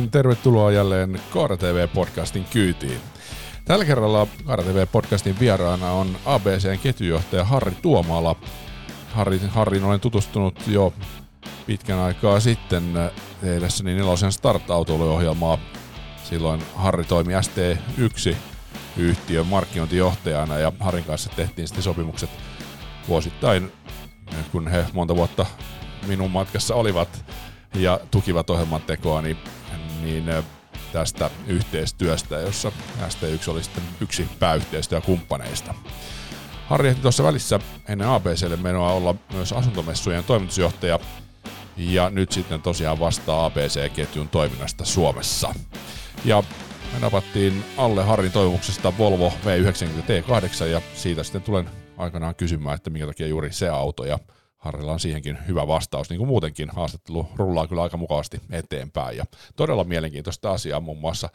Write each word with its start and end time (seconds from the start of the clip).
niin, 0.00 0.10
tervetuloa 0.10 0.72
jälleen 0.72 1.20
Kaara 1.30 1.56
TV-podcastin 1.56 2.44
kyytiin. 2.50 3.00
Tällä 3.64 3.84
kerralla 3.84 4.26
Kaara 4.46 4.64
TV-podcastin 4.64 5.40
vieraana 5.40 5.90
on 5.90 6.16
ABCn 6.24 6.78
ketjujohtaja 6.82 7.44
Harri 7.44 7.72
Tuomala. 7.82 8.36
Harri, 9.12 9.40
Harrin 9.48 9.84
olen 9.84 10.00
tutustunut 10.00 10.54
jo 10.66 10.92
pitkän 11.66 11.98
aikaa 11.98 12.40
sitten 12.40 13.10
tehdessäni 13.40 13.94
nelosen 13.94 14.32
start-autoiluohjelmaa. 14.32 15.58
Silloin 16.24 16.62
Harri 16.74 17.04
toimi 17.04 17.32
ST1 17.32 18.34
yhtiön 18.96 19.46
markkinointijohtajana 19.46 20.58
ja 20.58 20.72
Harin 20.80 21.04
kanssa 21.04 21.30
tehtiin 21.36 21.68
sitten 21.68 21.82
sopimukset 21.82 22.30
vuosittain, 23.08 23.72
kun 24.52 24.68
he 24.68 24.84
monta 24.92 25.16
vuotta 25.16 25.46
minun 26.06 26.30
matkassa 26.30 26.74
olivat 26.74 27.24
ja 27.74 28.00
tukivat 28.10 28.50
ohjelman 28.50 28.82
tekoa, 28.82 29.22
niin, 29.22 29.36
niin 30.02 30.24
tästä 30.92 31.30
yhteistyöstä, 31.46 32.36
jossa 32.36 32.72
ST1 33.08 33.50
oli 33.50 33.62
sitten 33.62 33.84
yksi 34.00 34.28
pääyhteistyökumppaneista. 34.38 35.74
Harri 36.66 36.88
ehti 36.88 37.02
tuossa 37.02 37.24
välissä 37.24 37.60
ennen 37.88 38.08
ABClle 38.08 38.56
menoa 38.56 38.92
olla 38.92 39.14
myös 39.32 39.52
asuntomessujen 39.52 40.24
toimitusjohtaja 40.24 40.98
ja 41.76 42.10
nyt 42.10 42.32
sitten 42.32 42.62
tosiaan 42.62 43.00
vastaa 43.00 43.44
ABC-ketjun 43.44 44.28
toiminnasta 44.28 44.84
Suomessa. 44.84 45.54
Ja 46.24 46.42
me 46.92 46.98
napattiin 46.98 47.64
alle 47.76 48.04
Harrin 48.04 48.32
toivomuksesta 48.32 48.98
Volvo 48.98 49.32
V90 49.44 50.02
T8 50.02 50.64
ja 50.64 50.80
siitä 50.94 51.22
sitten 51.22 51.42
tulen 51.42 51.70
aikanaan 51.96 52.34
kysymään, 52.34 52.74
että 52.74 52.90
minkä 52.90 53.06
takia 53.06 53.26
juuri 53.26 53.52
se 53.52 53.68
auto 53.68 54.04
ja 54.04 54.18
Harrilla 54.56 54.92
on 54.92 55.00
siihenkin 55.00 55.38
hyvä 55.48 55.66
vastaus, 55.66 56.10
niin 56.10 56.18
kuin 56.18 56.28
muutenkin 56.28 56.70
haastattelu 56.70 57.28
rullaa 57.36 57.66
kyllä 57.66 57.82
aika 57.82 57.96
mukavasti 57.96 58.40
eteenpäin. 58.50 59.16
Ja 59.16 59.24
todella 59.56 59.84
mielenkiintoista 59.84 60.50
asiaa 60.50 60.80
muun 60.80 60.98
muassa 60.98 61.28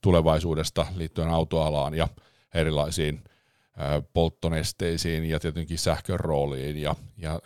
tulevaisuudesta 0.00 0.86
liittyen 0.94 1.28
autoalaan 1.28 1.94
ja 1.94 2.08
erilaisiin 2.54 3.24
polttonesteisiin 4.12 5.24
ja 5.24 5.40
tietenkin 5.40 5.78
sähkön 5.78 6.20
rooliin 6.20 6.76
ja, 6.76 6.94
ja 7.16 7.40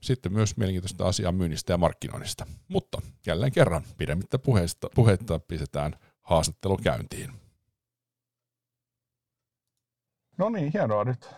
sitten 0.00 0.32
myös 0.32 0.56
mielenkiintoista 0.56 1.06
asiaa 1.06 1.32
myynnistä 1.32 1.72
ja 1.72 1.78
markkinoinnista. 1.78 2.46
Mutta 2.68 3.02
jälleen 3.26 3.52
kerran 3.52 3.82
pidemmittä 3.96 4.38
puheesta, 4.38 4.90
puhetta 4.94 5.38
pistetään 5.38 5.96
haastattelu 6.22 6.76
käyntiin. 6.76 7.32
No 10.38 10.48
niin, 10.48 10.70
hienoa 10.72 11.04
nyt 11.04 11.30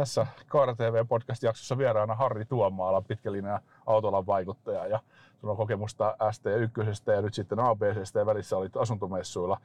tässä 0.00 0.26
Kaara 0.46 0.74
TV-podcast-jaksossa 0.74 1.78
vieraana 1.78 2.14
Harri 2.14 2.44
Tuomaala, 2.44 3.02
pitkälinja 3.02 3.60
autolan 3.86 4.26
vaikuttaja 4.26 4.86
ja 4.86 5.00
sulla 5.40 5.50
on 5.50 5.56
kokemusta 5.56 6.16
ST1 6.22 7.12
ja 7.12 7.22
nyt 7.22 7.34
sitten 7.34 7.60
ABCstä 7.60 8.18
ja 8.18 8.26
välissä 8.26 8.56
olit 8.56 8.76
asuntomessuilla. 8.76 9.60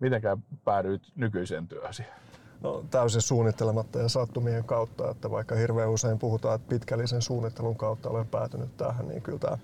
Mitenkään 0.00 0.42
päädyit 0.64 1.02
nykyiseen 1.16 1.68
työhösi? 1.68 2.02
No, 2.60 2.84
täysin 2.90 3.22
suunnittelematta 3.22 3.98
ja 3.98 4.08
sattumien 4.08 4.64
kautta, 4.64 5.10
että 5.10 5.30
vaikka 5.30 5.54
hirveän 5.54 5.90
usein 5.90 6.18
puhutaan, 6.18 6.54
että 6.54 6.68
pitkällisen 6.68 7.22
suunnittelun 7.22 7.76
kautta 7.76 8.10
olen 8.10 8.26
päätynyt 8.26 8.76
tähän, 8.76 9.08
niin 9.08 9.22
kyllä 9.22 9.38
tämä 9.38 9.58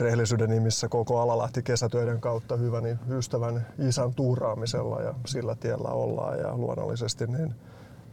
rehellisyyden 0.00 0.50
nimissä 0.50 0.88
koko 0.88 1.20
ala 1.20 1.38
lähti 1.38 1.62
kesätöiden 1.62 2.20
kautta 2.20 2.56
hyvän 2.56 2.98
ystävän 3.10 3.66
isän 3.78 4.14
tuuraamisella 4.14 5.02
ja 5.02 5.14
sillä 5.26 5.54
tiellä 5.54 5.88
ollaan 5.88 6.38
ja 6.38 6.56
luonnollisesti 6.56 7.26
niin 7.26 7.54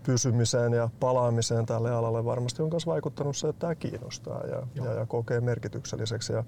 pysymiseen 0.06 0.74
ja 0.74 0.90
palaamiseen 1.00 1.66
tälle 1.66 1.92
alalle 1.92 2.26
varmasti 2.26 2.62
on 2.62 2.70
myös 2.70 2.88
vaikuttanut 2.88 3.38
se, 3.38 3.48
että 3.48 3.60
tämä 3.60 3.76
kiinnostaa 3.76 4.44
ja, 4.48 4.68
ja, 4.76 4.94
ja 4.94 5.06
kokee 5.06 5.42
merkitykselliseksi. 5.42 6.34
Ja 6.34 6.44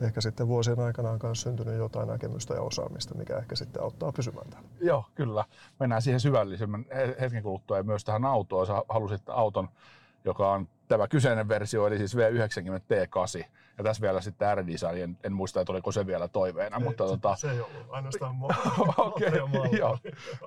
ehkä 0.00 0.20
sitten 0.20 0.48
vuosien 0.48 0.80
aikana 0.80 1.10
on 1.10 1.18
myös 1.22 1.40
syntynyt 1.40 1.78
jotain 1.78 2.08
näkemystä 2.08 2.54
ja 2.54 2.62
osaamista, 2.62 3.14
mikä 3.14 3.36
ehkä 3.36 3.56
sitten 3.56 3.82
auttaa 3.82 4.12
pysymään 4.12 4.50
täällä. 4.50 4.68
Joo, 4.80 5.04
kyllä. 5.14 5.44
Mennään 5.80 6.02
siihen 6.02 6.20
syvällisemmän 6.20 6.86
hetken 7.20 7.42
kuluttua 7.42 7.76
ja 7.76 7.82
myös 7.82 8.04
tähän 8.04 8.24
autoon. 8.24 8.66
Sä 8.66 8.82
halusit 8.88 9.22
auton, 9.28 9.68
joka 10.24 10.52
on 10.52 10.68
tämä 10.88 11.08
kyseinen 11.08 11.48
versio, 11.48 11.86
eli 11.86 11.98
siis 11.98 12.16
V90 12.16 12.18
T8. 12.80 13.44
Ja 13.78 13.84
tässä 13.84 14.00
vielä 14.00 14.20
sitten 14.20 14.58
R-design, 14.58 15.02
en, 15.02 15.18
en 15.24 15.32
muista, 15.32 15.60
että 15.60 15.72
oliko 15.72 15.92
se 15.92 16.06
vielä 16.06 16.28
toiveena. 16.28 16.76
Ei, 16.76 16.84
mutta, 16.84 17.04
se, 17.04 17.10
tota... 17.10 17.36
se 17.36 17.50
ei 17.50 17.60
ollut, 17.60 17.86
ainoastaan 17.88 18.36
Okei, 18.96 19.40
okay, 19.40 19.78
joo. 19.78 19.98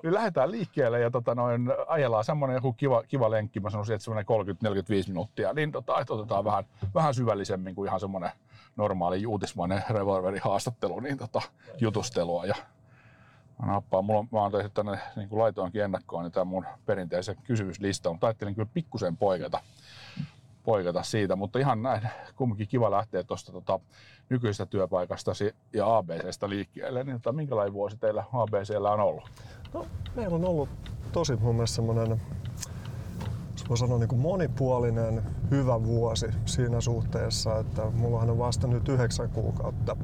Niin 0.02 0.14
lähdetään 0.14 0.50
liikkeelle 0.50 1.00
ja 1.00 1.10
tota, 1.10 1.34
noin, 1.34 1.72
ajellaan 1.86 2.24
semmoinen 2.24 2.54
joku 2.54 2.72
kiva, 2.72 3.02
kiva 3.02 3.30
lenkki, 3.30 3.60
mä 3.60 3.70
sanoisin, 3.70 3.94
että 3.94 4.04
semmoinen 4.04 4.26
30-45 5.04 5.08
minuuttia, 5.08 5.52
niin 5.52 5.72
tota, 5.72 6.00
että 6.00 6.14
otetaan 6.14 6.44
vähän, 6.44 6.64
vähän 6.94 7.14
syvällisemmin 7.14 7.74
kuin 7.74 7.88
ihan 7.88 8.00
semmoinen 8.00 8.30
normaali 8.76 9.26
uutismainen 9.26 9.82
revolverihaastattelu, 9.90 11.00
niin 11.00 11.18
tota, 11.18 11.42
jutustelua. 11.80 12.46
Ja 12.46 12.54
mä 13.62 13.72
nappaan, 13.72 14.04
mulla 14.04 14.20
on, 14.20 14.28
mä 14.32 14.38
oon 14.38 14.52
tehnyt 14.52 14.74
tänne 14.74 14.98
niin 15.16 15.28
kuin 15.28 15.38
laitoinkin 15.38 15.82
ennakkoon, 15.82 16.24
niin 16.24 16.32
tämä 16.32 16.44
mun 16.44 16.66
perinteisen 16.86 17.36
kysymyslista, 17.44 18.10
mutta 18.10 18.26
ajattelin 18.26 18.54
kyllä 18.54 18.70
pikkusen 18.74 19.16
poiketa 19.16 19.60
poiketa 20.62 21.02
siitä, 21.02 21.36
mutta 21.36 21.58
ihan 21.58 21.82
näin 21.82 22.02
kumminkin 22.36 22.68
kiva 22.68 22.90
lähteä 22.90 23.24
tuosta 23.24 23.52
tota, 23.52 23.80
nykyisestä 24.30 24.66
työpaikasta 24.66 25.32
ja 25.72 25.96
ABCstä 25.96 26.48
liikkeelle, 26.48 27.04
niin 27.04 27.16
tota, 27.16 27.32
minkälainen 27.32 27.72
vuosi 27.72 27.96
teillä 27.96 28.24
ABCllä 28.32 28.90
on 28.90 29.00
ollut? 29.00 29.30
No, 29.74 29.86
meillä 30.14 30.36
on 30.36 30.44
ollut 30.44 30.68
tosi 31.12 31.36
mun 31.36 31.54
mielestä 31.54 31.76
semmoinen 31.76 32.20
voi 33.68 33.78
sanoa 33.78 33.98
niin 33.98 34.08
kuin 34.08 34.20
monipuolinen, 34.20 35.22
hyvä 35.50 35.84
vuosi 35.84 36.26
siinä 36.44 36.80
suhteessa, 36.80 37.58
että 37.58 37.82
mullahan 37.90 38.30
on 38.30 38.38
vasta 38.38 38.66
nyt 38.66 38.88
yhdeksän 38.88 39.30
kuukautta 39.30 39.96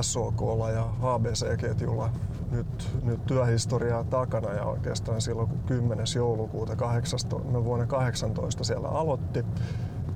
SOKlla 0.00 0.70
ja 0.70 0.88
ABC-ketjulla 1.02 2.10
nyt, 2.50 2.98
nyt 3.02 3.26
työhistoriaa 3.26 4.04
takana 4.04 4.52
ja 4.52 4.64
oikeastaan 4.64 5.20
silloin 5.20 5.48
kun 5.48 5.58
10. 5.58 6.06
joulukuuta 6.16 6.76
18, 6.76 7.50
no 7.50 7.64
vuonna 7.64 7.86
18 7.86 8.64
siellä 8.64 8.88
aloitti, 8.88 9.44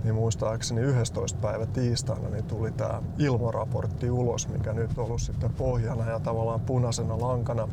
niin 0.04 0.14
muistaakseni 0.14 0.80
11. 0.80 1.38
päivä 1.38 1.66
tiistaina 1.66 2.28
niin 2.28 2.44
tuli 2.44 2.72
tämä 2.72 3.02
ilmoraportti 3.18 4.10
ulos, 4.10 4.48
mikä 4.48 4.72
nyt 4.72 4.98
on 4.98 5.04
ollut 5.04 5.22
sitten 5.22 5.52
pohjana 5.52 6.10
ja 6.10 6.20
tavallaan 6.20 6.60
punaisena 6.60 7.20
lankana 7.20 7.68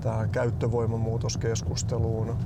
tähän 0.00 0.30
käyttövoimamuutoskeskusteluun 0.30 2.36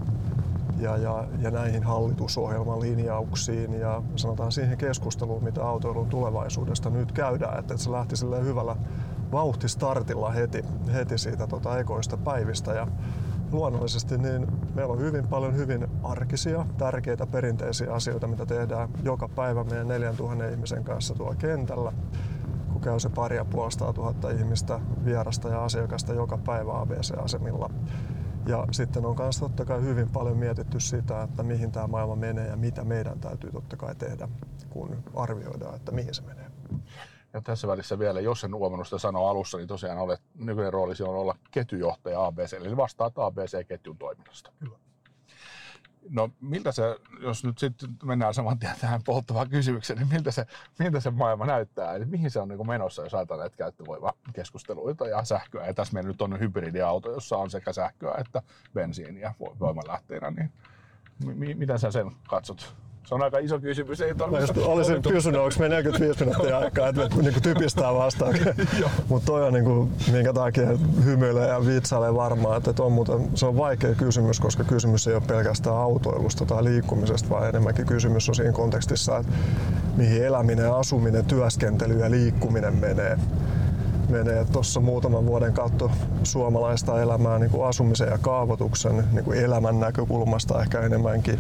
ja, 0.79 0.97
ja, 0.97 1.25
ja 1.39 1.51
näihin 1.51 1.83
hallitusohjelman 1.83 2.81
linjauksiin 2.81 3.81
ja 3.81 4.03
sanotaan 4.17 4.53
siihen 4.53 4.79
keskusteluun, 4.79 5.45
mitä 5.45 5.65
autoilun 5.65 6.09
tulevaisuudesta 6.09 6.91
nyt 6.91 7.13
käydään, 7.13 7.59
että 7.59 7.77
se 7.77 7.93
lähti 7.93 8.15
hyvällä 8.43 8.77
vauhtistartilla 9.33 10.31
heti, 10.31 10.65
heti 10.95 11.19
siitä 11.19 11.47
tota 11.47 11.79
ekoista 11.79 12.17
päivistä. 12.17 12.73
Ja 12.73 12.87
luonnollisesti 13.53 14.19
niin 14.19 14.47
meillä 14.75 14.93
on 14.93 15.01
hyvin 15.01 15.29
paljon 15.29 15.57
hyvin 15.57 15.87
arkisia, 16.03 16.67
tärkeitä, 16.79 17.27
perinteisiä 17.27 17.93
asioita, 17.93 18.27
mitä 18.27 18.47
tehdään 18.47 18.89
joka 19.03 19.29
päivä 19.29 19.65
meidän 19.65 19.89
4000 19.89 20.49
ihmisen 20.49 20.85
kanssa 20.85 21.15
tuolla 21.15 21.35
kentällä 21.35 21.93
kun 22.77 22.83
käy 22.83 23.01
se 23.01 23.09
pari 23.09 23.37
ja 23.37 23.45
puolesta 23.45 23.93
tuhatta 23.93 24.31
ihmistä, 24.31 24.81
vierasta 25.05 25.49
ja 25.49 25.65
asiakasta 25.65 26.15
joka 26.15 26.39
päivä 26.39 26.81
ABC-asemilla. 26.81 27.71
Ja 28.47 28.67
sitten 28.71 29.07
on 29.07 29.17
myös 29.19 29.39
totta 29.39 29.65
kai 29.65 29.83
hyvin 29.83 30.11
paljon 30.11 30.37
mietitty 30.37 30.81
sitä, 30.81 31.23
että 31.23 31.43
mihin 31.43 31.73
tämä 31.73 31.87
maailma 31.87 32.17
menee 32.17 32.49
ja 32.49 32.57
mitä 32.57 32.85
meidän 32.85 33.21
täytyy 33.21 33.53
totta 33.53 33.77
kai 33.77 33.95
tehdä, 33.95 34.29
kun 34.71 34.97
arvioidaan, 35.15 35.77
että 35.77 35.93
mihin 35.93 36.15
se 36.15 36.23
menee. 36.23 36.51
Ja 37.37 37.43
tässä 37.43 37.69
välissä 37.69 37.99
vielä, 37.99 38.21
jos 38.21 38.45
en 38.45 38.55
huomannut 38.55 38.87
sitä 38.87 38.99
sanoa 38.99 39.31
alussa, 39.31 39.59
niin 39.59 39.69
tosiaan 39.69 39.99
olet, 39.99 40.23
nykyinen 40.35 40.73
rooli 40.73 40.95
on 41.03 41.15
olla 41.15 41.35
ketjujohtaja 41.51 42.25
ABC, 42.27 42.53
eli 42.53 42.77
vastaat 42.77 43.19
ABC-ketjun 43.19 43.99
toiminnasta. 43.99 44.53
Kyllä. 44.59 44.79
No 46.11 46.31
miltä 46.41 46.73
se, 46.73 46.83
jos 47.21 47.45
nyt 47.45 47.59
sitten 47.59 47.89
mennään 48.05 48.35
saman 48.35 48.59
tien 48.59 48.75
tähän 48.81 49.03
polttavaan 49.03 49.51
kysymykseen, 49.51 49.99
niin 49.99 50.09
miltä 50.09 50.31
se, 50.31 50.47
miltä 50.79 51.01
se 51.01 51.11
maailma 51.11 51.47
näyttää? 51.47 51.95
Eli 51.95 52.05
mihin 52.05 52.31
se 52.31 52.41
on 52.41 52.49
niin 52.49 52.67
menossa, 52.67 53.03
jos 53.03 53.15
ajatellaan 53.15 53.45
näitä 53.45 53.57
käyttövoimakeskusteluita 53.57 55.07
ja 55.07 55.25
sähköä? 55.25 55.67
Ja 55.67 55.75
tässä 55.75 55.95
meillä 55.95 56.09
nyt 56.09 56.23
on 56.23 56.41
hybridiauto, 56.41 57.13
jossa 57.13 57.37
on 57.37 57.51
sekä 57.51 57.73
sähköä 57.73 58.15
että 58.19 58.43
bensiiniä 58.75 59.35
voimalähteenä, 59.61 60.31
niin 60.31 60.53
m- 61.25 61.59
miten 61.59 61.79
sä 61.79 61.91
sen 61.91 62.11
katsot? 62.29 62.77
Se 63.07 63.15
on 63.15 63.23
aika 63.23 63.39
iso 63.39 63.61
kysymys. 63.61 64.01
Ei 64.01 64.15
tarvitse. 64.15 64.61
Olisin 64.61 65.03
kysynyt, 65.03 65.41
onko 65.41 65.55
me 65.59 65.69
45 65.69 66.25
minuuttia 66.25 66.59
aikaa, 66.59 66.89
että 66.89 67.09
me 67.17 67.23
niin 67.23 67.43
typistää 67.43 67.95
vastaan. 67.95 68.35
Mutta 69.09 69.27
toi 69.27 69.47
on 69.47 69.53
niin 69.53 69.65
kuin, 69.65 69.93
minkä 70.13 70.33
takia 70.33 70.69
hymyilee 71.05 71.49
ja 71.49 71.67
vitsailee 71.67 72.15
varmaan, 72.15 72.57
että 72.57 72.83
on 72.83 72.93
muuten, 72.93 73.29
se 73.35 73.47
on 73.47 73.57
vaikea 73.57 73.95
kysymys, 73.95 74.41
koska 74.41 74.65
kysymys 74.65 75.07
ei 75.07 75.15
ole 75.15 75.23
pelkästään 75.27 75.77
autoilusta 75.77 76.47
tai 76.47 76.65
liikkumisesta, 76.65 77.31
vaan 77.31 77.49
enemmänkin 77.49 77.87
kysymys 77.87 78.29
on 78.29 78.35
siinä 78.35 78.53
kontekstissa, 78.53 79.17
että 79.19 79.33
mihin 79.97 80.25
eläminen, 80.25 80.75
asuminen, 80.75 81.25
työskentely 81.25 81.99
ja 81.99 82.11
liikkuminen 82.11 82.77
menee. 82.77 83.19
Menee. 84.09 84.45
Tuossa 84.45 84.81
muutaman 84.81 85.27
vuoden 85.27 85.53
kautta 85.53 85.91
suomalaista 86.23 87.03
elämää 87.03 87.39
niin 87.39 87.51
kuin 87.51 87.69
asumisen 87.69 88.09
ja 88.09 88.19
kaavoituksen 88.19 89.05
niin 89.13 89.25
kuin 89.25 89.39
elämän 89.39 89.81
näkökulmasta 89.81 90.63
ehkä 90.63 90.81
enemmänkin. 90.81 91.39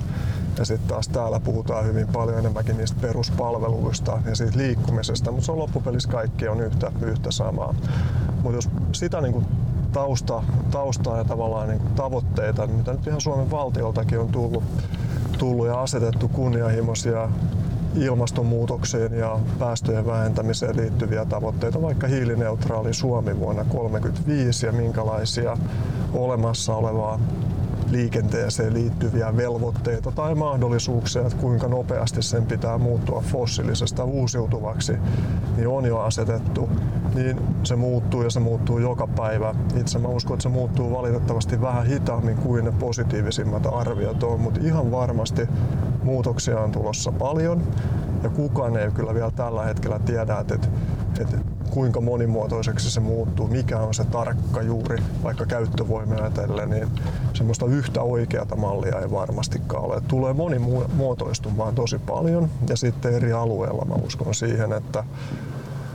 Ja 0.58 0.64
sitten 0.64 0.88
taas 0.88 1.08
täällä 1.08 1.40
puhutaan 1.40 1.84
hyvin 1.84 2.08
paljon 2.08 2.38
enemmänkin 2.38 2.76
niistä 2.76 3.00
peruspalveluista 3.00 4.18
ja 4.26 4.34
siitä 4.34 4.58
liikkumisesta, 4.58 5.30
mutta 5.32 5.46
se 5.46 5.52
on 5.52 5.58
loppupelissä 5.58 6.08
kaikki 6.08 6.48
on 6.48 6.60
yhtä, 6.60 6.92
yhtä 7.02 7.30
samaa. 7.30 7.74
Mutta 8.42 8.56
jos 8.56 8.68
sitä 8.92 9.20
niin 9.20 9.32
kuin 9.32 9.46
tausta, 9.92 10.42
taustaa 10.70 11.18
ja 11.18 11.24
tavallaan 11.24 11.68
niin 11.68 11.80
kuin 11.80 11.94
tavoitteita, 11.94 12.66
mitä 12.66 12.92
nyt 12.92 13.06
ihan 13.06 13.20
Suomen 13.20 13.50
valtioltakin 13.50 14.20
on 14.20 14.28
tullut, 14.28 14.64
tullut 15.38 15.66
ja 15.66 15.80
asetettu 15.80 16.28
kunnianhimoisia 16.28 17.28
ilmastonmuutokseen 17.96 19.18
ja 19.18 19.38
päästöjen 19.58 20.06
vähentämiseen 20.06 20.76
liittyviä 20.76 21.24
tavoitteita, 21.24 21.82
vaikka 21.82 22.06
hiilineutraali 22.06 22.94
Suomi 22.94 23.38
vuonna 23.38 23.64
1935 23.64 24.66
ja 24.66 24.72
minkälaisia 24.72 25.56
olemassa 26.12 26.74
olevaa 26.74 27.20
liikenteeseen 27.90 28.74
liittyviä 28.74 29.36
velvoitteita 29.36 30.12
tai 30.12 30.34
mahdollisuuksia, 30.34 31.22
että 31.22 31.36
kuinka 31.36 31.68
nopeasti 31.68 32.22
sen 32.22 32.46
pitää 32.46 32.78
muuttua 32.78 33.20
fossiilisesta 33.20 34.04
uusiutuvaksi, 34.04 34.92
niin 35.56 35.68
on 35.68 35.84
jo 35.84 35.98
asetettu, 35.98 36.68
niin 37.14 37.40
se 37.62 37.76
muuttuu 37.76 38.22
ja 38.22 38.30
se 38.30 38.40
muuttuu 38.40 38.78
joka 38.78 39.06
päivä. 39.06 39.54
Itse 39.76 39.98
mä 39.98 40.08
uskon, 40.08 40.34
että 40.34 40.42
se 40.42 40.48
muuttuu 40.48 40.92
valitettavasti 40.92 41.60
vähän 41.60 41.86
hitaammin 41.86 42.36
kuin 42.36 42.64
ne 42.64 42.72
positiivisimmat 42.72 43.66
arviot 43.72 44.22
on, 44.22 44.40
mutta 44.40 44.60
ihan 44.62 44.90
varmasti 44.90 45.48
muutoksia 46.02 46.60
on 46.60 46.72
tulossa 46.72 47.12
paljon 47.12 47.62
ja 48.22 48.30
kukaan 48.30 48.76
ei 48.76 48.90
kyllä 48.90 49.14
vielä 49.14 49.30
tällä 49.30 49.64
hetkellä 49.64 49.98
tiedä, 49.98 50.38
että, 50.38 50.54
että 51.20 51.36
kuinka 51.70 52.00
monimuotoiseksi 52.00 52.90
se 52.90 53.00
muuttuu, 53.00 53.48
mikä 53.48 53.78
on 53.78 53.94
se 53.94 54.04
tarkka 54.04 54.62
juuri 54.62 55.02
vaikka 55.22 55.46
käyttövoimia 55.46 56.18
ajatellen, 56.18 56.70
niin 56.70 56.88
semmoista 57.36 57.66
yhtä 57.66 58.02
oikeata 58.02 58.56
mallia 58.56 59.00
ei 59.00 59.10
varmastikaan 59.10 59.84
ole. 59.84 60.02
Tulee 60.08 60.32
monimuotoistumaan 60.32 61.74
tosi 61.74 61.98
paljon 61.98 62.50
ja 62.68 62.76
sitten 62.76 63.14
eri 63.14 63.32
alueilla 63.32 63.84
mä 63.84 63.94
uskon 63.94 64.34
siihen, 64.34 64.72
että 64.72 65.04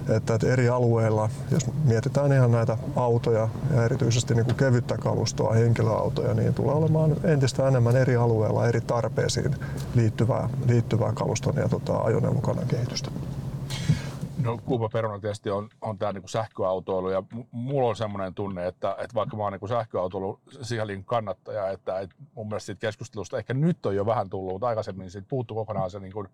että, 0.10 0.36
että 0.36 0.48
eri 0.48 0.70
alueilla, 0.70 1.30
jos 1.52 1.68
mietitään 1.84 2.34
ihan 2.34 2.52
näitä 2.52 2.78
autoja 2.96 3.50
ja 3.76 3.86
erityisesti 3.86 4.36
niin 4.36 4.46
kuin 4.46 4.56
kevyttä 4.56 4.98
kalustoa, 4.98 5.54
henkilöautoja, 5.54 6.34
niin 6.34 6.54
tulee 6.54 6.76
olemaan 6.76 7.16
entistä 7.24 7.68
enemmän 7.68 7.96
eri 7.96 8.16
alueilla 8.16 8.68
eri 8.68 8.82
tarpeisiin 8.82 9.56
liittyvää, 9.96 10.50
liittyvää 10.68 11.14
kaluston 11.14 11.56
ja 11.56 11.70
tota, 11.70 11.98
ajoneuvokannan 11.98 12.68
kehitystä. 12.68 13.12
No 14.44 14.58
kuuma 14.58 14.90
peruna 14.90 15.20
tietysti 15.20 15.50
on, 15.50 15.70
on 15.82 15.98
tämä 15.98 16.14
niinku 16.14 16.28
sähköautoilu 16.28 17.10
ja 17.10 17.24
mulla 17.52 17.90
on 17.90 17.96
semmoinen 17.96 18.34
tunne, 18.34 18.68
että, 18.68 18.92
että 18.92 19.16
vaikka 19.16 19.38
mä 19.38 19.44
oon 19.44 19.52
niinku 19.52 19.68
sähköautoilu 19.68 20.40
sielin 20.62 21.06
kannattaja, 21.06 21.70
että, 21.70 22.00
että 22.00 22.16
mun 22.36 22.48
mielestä 22.48 22.66
siitä 22.66 22.80
keskustelusta 22.80 23.38
ehkä 23.38 23.54
nyt 23.54 23.86
on 23.86 23.96
jo 23.96 24.06
vähän 24.06 24.30
tullut, 24.30 24.54
mutta 24.54 24.68
aikaisemmin 24.68 25.12
siitä 25.12 25.28
puuttuu 25.30 25.58
kokonaan 25.58 25.92
se, 25.92 26.00
niinku, 26.00 26.26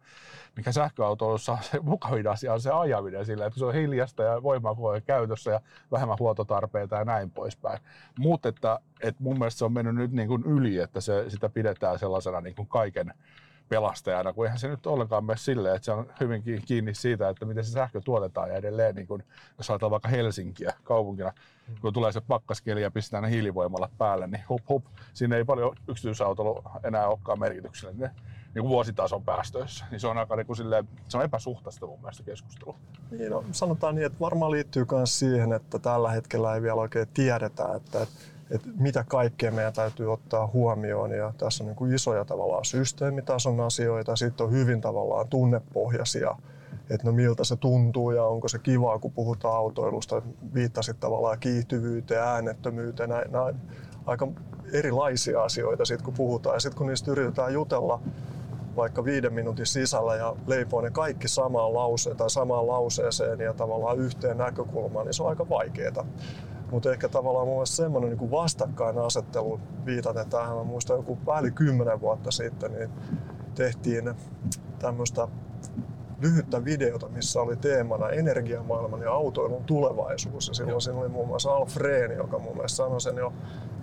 mikä 0.55 0.71
sähköautoilussa 0.71 1.51
on 1.51 1.57
se 1.61 1.79
mukavin 1.79 2.27
asia 2.27 2.53
on 2.53 2.61
se 2.61 2.71
ajaminen 2.71 3.25
sillä, 3.25 3.45
että 3.45 3.59
se 3.59 3.65
on 3.65 3.73
hiljasta 3.73 4.23
ja 4.23 4.43
voimaa 4.43 4.75
käytössä 5.05 5.51
ja 5.51 5.61
vähemmän 5.91 6.19
huoltotarpeita 6.19 6.95
ja 6.95 7.05
näin 7.05 7.31
poispäin. 7.31 7.79
Mutta 8.19 8.49
että, 8.49 8.79
että 9.01 9.23
mun 9.23 9.39
mielestä 9.39 9.57
se 9.59 9.65
on 9.65 9.73
mennyt 9.73 9.95
nyt 9.95 10.11
niin 10.11 10.27
kuin 10.27 10.43
yli, 10.43 10.77
että 10.77 11.01
se, 11.01 11.25
sitä 11.27 11.49
pidetään 11.49 11.99
sellaisena 11.99 12.41
niin 12.41 12.55
kuin 12.55 12.67
kaiken 12.67 13.13
pelastajana, 13.69 14.33
kun 14.33 14.45
eihän 14.45 14.59
se 14.59 14.67
nyt 14.67 14.87
ollenkaan 14.87 15.25
mene 15.25 15.37
silleen, 15.37 15.75
että 15.75 15.85
se 15.85 15.91
on 15.91 16.13
hyvinkin 16.19 16.61
kiinni 16.65 16.93
siitä, 16.93 17.29
että 17.29 17.45
miten 17.45 17.65
se 17.65 17.71
sähkö 17.71 18.01
tuotetaan 18.01 18.49
ja 18.49 18.55
edelleen, 18.55 18.95
niin 18.95 19.07
kun, 19.07 19.23
jos 19.57 19.69
ajatellaan 19.69 19.91
vaikka 19.91 20.09
Helsinkiä 20.09 20.73
kaupunkina, 20.83 21.31
mm. 21.67 21.75
kun 21.81 21.93
tulee 21.93 22.11
se 22.11 22.21
pakkaskeli 22.21 22.81
ja 22.81 22.91
pistää 22.91 23.21
ne 23.21 23.29
hiilivoimalla 23.29 23.89
päälle, 23.97 24.27
niin 24.27 24.43
hup 24.49 24.61
hup, 24.69 24.85
siinä 25.13 25.35
ei 25.35 25.45
paljon 25.45 25.75
yksityisautolla 25.87 26.79
enää 26.83 27.07
olekaan 27.07 27.39
merkityksellä 27.39 27.93
niin 27.93 28.63
kuin 28.63 28.69
vuositason 28.69 29.23
päästöissä. 29.23 29.85
Niin 29.91 29.99
se 29.99 30.07
on 30.07 30.17
aika 30.17 30.35
niin 30.35 30.47
kuin 30.47 30.57
silleen, 30.57 30.87
se 31.07 31.17
on 31.17 31.23
epäsuhtaista 31.23 31.85
mun 31.85 32.01
mielestä 32.01 32.23
keskustelu. 32.23 32.75
Niin, 33.11 33.31
no, 33.31 33.43
sanotaan 33.51 33.95
niin, 33.95 34.05
että 34.05 34.19
varmaan 34.19 34.51
liittyy 34.51 34.85
myös 34.91 35.19
siihen, 35.19 35.53
että 35.53 35.79
tällä 35.79 36.11
hetkellä 36.11 36.55
ei 36.55 36.61
vielä 36.61 36.81
oikein 36.81 37.07
tiedetä, 37.13 37.75
että 37.75 38.01
että 38.01 38.07
mitä 38.77 39.03
kaikkea 39.07 39.51
meidän 39.51 39.73
täytyy 39.73 40.13
ottaa 40.13 40.47
huomioon. 40.47 41.11
Ja 41.11 41.33
tässä 41.37 41.63
on 41.63 41.67
niin 41.67 41.75
kuin 41.75 41.93
isoja 41.93 42.25
tavallaan 42.25 42.65
systeemitason 42.65 43.59
asioita, 43.59 44.15
sitten 44.15 44.45
on 44.45 44.51
hyvin 44.51 44.81
tavallaan 44.81 45.27
tunnepohjaisia, 45.27 46.35
että 46.89 47.07
no 47.07 47.11
miltä 47.11 47.43
se 47.43 47.55
tuntuu 47.55 48.11
ja 48.11 48.23
onko 48.23 48.47
se 48.47 48.59
kivaa, 48.59 48.99
kun 48.99 49.11
puhutaan 49.11 49.57
autoilusta. 49.57 50.21
Viittasit 50.53 50.99
tavallaan 50.99 51.39
kiihtyvyyteen, 51.39 52.21
äänettömyyteen, 52.21 53.09
näin, 53.09 53.31
näin. 53.31 53.55
aika 54.05 54.27
erilaisia 54.73 55.43
asioita 55.43 55.85
sitten 55.85 56.05
kun 56.05 56.13
puhutaan. 56.13 56.55
Ja 56.55 56.59
sitten 56.59 56.77
kun 56.77 56.87
niistä 56.87 57.11
yritetään 57.11 57.53
jutella 57.53 58.01
vaikka 58.75 59.03
viiden 59.03 59.33
minuutin 59.33 59.65
sisällä 59.65 60.15
ja 60.15 60.35
leipoo 60.47 60.81
ne 60.81 60.91
kaikki 60.91 61.27
samaan 61.27 61.73
lauseen 61.73 62.17
tai 62.17 62.29
samaan 62.29 62.67
lauseeseen 62.67 63.39
ja 63.39 63.53
tavallaan 63.53 63.97
yhteen 63.97 64.37
näkökulmaan, 64.37 65.05
niin 65.05 65.13
se 65.13 65.23
on 65.23 65.29
aika 65.29 65.49
vaikeaa. 65.49 66.05
Mutta 66.71 66.91
ehkä 66.91 67.09
tavallaan 67.09 67.47
mun 67.47 67.55
mielestä 67.55 67.75
semmoinen 67.75 68.17
niin 68.17 68.31
vastakkainasettelu 68.31 69.59
viitaten 69.85 70.29
tähän, 70.29 70.57
mä 70.57 70.63
muistan 70.63 70.97
joku 70.97 71.15
päälle 71.15 71.51
kymmenen 71.51 72.01
vuotta 72.01 72.31
sitten, 72.31 72.71
niin 72.71 72.89
tehtiin 73.55 74.13
tämmöistä 74.79 75.27
lyhyttä 76.21 76.65
videota, 76.65 77.09
missä 77.09 77.41
oli 77.41 77.55
teemana 77.55 78.09
energiamaailman 78.09 79.01
ja 79.01 79.11
autoilun 79.11 79.63
tulevaisuus. 79.63 80.47
Ja 80.47 80.53
silloin 80.53 80.81
siinä 80.81 80.99
oli 80.99 81.09
muun 81.09 81.27
muassa 81.27 81.55
Alfreen, 81.55 82.17
joka 82.17 82.39
mun 82.39 82.53
mielestä 82.53 82.75
sanoi 82.75 83.01
sen 83.01 83.17
jo 83.17 83.33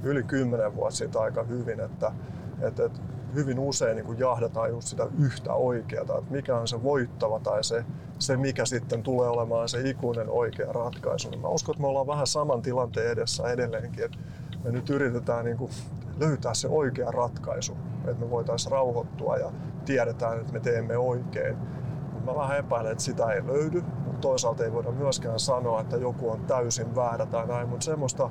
yli 0.03 0.23
kymmenen 0.23 0.77
vuotta 0.77 0.97
sitten 0.97 1.21
aika 1.21 1.43
hyvin, 1.43 1.81
että, 1.81 2.13
että, 2.61 2.85
että 2.85 3.01
hyvin 3.35 3.59
usein 3.59 3.97
niin 3.97 4.07
kuin 4.07 4.19
jahdataan 4.19 4.71
just 4.71 4.89
sitä 4.89 5.07
yhtä 5.19 5.55
oikeata, 5.55 6.19
että 6.19 6.33
mikä 6.33 6.57
on 6.57 6.69
se 6.69 6.83
voittava 6.83 7.41
tai 7.41 7.65
se, 7.65 7.85
se 8.19 8.37
mikä 8.37 8.65
sitten 8.65 9.03
tulee 9.03 9.29
olemaan 9.29 9.69
se 9.69 9.89
ikuinen 9.89 10.31
oikea 10.31 10.73
ratkaisu. 10.73 11.31
Niin 11.31 11.41
mä 11.41 11.49
uskon, 11.49 11.73
että 11.73 11.83
me 11.83 11.89
ollaan 11.89 12.07
vähän 12.07 12.27
saman 12.27 12.63
tilanteen 12.63 13.11
edessä 13.11 13.49
edelleenkin, 13.49 14.05
että 14.05 14.19
me 14.65 14.71
nyt 14.71 14.91
yritetään 14.91 15.45
niin 15.45 15.57
kuin 15.57 15.71
löytää 16.21 16.55
se 16.55 16.69
oikea 16.69 17.11
ratkaisu, 17.11 17.77
että 18.05 18.25
me 18.25 18.31
voitaisiin 18.31 18.73
rauhoittua 18.73 19.37
ja 19.37 19.53
tiedetään, 19.85 20.41
että 20.41 20.53
me 20.53 20.61
teemme 20.61 20.97
oikein. 20.97 21.57
Mä 22.25 22.35
vähän 22.35 22.59
epäilen, 22.59 22.93
että 22.93 23.05
sitä 23.05 23.33
ei 23.33 23.47
löydy, 23.47 23.83
mutta 24.05 24.21
toisaalta 24.21 24.65
ei 24.65 24.73
voida 24.73 24.91
myöskään 24.91 25.41
sanoa, 25.41 25.81
että 25.81 25.97
joku 25.97 26.31
on 26.31 26.41
täysin 26.41 26.97
väärä 26.97 27.27
tai 27.27 27.47
näin, 27.47 27.69
mutta 27.69 27.85
semmoista 27.85 28.31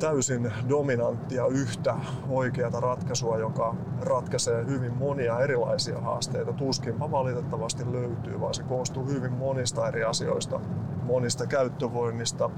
täysin 0.00 0.52
dominanttia 0.68 1.46
yhtä 1.46 1.96
oikeata 2.28 2.80
ratkaisua, 2.80 3.38
joka 3.38 3.74
ratkaisee 4.00 4.66
hyvin 4.66 4.94
monia 4.94 5.40
erilaisia 5.40 6.00
haasteita. 6.00 6.52
Tuskinpa 6.52 7.10
valitettavasti 7.10 7.92
löytyy, 7.92 8.40
vaan 8.40 8.54
se 8.54 8.62
koostuu 8.62 9.06
hyvin 9.06 9.32
monista 9.32 9.88
eri 9.88 10.04
asioista, 10.04 10.60
monista 11.02 11.46
käyttövoinnista, 11.46 12.50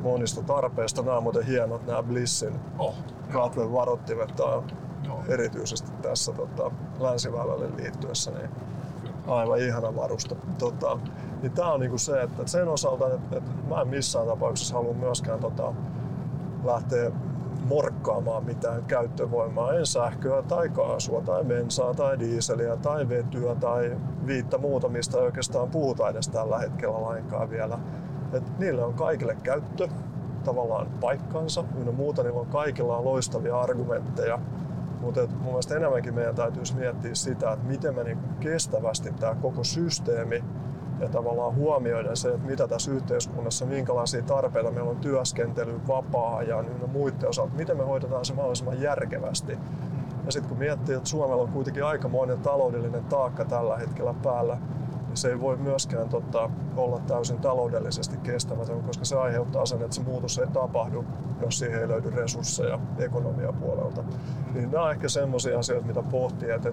monista 0.00 0.42
tarpeista. 0.42 1.02
Nämä 1.02 1.16
on 1.16 1.22
muuten 1.22 1.46
hienot, 1.46 1.86
nämä 1.86 2.02
Blissin 2.02 2.60
oh. 2.78 2.94
katvevarottimet. 3.32 4.36
Tämä 4.36 4.48
on 4.48 4.64
oh. 5.10 5.24
erityisesti 5.28 5.92
tässä 6.02 6.32
tota, 6.32 6.70
länsiväylälle 6.98 7.76
liittyessä 7.76 8.30
niin 8.30 8.50
aivan 9.26 9.58
ihana 9.58 9.96
varusta. 9.96 10.36
Tota, 10.58 10.98
niin 11.42 11.52
tämä 11.52 11.72
on 11.72 11.80
niinku 11.80 11.98
se, 11.98 12.22
että 12.22 12.46
sen 12.46 12.68
osalta, 12.68 13.14
että, 13.14 13.36
että 13.36 13.50
mä 13.68 13.80
en 13.80 13.88
missään 13.88 14.26
tapauksessa 14.26 14.74
halua 14.74 14.94
myöskään 14.94 15.40
tota, 15.40 15.72
lähteä 16.64 17.10
morkkaamaan 17.64 18.44
mitään 18.44 18.84
käyttövoimaa, 18.84 19.72
en 19.72 19.86
sähköä 19.86 20.42
tai 20.42 20.68
kaasua 20.68 21.20
tai 21.20 21.44
bensaa 21.44 21.94
tai 21.94 22.18
diiseliä 22.18 22.76
tai 22.76 23.08
vetyä 23.08 23.54
tai 23.54 23.96
viittä 24.26 24.58
muuta, 24.58 24.88
mistä 24.88 25.18
ei 25.18 25.24
oikeastaan 25.24 25.70
puhuta 25.70 26.08
edes 26.08 26.28
tällä 26.28 26.58
hetkellä 26.58 27.02
lainkaan 27.02 27.50
vielä. 27.50 27.78
Et 28.32 28.58
niille 28.58 28.84
on 28.84 28.94
kaikille 28.94 29.36
käyttö, 29.42 29.88
tavallaan 30.44 30.86
paikkansa, 31.00 31.64
ynnä 31.80 31.92
muuta, 31.92 32.22
niillä 32.22 32.40
on 32.40 32.46
kaikilla 32.46 33.04
loistavia 33.04 33.60
argumentteja. 33.60 34.38
Mutta 35.00 35.20
mun 35.26 35.46
mielestä 35.46 35.76
enemmänkin 35.76 36.14
meidän 36.14 36.34
täytyisi 36.34 36.76
miettiä 36.76 37.14
sitä, 37.14 37.52
että 37.52 37.66
miten 37.66 37.94
me 37.94 38.04
niinku 38.04 38.28
kestävästi 38.40 39.12
tämä 39.20 39.34
koko 39.34 39.64
systeemi 39.64 40.44
ja 41.00 41.08
tavallaan 41.08 41.54
huomioida 41.54 42.16
se, 42.16 42.28
että 42.28 42.46
mitä 42.46 42.68
tässä 42.68 42.90
yhteiskunnassa, 42.90 43.66
minkälaisia 43.66 44.22
tarpeita 44.22 44.70
meillä 44.70 44.90
on 44.90 44.96
työskentely, 44.96 45.80
vapaa-ajan 45.88 46.66
ja 46.80 46.86
muiden 46.86 47.28
osalta, 47.28 47.54
miten 47.54 47.76
me 47.76 47.84
hoidetaan 47.84 48.24
se 48.24 48.34
mahdollisimman 48.34 48.80
järkevästi. 48.80 49.58
Ja 50.26 50.32
sitten 50.32 50.48
kun 50.48 50.58
miettii, 50.58 50.94
että 50.94 51.08
Suomella 51.08 51.42
on 51.42 51.48
kuitenkin 51.48 51.84
aikamoinen 51.84 52.38
taloudellinen 52.38 53.04
taakka 53.04 53.44
tällä 53.44 53.76
hetkellä 53.76 54.14
päällä, 54.22 54.58
niin 55.06 55.16
se 55.16 55.28
ei 55.28 55.40
voi 55.40 55.56
myöskään 55.56 56.08
tota, 56.08 56.50
olla 56.76 57.00
täysin 57.06 57.38
taloudellisesti 57.38 58.16
kestämätön, 58.16 58.82
koska 58.82 59.04
se 59.04 59.18
aiheuttaa 59.18 59.66
sen, 59.66 59.82
että 59.82 59.94
se 59.94 60.02
muutos 60.02 60.38
ei 60.38 60.46
tapahdu, 60.46 61.04
jos 61.42 61.58
siihen 61.58 61.80
ei 61.80 61.88
löydy 61.88 62.10
resursseja 62.10 62.78
ekonomiapuolelta. 62.98 64.04
Niin 64.54 64.70
nämä 64.70 64.84
on 64.84 64.90
ehkä 64.90 65.08
sellaisia 65.08 65.58
asioita, 65.58 65.86
mitä 65.86 66.02
pohtii, 66.02 66.50
että 66.50 66.72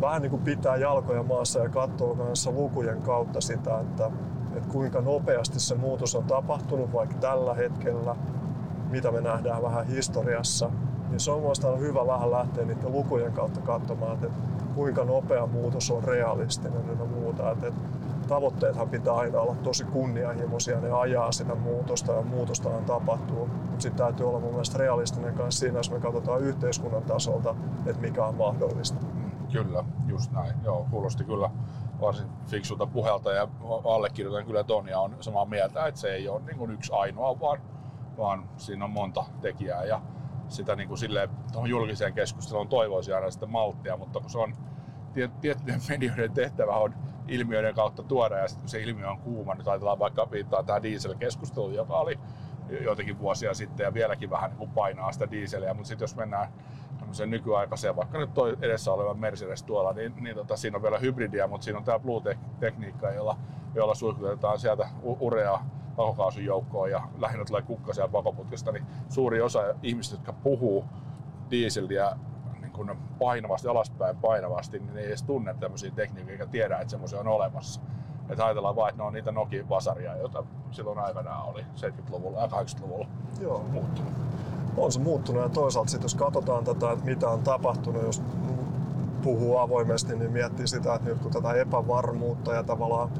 vähän 0.00 0.22
niin 0.22 0.30
kuin 0.30 0.42
pitää 0.42 0.76
jalkoja 0.76 1.22
maassa 1.22 1.58
ja 1.58 1.68
katsoo 1.68 2.14
kanssa 2.14 2.50
lukujen 2.50 3.02
kautta 3.02 3.40
sitä, 3.40 3.80
että, 3.80 4.10
että 4.56 4.68
kuinka 4.72 5.00
nopeasti 5.00 5.60
se 5.60 5.74
muutos 5.74 6.14
on 6.14 6.24
tapahtunut 6.24 6.92
vaikka 6.92 7.14
tällä 7.14 7.54
hetkellä, 7.54 8.16
mitä 8.90 9.10
me 9.10 9.20
nähdään 9.20 9.62
vähän 9.62 9.86
historiassa, 9.86 10.70
niin 11.10 11.20
se 11.20 11.30
on 11.30 11.40
mielestäni 11.40 11.78
hyvä 11.78 12.06
vähän 12.06 12.30
lähteä 12.30 12.64
niiden 12.64 12.92
lukujen 12.92 13.32
kautta 13.32 13.60
katsomaan, 13.60 14.14
että 14.14 14.28
kuinka 14.74 15.04
nopea 15.04 15.46
muutos 15.46 15.90
on 15.90 16.04
realistinen 16.04 16.98
ja 16.98 17.04
muuta. 17.04 17.50
Että 17.50 17.72
tavoitteethan 18.28 18.88
pitää 18.88 19.14
aina 19.14 19.40
olla 19.40 19.56
tosi 19.62 19.84
kunnianhimoisia, 19.84 20.80
ne 20.80 20.92
ajaa 20.92 21.32
sitä 21.32 21.54
muutosta 21.54 22.12
ja 22.12 22.22
muutostahan 22.22 22.84
tapahtuu. 22.84 23.46
Mutta 23.46 23.82
sitten 23.82 24.04
täytyy 24.06 24.28
olla 24.28 24.40
mun 24.40 24.50
mielestä 24.50 24.78
realistinen 24.78 25.34
kanssa 25.34 25.60
siinä, 25.60 25.78
jos 25.78 25.90
me 25.90 26.00
katsotaan 26.00 26.40
yhteiskunnan 26.40 27.02
tasolta, 27.02 27.54
että 27.86 28.02
mikä 28.02 28.24
on 28.24 28.34
mahdollista. 28.34 28.98
Kyllä, 29.52 29.84
just 30.06 30.32
näin. 30.32 30.54
Joo, 30.64 30.86
kuulosti 30.90 31.24
kyllä 31.24 31.50
varsin 32.00 32.26
fiksulta 32.46 32.86
puhelta 32.86 33.32
ja 33.32 33.48
allekirjoitan 33.84 34.46
kyllä 34.46 34.64
ton 34.64 34.88
ja 34.88 35.00
on 35.00 35.16
samaa 35.20 35.44
mieltä, 35.44 35.86
että 35.86 36.00
se 36.00 36.08
ei 36.08 36.28
ole 36.28 36.42
niin 36.42 36.58
kuin 36.58 36.70
yksi 36.70 36.92
ainoa, 36.92 37.40
vaan, 37.40 37.60
vaan 38.18 38.48
siinä 38.56 38.84
on 38.84 38.90
monta 38.90 39.24
tekijää 39.40 39.84
ja 39.84 40.00
sitä 40.48 40.76
niin 40.76 40.88
kuin 40.88 40.98
silleen, 40.98 41.28
tuohon 41.52 41.70
julkiseen 41.70 42.14
keskusteluun 42.14 42.68
toivoisi 42.68 43.12
aina 43.12 43.30
sitä 43.30 43.46
malttia, 43.46 43.96
mutta 43.96 44.20
kun 44.20 44.30
se 44.30 44.38
on 44.38 44.54
tiettyjen 45.40 45.80
medioiden 45.88 46.32
tehtävä 46.32 46.76
on 46.76 46.94
ilmiöiden 47.28 47.74
kautta 47.74 48.02
tuoda 48.02 48.38
ja 48.38 48.48
sitten 48.48 48.62
kun 48.62 48.68
se 48.68 48.82
ilmiö 48.82 49.10
on 49.10 49.18
kuuma, 49.18 49.54
niin 49.54 49.68
ajatellaan 49.68 49.98
vaikka 49.98 50.30
viittaa 50.30 50.62
tähän 50.62 50.82
dieselkeskusteluun, 50.82 51.74
joka 51.74 51.98
oli 51.98 52.18
joitakin 52.80 53.18
vuosia 53.18 53.54
sitten 53.54 53.84
ja 53.84 53.94
vieläkin 53.94 54.30
vähän 54.30 54.52
niin 54.58 54.70
painaa 54.70 55.12
sitä 55.12 55.30
dieseliä, 55.30 55.74
mutta 55.74 55.88
sitten 55.88 56.04
jos 56.04 56.16
mennään 56.16 56.48
tämmöiseen 56.98 57.30
nykyaikaiseen, 57.30 57.96
vaikka 57.96 58.18
nyt 58.18 58.34
toi 58.34 58.56
edessä 58.62 58.92
oleva 58.92 59.14
Mercedes 59.14 59.62
tuolla, 59.62 59.92
niin, 59.92 60.12
niin 60.20 60.36
tota, 60.36 60.56
siinä 60.56 60.76
on 60.76 60.82
vielä 60.82 60.98
hybridiä, 60.98 61.46
mutta 61.46 61.64
siinä 61.64 61.78
on 61.78 61.84
tämä 61.84 61.98
Blue-tekniikka, 61.98 63.10
jolla, 63.10 63.38
jolla 63.74 63.94
suihkutetaan 63.94 64.58
sieltä 64.58 64.88
urea 65.02 65.60
pakokaasun 65.96 66.44
joukkoon 66.44 66.90
ja 66.90 67.02
lähinnä 67.18 67.44
tulee 67.44 67.62
kukkasia 67.62 68.08
pakoputkesta, 68.08 68.72
niin 68.72 68.86
suuri 69.08 69.40
osa 69.40 69.74
ihmistä, 69.82 70.14
jotka 70.14 70.32
puhuu 70.32 70.84
dieseliä 71.50 72.16
niin 72.60 72.72
kun 72.72 72.96
painavasti 73.18 73.68
alaspäin 73.68 74.16
painavasti, 74.16 74.78
niin 74.78 74.94
ne 74.94 75.00
ei 75.00 75.06
edes 75.06 75.22
tunne 75.22 75.54
tämmöisiä 75.54 75.90
tekniikoita 75.90 76.32
eikä 76.32 76.46
tiedä, 76.46 76.78
että 76.78 76.90
semmoisia 76.90 77.20
on 77.20 77.28
olemassa. 77.28 77.80
Että 78.30 78.44
ajatellaan 78.44 78.76
vaan, 78.76 78.88
että 78.88 79.02
ne 79.02 79.06
on 79.06 79.12
niitä 79.12 79.32
Nokia-vasaria, 79.32 80.16
joita 80.16 80.44
silloin 80.70 80.98
aikanaan 80.98 81.48
oli 81.48 81.62
70-luvulla 81.76 82.40
ja 82.40 82.46
80-luvulla 82.46 83.06
Joo. 83.40 83.64
muuttunut. 83.72 84.12
On 84.76 84.92
se 84.92 85.00
muuttunut 85.00 85.42
ja 85.42 85.48
toisaalta 85.48 85.90
sit, 85.90 86.02
jos 86.02 86.14
katsotaan 86.14 86.64
tätä, 86.64 86.92
että 86.92 87.04
mitä 87.04 87.28
on 87.28 87.42
tapahtunut, 87.42 88.02
jos 88.02 88.22
puhuu 89.22 89.58
avoimesti, 89.58 90.16
niin 90.16 90.32
miettii 90.32 90.66
sitä, 90.66 90.94
että 90.94 91.08
nyt 91.08 91.18
kun 91.18 91.32
tätä 91.32 91.52
epävarmuutta 91.52 92.54
ja 92.54 92.62
tavallaan 92.62 93.10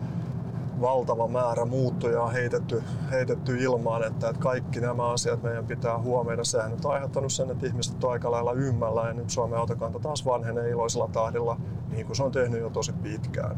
valtava 0.81 1.29
määrä 1.29 1.65
muuttuja 1.65 2.23
on 2.23 2.33
heitetty, 2.33 2.83
heitetty 3.11 3.57
ilmaan, 3.59 4.03
että, 4.03 4.29
että 4.29 4.41
kaikki 4.41 4.81
nämä 4.81 5.09
asiat 5.09 5.43
meidän 5.43 5.67
pitää 5.67 5.99
huomioida. 5.99 6.45
Sehän 6.45 6.71
nyt 6.71 6.85
on 6.85 6.93
aiheuttanut 6.93 7.33
sen, 7.33 7.51
että 7.51 7.67
ihmiset 7.67 8.05
on 8.05 8.13
aika 8.13 8.31
lailla 8.31 8.53
ymmällä 8.53 9.07
ja 9.07 9.15
nyt 9.15 9.31
Suomen 9.31 9.59
autokanta 9.59 9.99
taas 9.99 10.27
vanhenee 10.27 10.71
iloisella 10.71 11.09
tahdilla, 11.09 11.57
niin 11.91 12.07
kuin 12.07 12.17
se 12.17 12.23
on 12.23 12.33
tehnyt 12.33 12.61
jo 12.61 12.71
tosi 12.71 12.93
pitkään. 12.93 13.57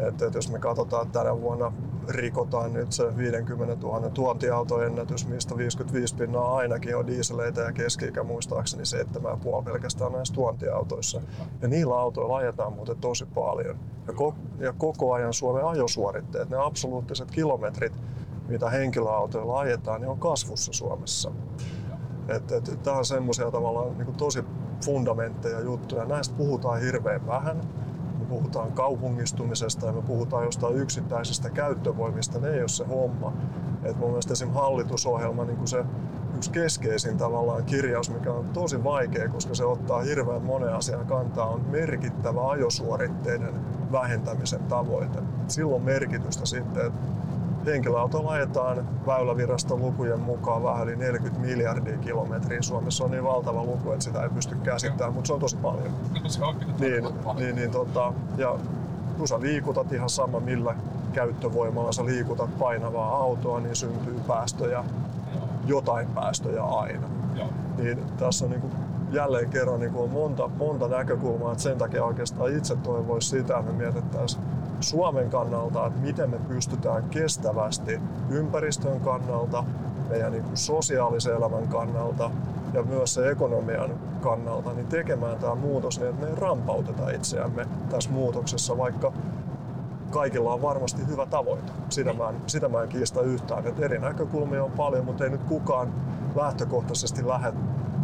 Että, 0.00 0.26
että 0.26 0.38
jos 0.38 0.50
me 0.50 0.58
katsotaan 0.58 1.10
tänä 1.10 1.40
vuonna 1.40 1.72
rikotaan 2.08 2.72
nyt 2.72 2.92
se 2.92 3.16
50 3.16 3.76
000 3.86 4.10
tuontiautoennätys, 4.10 5.26
mistä 5.26 5.56
55 5.56 6.14
pinnaa 6.14 6.56
ainakin 6.56 6.96
on 6.96 7.06
dieseleitä 7.06 7.60
ja 7.60 7.72
keski-ikä 7.72 8.22
muistaakseni 8.22 8.82
7,5 8.82 9.64
pelkästään 9.64 10.12
näissä 10.12 10.34
tuontiautoissa. 10.34 11.20
Ja 11.62 11.68
niillä 11.68 11.98
autoilla 11.98 12.36
ajetaan 12.36 12.72
muuten 12.72 12.96
tosi 12.96 13.26
paljon. 13.26 13.78
Ja, 14.06 14.12
ko- 14.12 14.34
ja 14.58 14.72
koko 14.72 15.12
ajan 15.12 15.32
Suomen 15.32 15.64
ajosuoritteet, 15.64 16.50
ne 16.50 16.56
absoluuttiset 16.56 17.30
kilometrit, 17.30 17.92
mitä 18.48 18.70
henkilöautoilla 18.70 19.58
ajetaan, 19.58 20.00
niin 20.00 20.08
on 20.08 20.18
kasvussa 20.18 20.72
Suomessa. 20.72 21.32
Et, 22.28 22.52
et, 22.52 22.78
Tämä 22.82 22.96
on 22.96 23.04
semmoisia 23.04 23.50
tavallaan 23.50 23.98
niin 23.98 24.14
tosi 24.14 24.44
fundamentteja 24.84 25.60
juttuja. 25.60 26.04
Näistä 26.04 26.34
puhutaan 26.36 26.80
hirveän 26.80 27.26
vähän 27.26 27.60
puhutaan 28.28 28.72
kaupungistumisesta 28.72 29.86
ja 29.86 29.92
me 29.92 30.02
puhutaan 30.02 30.44
jostain 30.44 30.76
yksittäisistä 30.76 31.50
käyttövoimista, 31.50 32.38
ne 32.38 32.48
ei 32.48 32.60
ole 32.60 32.68
se 32.68 32.84
homma. 32.84 33.32
Et 33.84 33.98
mun 33.98 34.08
mielestä 34.08 34.32
esim. 34.32 34.50
hallitusohjelma, 34.50 35.44
niin 35.44 35.56
kuin 35.56 35.68
se 35.68 35.84
yksi 36.36 36.50
keskeisin 36.50 37.18
tavallaan 37.18 37.64
kirjaus, 37.64 38.10
mikä 38.10 38.32
on 38.32 38.48
tosi 38.48 38.84
vaikea, 38.84 39.28
koska 39.28 39.54
se 39.54 39.64
ottaa 39.64 40.00
hirveän 40.00 40.42
monen 40.42 40.74
asian 40.74 41.06
kantaa, 41.06 41.46
on 41.46 41.60
merkittävä 41.70 42.50
ajosuoritteiden 42.50 43.54
vähentämisen 43.92 44.62
tavoite. 44.62 45.18
Silloin 45.48 45.82
merkitystä 45.82 46.46
sitten, 46.46 46.86
että 46.86 47.00
henkilöautolla 47.66 48.30
ajetaan 48.30 48.88
väyläviraston 49.06 49.80
lukujen 49.80 50.20
mukaan 50.20 50.62
vähän 50.62 50.88
yli 50.88 50.96
40 50.96 51.40
miljardia 51.40 51.98
kilometriä. 51.98 52.62
Suomessa 52.62 53.04
on 53.04 53.10
niin 53.10 53.24
valtava 53.24 53.64
luku, 53.64 53.92
että 53.92 54.04
sitä 54.04 54.22
ei 54.22 54.28
pysty 54.28 54.56
käsittämään, 54.62 55.12
mutta 55.12 55.26
se 55.26 55.32
on 55.32 55.40
tosi 55.40 55.56
paljon. 55.56 55.92
No 56.22 56.28
se 56.28 56.44
on 56.44 56.56
niin, 56.78 57.04
niin, 57.38 57.56
niin, 57.56 57.70
tota, 57.70 58.12
ja 58.36 58.56
kun 59.16 59.28
sä 59.28 59.40
liikutat 59.40 59.92
ihan 59.92 60.10
sama 60.10 60.40
millä 60.40 60.74
käyttövoimalla 61.12 61.92
sä 61.92 62.04
liikutat 62.04 62.58
painavaa 62.58 63.16
autoa, 63.16 63.60
niin 63.60 63.76
syntyy 63.76 64.20
päästöjä, 64.26 64.84
jotain 65.66 66.08
päästöjä 66.08 66.62
aina. 66.62 67.08
Joo. 67.34 67.48
Niin 67.78 67.98
tässä 68.18 68.44
on 68.44 68.50
niin 68.50 68.60
kuin 68.60 68.72
jälleen 69.12 69.50
kerran 69.50 69.80
niin 69.80 69.92
kuin 69.92 70.04
on 70.04 70.10
monta, 70.10 70.48
monta 70.48 70.88
näkökulmaa, 70.88 71.52
että 71.52 71.62
sen 71.62 71.78
takia 71.78 72.04
oikeastaan 72.04 72.56
itse 72.56 72.76
toivoisi 72.76 73.28
sitä, 73.28 73.58
että 73.58 73.72
me 73.72 73.78
mietittäisiin 73.78 74.42
Suomen 74.80 75.30
kannalta, 75.30 75.86
että 75.86 76.00
miten 76.00 76.30
me 76.30 76.38
pystytään 76.48 77.04
kestävästi 77.10 78.00
ympäristön 78.30 79.00
kannalta, 79.00 79.64
meidän 80.08 80.32
niin 80.32 80.44
kuin 80.44 80.56
sosiaalisen 80.56 81.36
elämän 81.36 81.68
kannalta 81.68 82.30
ja 82.72 82.82
myös 82.82 83.14
se 83.14 83.30
ekonomian 83.30 83.90
kannalta 84.20 84.72
niin 84.72 84.86
tekemään 84.86 85.38
tämä 85.38 85.54
muutos 85.54 86.00
niin, 86.00 86.10
että 86.10 86.26
me 86.26 86.34
rampauteta 86.34 87.10
itseämme 87.10 87.66
tässä 87.90 88.10
muutoksessa, 88.10 88.78
vaikka 88.78 89.12
kaikilla 90.10 90.52
on 90.52 90.62
varmasti 90.62 91.06
hyvä 91.06 91.26
tavoite. 91.26 91.72
Sitä 91.88 92.12
mä 92.12 92.28
en, 92.28 92.36
sitä 92.46 92.68
mä 92.68 92.82
en 92.82 92.88
kiistä 92.88 93.20
yhtään. 93.20 93.66
Että 93.66 93.84
eri 93.84 93.98
näkökulmia 93.98 94.64
on 94.64 94.70
paljon, 94.70 95.04
mutta 95.04 95.24
ei 95.24 95.30
nyt 95.30 95.44
kukaan 95.44 95.92
lähtökohtaisesti 96.34 97.28
lähde 97.28 97.52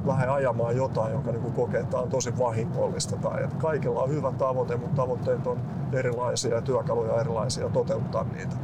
lähde 0.06 0.26
ajamaan 0.26 0.76
jotain, 0.76 1.12
jonka 1.12 1.32
niin 1.32 1.52
kokee, 1.52 1.80
että 1.80 1.98
on 1.98 2.10
tosi 2.10 2.38
vahingollista. 2.38 3.16
Tai 3.16 3.44
että 3.44 3.56
kaikilla 3.56 4.02
on 4.02 4.10
hyvä 4.10 4.32
tavoite, 4.32 4.76
mutta 4.76 5.02
tavoitteet 5.02 5.46
on 5.46 5.60
erilaisia 5.92 6.54
ja 6.54 6.62
työkaluja 6.62 7.20
erilaisia 7.20 7.68
toteuttaa 7.68 8.24
niitä. 8.24 8.56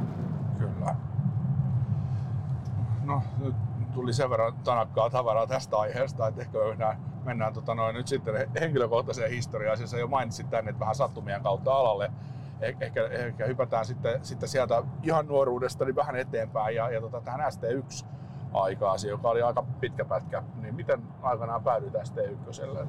Kyllä. 0.59 0.97
No, 3.05 3.23
nyt 3.39 3.55
tuli 3.95 4.13
sen 4.13 4.31
verran 4.31 4.53
tanakkaa 4.65 5.11
tavaraa 5.11 5.47
tästä 5.47 5.77
aiheesta, 5.77 6.27
että 6.27 6.41
ehkä 6.41 6.59
mennään, 6.69 6.97
mennään 7.25 7.53
tota 7.53 7.75
noin, 7.75 7.95
nyt 7.95 8.09
sitten 8.09 8.35
henkilökohtaiseen 8.61 9.31
historiaan. 9.31 9.79
Siis 9.79 9.93
jo 9.93 10.09
mainitsit 10.09 10.51
tänne, 10.51 10.71
että 10.71 10.81
vähän 10.81 10.95
sattumien 10.95 11.43
kautta 11.43 11.73
alalle. 11.73 12.13
Eh, 12.61 12.77
ehkä, 12.81 13.07
ehkä 13.07 13.47
hypätään 13.47 13.87
sitten, 13.87 14.25
sitten 14.25 14.49
sieltä 14.49 14.83
ihan 15.03 15.27
nuoruudesta 15.27 15.85
niin 15.85 15.97
vähän 15.97 16.17
eteenpäin 16.17 16.77
ja, 16.77 16.91
ja 16.91 17.01
tota, 17.01 17.21
tähän 17.21 17.41
ST1 17.41 18.07
aikaasi, 18.53 19.09
joka 19.09 19.31
oli 19.31 19.43
aika 19.43 19.65
pitkä 19.81 20.05
pätkä. 20.05 20.43
Niin 20.63 20.75
miten 20.75 21.03
aikanaan 21.23 21.63
päädyit 21.63 21.95
ST1? 21.95 22.87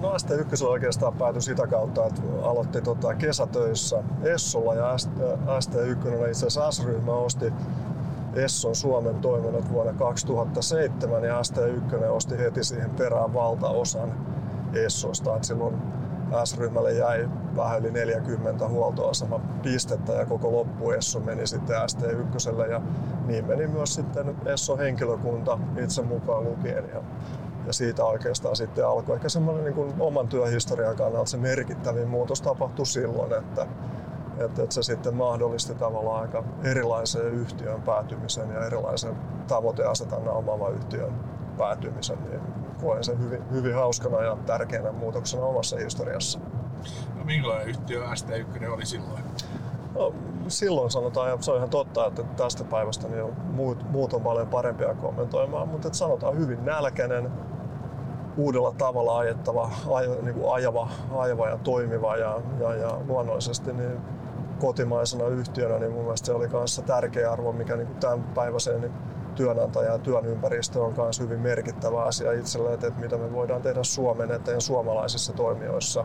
No 0.00 0.12
ST1 0.12 0.66
oikeastaan 0.66 1.12
päätyi 1.12 1.42
sitä 1.42 1.66
kautta, 1.66 2.06
että 2.06 2.22
aloitti 2.42 2.82
tota 2.82 3.14
kesätöissä 3.14 4.02
Essolla 4.22 4.74
ja 4.74 4.96
ST1 5.60 6.18
oli 6.20 6.30
itse 6.30 6.46
asiassa 6.46 6.70
S-ryhmä 6.70 7.12
osti 7.12 7.52
Esson 8.34 8.74
Suomen 8.74 9.14
toiminnot 9.14 9.72
vuonna 9.72 9.92
2007 9.92 11.24
ja 11.24 11.40
ST1 11.40 12.04
osti 12.10 12.38
heti 12.38 12.64
siihen 12.64 12.90
perään 12.90 13.34
valtaosan 13.34 14.12
Essosta. 14.74 15.42
silloin 15.42 15.76
S-ryhmälle 16.44 16.92
jäi 16.92 17.28
vähän 17.56 17.80
yli 17.80 17.90
40 17.90 18.68
huoltoasema 18.68 19.40
pistettä 19.62 20.12
ja 20.12 20.26
koko 20.26 20.52
loppu 20.52 20.90
Esso 20.90 21.20
meni 21.20 21.46
sitten 21.46 21.76
ST1 21.76 22.70
ja 22.70 22.80
niin 23.26 23.44
meni 23.44 23.66
myös 23.66 23.94
sitten 23.94 24.36
Esso 24.46 24.76
henkilökunta 24.76 25.58
itse 25.82 26.02
mukaan 26.02 26.44
lukien. 26.44 26.84
Ja, 26.94 27.02
ja 27.66 27.72
siitä 27.72 28.04
oikeastaan 28.04 28.56
sitten 28.56 28.86
alkoi 28.86 29.16
ehkä 29.16 29.28
semmoinen 29.28 29.64
niin 29.64 29.74
kuin 29.74 29.94
oman 29.98 30.28
työhistorian 30.28 30.96
kannalta 30.96 31.30
se 31.30 31.36
merkittävin 31.36 32.08
muutos 32.08 32.42
tapahtui 32.42 32.86
silloin, 32.86 33.32
että, 33.32 33.66
että, 34.38 34.62
että 34.62 34.74
se 34.74 34.82
sitten 34.82 35.14
mahdollisti 35.14 35.74
tavallaan 35.74 36.22
aika 36.22 36.44
erilaiseen 36.64 37.34
yhtiön 37.34 37.82
päätymisen 37.82 38.50
ja 38.50 38.66
erilaisen 38.66 39.16
tavoiteasetannan 39.48 40.34
omaava 40.34 40.68
yhtiön 40.68 41.12
päätymisen. 41.58 42.18
Niin 42.30 42.65
koen 42.80 43.04
sen 43.04 43.18
hyvin, 43.18 43.50
hyvin 43.50 43.74
hauskana 43.74 44.22
ja 44.22 44.36
tärkeänä 44.46 44.92
muutoksena 44.92 45.42
omassa 45.42 45.76
historiassa. 45.76 46.38
No 47.18 47.24
minkälainen 47.24 47.68
yhtiö 47.68 48.02
ST1 48.04 48.70
oli 48.70 48.86
silloin? 48.86 49.22
No, 49.94 50.14
silloin 50.48 50.90
sanotaan, 50.90 51.30
ja 51.30 51.36
se 51.40 51.50
on 51.50 51.56
ihan 51.56 51.70
totta, 51.70 52.06
että 52.06 52.22
tästä 52.22 52.64
päivästä 52.64 53.08
niin 53.08 53.26
muut, 53.52 53.90
muut 53.90 54.12
on 54.12 54.22
paljon 54.22 54.48
parempia 54.48 54.94
kommentoimaan, 54.94 55.68
mutta 55.68 55.88
että 55.88 55.98
sanotaan 55.98 56.38
hyvin 56.38 56.64
nälkäinen, 56.64 57.30
uudella 58.36 58.74
tavalla 58.78 59.18
ajettava, 59.18 59.70
aj, 59.90 60.08
niin 60.22 60.34
kuin 60.34 60.54
ajava, 60.54 60.88
ajava 61.16 61.48
ja 61.48 61.58
toimiva 61.58 62.16
ja, 62.16 62.40
ja, 62.60 62.74
ja 62.74 63.00
luonnollisesti 63.08 63.72
niin 63.72 64.00
kotimaisena 64.58 65.26
yhtiönä, 65.26 65.78
niin 65.78 65.92
mun 65.92 66.02
mielestä 66.02 66.26
se 66.26 66.32
oli 66.32 66.48
kanssa 66.48 66.82
tärkeä 66.82 67.32
arvo, 67.32 67.52
mikä 67.52 67.76
niin 67.76 67.86
kuin 67.86 67.98
tämän 67.98 68.22
päiväiseen 68.22 68.80
niin 68.80 68.92
työnantaja 69.36 69.92
ja 69.92 69.98
työn 69.98 70.26
ympäristö 70.26 70.82
on 70.82 70.94
myös 70.96 71.20
hyvin 71.20 71.40
merkittävä 71.40 72.02
asia 72.02 72.32
itselle, 72.32 72.74
että, 72.74 72.92
mitä 72.98 73.16
me 73.16 73.32
voidaan 73.32 73.62
tehdä 73.62 73.82
Suomen 73.82 74.30
eteen 74.30 74.60
suomalaisissa 74.60 75.32
toimijoissa. 75.32 76.04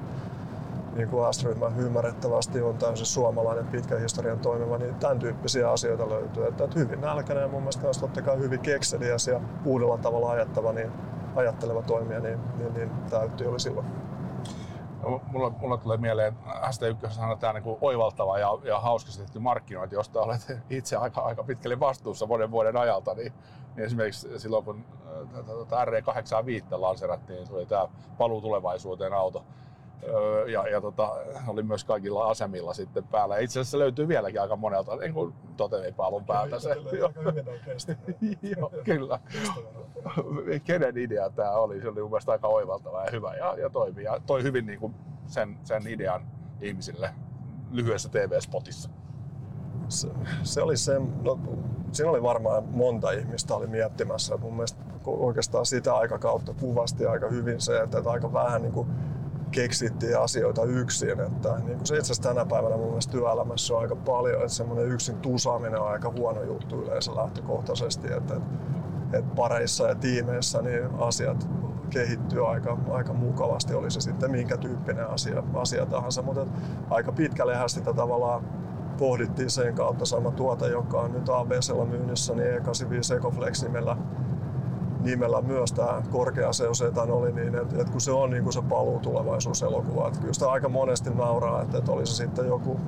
Niin 0.95 1.07
kuin 1.07 1.33
S-ryhmä 1.33 1.71
ymmärrettävästi 1.77 2.61
on 2.61 2.77
täysin 2.77 3.05
suomalainen 3.05 3.67
pitkän 3.67 4.01
historian 4.01 4.39
toimiva, 4.39 4.77
niin 4.77 4.95
tämän 4.95 5.19
tyyppisiä 5.19 5.71
asioita 5.71 6.09
löytyy. 6.09 6.47
Että, 6.47 6.63
että 6.63 6.79
hyvin 6.79 7.01
nälkäinen 7.01 7.41
ja 7.41 7.47
mun 7.47 7.61
mielestä 7.61 7.83
myös 7.83 7.97
totta 7.97 8.21
kai 8.21 8.37
hyvin 8.37 8.59
kekseliäs 8.59 9.27
ja 9.27 9.41
uudella 9.65 9.97
tavalla 9.97 10.31
ajattava, 10.31 10.73
niin 10.73 10.91
ajatteleva 11.35 11.81
toimija, 11.81 12.19
niin, 12.19 12.39
niin, 12.57 12.73
niin 12.73 12.89
tämä 13.09 13.23
oli 13.47 13.59
silloin. 13.59 14.10
Mulla, 15.31 15.49
mulla 15.49 15.77
tulee 15.77 15.97
mieleen, 15.97 16.37
ST1 16.45 17.31
on 17.31 17.37
tämä 17.39 17.53
niin 17.53 17.77
oivaltava 17.81 18.39
ja, 18.39 18.49
ja 18.63 18.79
hauskasti 18.79 19.21
tehty 19.21 19.39
markkinointi, 19.39 19.95
josta 19.95 20.21
olet 20.21 20.57
itse 20.69 20.95
aika, 20.95 21.21
aika 21.21 21.43
pitkälle 21.43 21.79
vastuussa 21.79 22.25
monen 22.25 22.51
vuoden 22.51 22.77
ajalta. 22.77 23.13
Niin, 23.13 23.33
niin 23.75 23.85
esimerkiksi 23.85 24.39
silloin, 24.39 24.65
kun 24.65 24.85
äh, 25.73 25.85
RE85 25.85 26.65
lanserattiin, 26.71 27.47
se 27.47 27.53
oli 27.53 27.65
tämä 27.65 27.87
paluu 28.17 28.41
tulevaisuuteen 28.41 29.13
auto 29.13 29.45
ja, 30.51 30.67
ja 30.67 30.81
tota, 30.81 31.15
oli 31.47 31.63
myös 31.63 31.83
kaikilla 31.83 32.25
asemilla 32.25 32.73
sitten 32.73 33.03
päällä. 33.03 33.37
Itse 33.37 33.59
asiassa 33.59 33.71
se 33.71 33.79
löytyy 33.79 34.07
vieläkin 34.07 34.41
aika 34.41 34.55
monelta, 34.55 34.95
niin 34.95 35.13
kuin 35.13 35.33
totemipalun 35.57 36.25
päältä. 36.25 36.59
Se, 36.59 36.69
Joo, 38.57 38.71
kyllä. 38.83 39.19
Kenen 40.63 40.97
idea 40.97 41.29
tämä 41.29 41.51
oli? 41.51 41.81
Se 41.81 41.87
oli 41.87 42.01
mun 42.01 42.09
mielestä 42.09 42.31
aika 42.31 42.47
oivaltava 42.47 43.05
ja 43.05 43.11
hyvä 43.11 43.35
ja, 43.35 43.55
ja 43.57 43.69
toimi. 43.69 44.03
Ja 44.03 44.19
toi 44.25 44.43
hyvin 44.43 44.65
niin 44.65 44.79
kuin 44.79 44.95
sen, 45.27 45.57
sen 45.63 45.87
idean 45.87 46.21
ihmisille 46.61 47.09
lyhyessä 47.71 48.09
TV-spotissa. 48.09 48.89
Se, 49.89 50.07
se 50.43 50.61
oli 50.61 50.77
se, 50.77 50.99
no, 50.99 51.39
siinä 51.91 52.11
oli 52.11 52.23
varmaan 52.23 52.63
monta 52.63 53.11
ihmistä 53.11 53.55
oli 53.55 53.67
miettimässä. 53.67 54.37
Mun 54.37 54.53
mielestä 54.53 54.81
oikeastaan 55.05 55.65
sitä 55.65 55.95
aikakautta 55.95 56.53
kuvasti 56.53 57.05
aika 57.05 57.27
hyvin 57.27 57.61
se, 57.61 57.81
että, 57.81 57.97
että 57.97 58.11
aika 58.11 58.33
vähän 58.33 58.61
niin 58.61 58.73
kuin 58.73 58.87
keksittiin 59.51 60.19
asioita 60.19 60.63
yksin. 60.63 61.19
Että, 61.19 61.55
niin 61.55 61.77
kuin 61.77 61.85
se 61.85 61.97
itse 61.97 62.13
asiassa 62.13 62.23
tänä 62.23 62.45
päivänä 62.45 62.77
mun 62.77 62.87
mielestä 62.87 63.11
työelämässä 63.11 63.73
on 63.73 63.81
aika 63.81 63.95
paljon, 63.95 64.41
että 64.41 64.53
semmoinen 64.53 64.87
yksin 64.87 65.17
tusaaminen 65.17 65.81
on 65.81 65.87
aika 65.87 66.13
huono 66.17 66.43
juttu 66.43 66.81
yleensä 66.81 67.15
lähtökohtaisesti. 67.15 68.13
Että, 68.13 68.35
että 69.13 69.35
pareissa 69.35 69.87
ja 69.87 69.95
tiimeissä 69.95 70.61
niin 70.61 70.89
asiat 70.97 71.49
kehittyy 71.89 72.49
aika, 72.49 72.77
aika 72.89 73.13
mukavasti, 73.13 73.73
oli 73.73 73.91
se 73.91 74.01
sitten 74.01 74.31
minkä 74.31 74.57
tyyppinen 74.57 75.09
asia, 75.09 75.43
asia 75.53 75.85
tahansa. 75.85 76.21
Mutta 76.21 76.45
aika 76.89 77.11
pitkällehän 77.11 77.69
sitä 77.69 77.93
tavallaan 77.93 78.43
pohdittiin 78.97 79.49
sen 79.49 79.75
kautta 79.75 80.05
sama 80.05 80.31
tuote, 80.31 80.67
joka 80.67 81.01
on 81.01 81.11
nyt 81.11 81.29
ABClla 81.29 81.85
myynnissä, 81.85 82.35
niin 82.35 82.47
E85 82.47 83.17
Ecoflex 83.17 83.63
nimellä 83.63 83.97
nimellä 85.03 85.41
myös 85.41 85.71
tämä 85.71 86.01
korkeaseusetanoli, 86.11 87.31
niin 87.31 87.55
että 87.55 87.81
et 87.81 87.89
kun 87.89 88.01
se 88.01 88.11
on 88.11 88.29
niin 88.29 88.43
kuin 88.43 88.53
se 88.53 88.61
paluu 88.61 88.99
tulevaisuuselokuva, 88.99 90.07
että 90.07 90.19
kyllä 90.19 90.33
sitä 90.33 90.51
aika 90.51 90.69
monesti 90.69 91.09
nauraa, 91.09 91.61
että, 91.61 91.77
että 91.77 91.91
oli 91.91 92.05
se 92.05 92.13
sitten 92.13 92.47
joku 92.47 92.79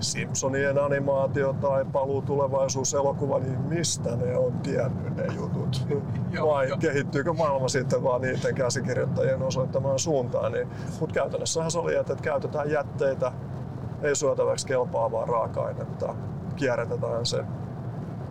Simpsonien 0.00 0.78
animaatio 0.78 1.52
tai 1.52 1.84
paluu 1.92 2.22
tulevaisuuselokuva, 2.22 3.38
niin 3.38 3.60
mistä 3.60 4.16
ne 4.16 4.36
on 4.36 4.52
tiennyt 4.52 5.16
ne 5.16 5.26
jutut? 5.34 5.86
Vai 6.46 6.68
kehittyykö 6.78 7.32
maailma 7.32 7.68
sitten 7.68 8.02
vaan 8.02 8.20
niiden 8.20 8.54
käsikirjoittajien 8.54 9.42
osoittamaan 9.42 9.98
suuntaan? 9.98 10.52
Niin, 10.52 10.68
mutta 11.00 11.14
käytännössähän 11.14 11.70
se 11.70 11.78
oli, 11.78 11.94
että, 11.94 12.12
että 12.12 12.24
käytetään 12.24 12.70
jätteitä, 12.70 13.32
ei 14.02 14.16
syötäväksi 14.16 14.66
kelpaavaa 14.66 15.26
raaka-ainetta, 15.26 16.14
kierrätetään 16.56 17.26
se 17.26 17.44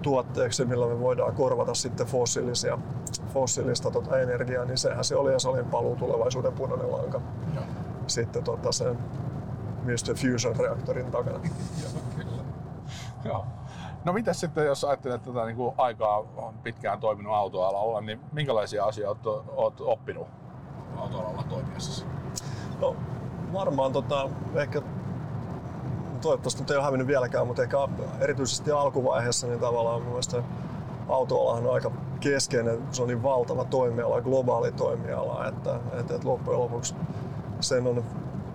tuotteeksi, 0.03 0.65
millä 0.65 0.88
me 0.88 1.00
voidaan 1.00 1.36
korvata 1.36 1.74
sitten 1.74 2.07
fossiilisia, 2.07 2.77
fossiilista 3.33 3.91
tota 3.91 4.19
energiaa, 4.19 4.65
niin 4.65 4.77
sehän 4.77 5.03
se 5.03 5.15
oli 5.15 5.31
ja 5.31 5.39
se 5.39 5.50
oli 5.50 5.63
paluu 5.63 5.95
tulevaisuuden 5.95 6.53
punainen 6.53 6.91
lanka. 6.91 7.22
Ja. 7.55 7.62
Sitten 8.07 8.43
tota 8.43 8.71
sen 8.71 8.97
Mr. 9.84 10.15
Fusion-reaktorin 10.15 11.12
takana. 11.12 11.39
Joo. 13.25 13.45
No 14.06 14.13
mitä 14.13 14.34
sitten, 14.34 14.65
jos 14.65 14.84
ajattelet 14.84 15.23
tätä 15.23 15.45
niin 15.45 15.56
kuin 15.56 15.75
aikaa 15.78 16.17
on 16.38 16.54
pitkään 16.63 16.99
toiminut 16.99 17.34
autoalalla, 17.34 18.01
niin 18.01 18.19
minkälaisia 18.32 18.86
asioita 18.86 19.30
olet 19.30 19.82
oppinut 19.82 20.28
autoalalla 20.97 21.43
toimiessasi? 21.49 22.06
No 22.80 22.95
varmaan 23.54 23.91
tota, 23.91 24.30
ehkä 24.56 24.82
toivottavasti 26.23 26.62
nyt 26.62 26.71
ei 26.71 26.77
ole 26.77 26.86
hävinnyt 26.86 27.07
vieläkään, 27.07 27.47
mutta 27.47 27.63
ehkä 27.63 27.77
erityisesti 28.19 28.71
alkuvaiheessa 28.71 29.47
niin 29.47 29.59
tavallaan 29.59 30.01
mun 30.01 30.09
mielestä 30.09 30.43
autoalahan 31.09 31.67
on 31.67 31.73
aika 31.73 31.91
keskeinen, 32.19 32.88
se 32.91 33.01
on 33.01 33.07
niin 33.07 33.23
valtava 33.23 33.65
toimiala, 33.65 34.21
globaali 34.21 34.71
toimiala, 34.71 35.47
että, 35.47 35.75
että, 35.99 36.15
että 36.15 36.27
loppujen 36.27 36.59
lopuksi 36.59 36.95
sen 37.59 37.88
on 37.88 38.03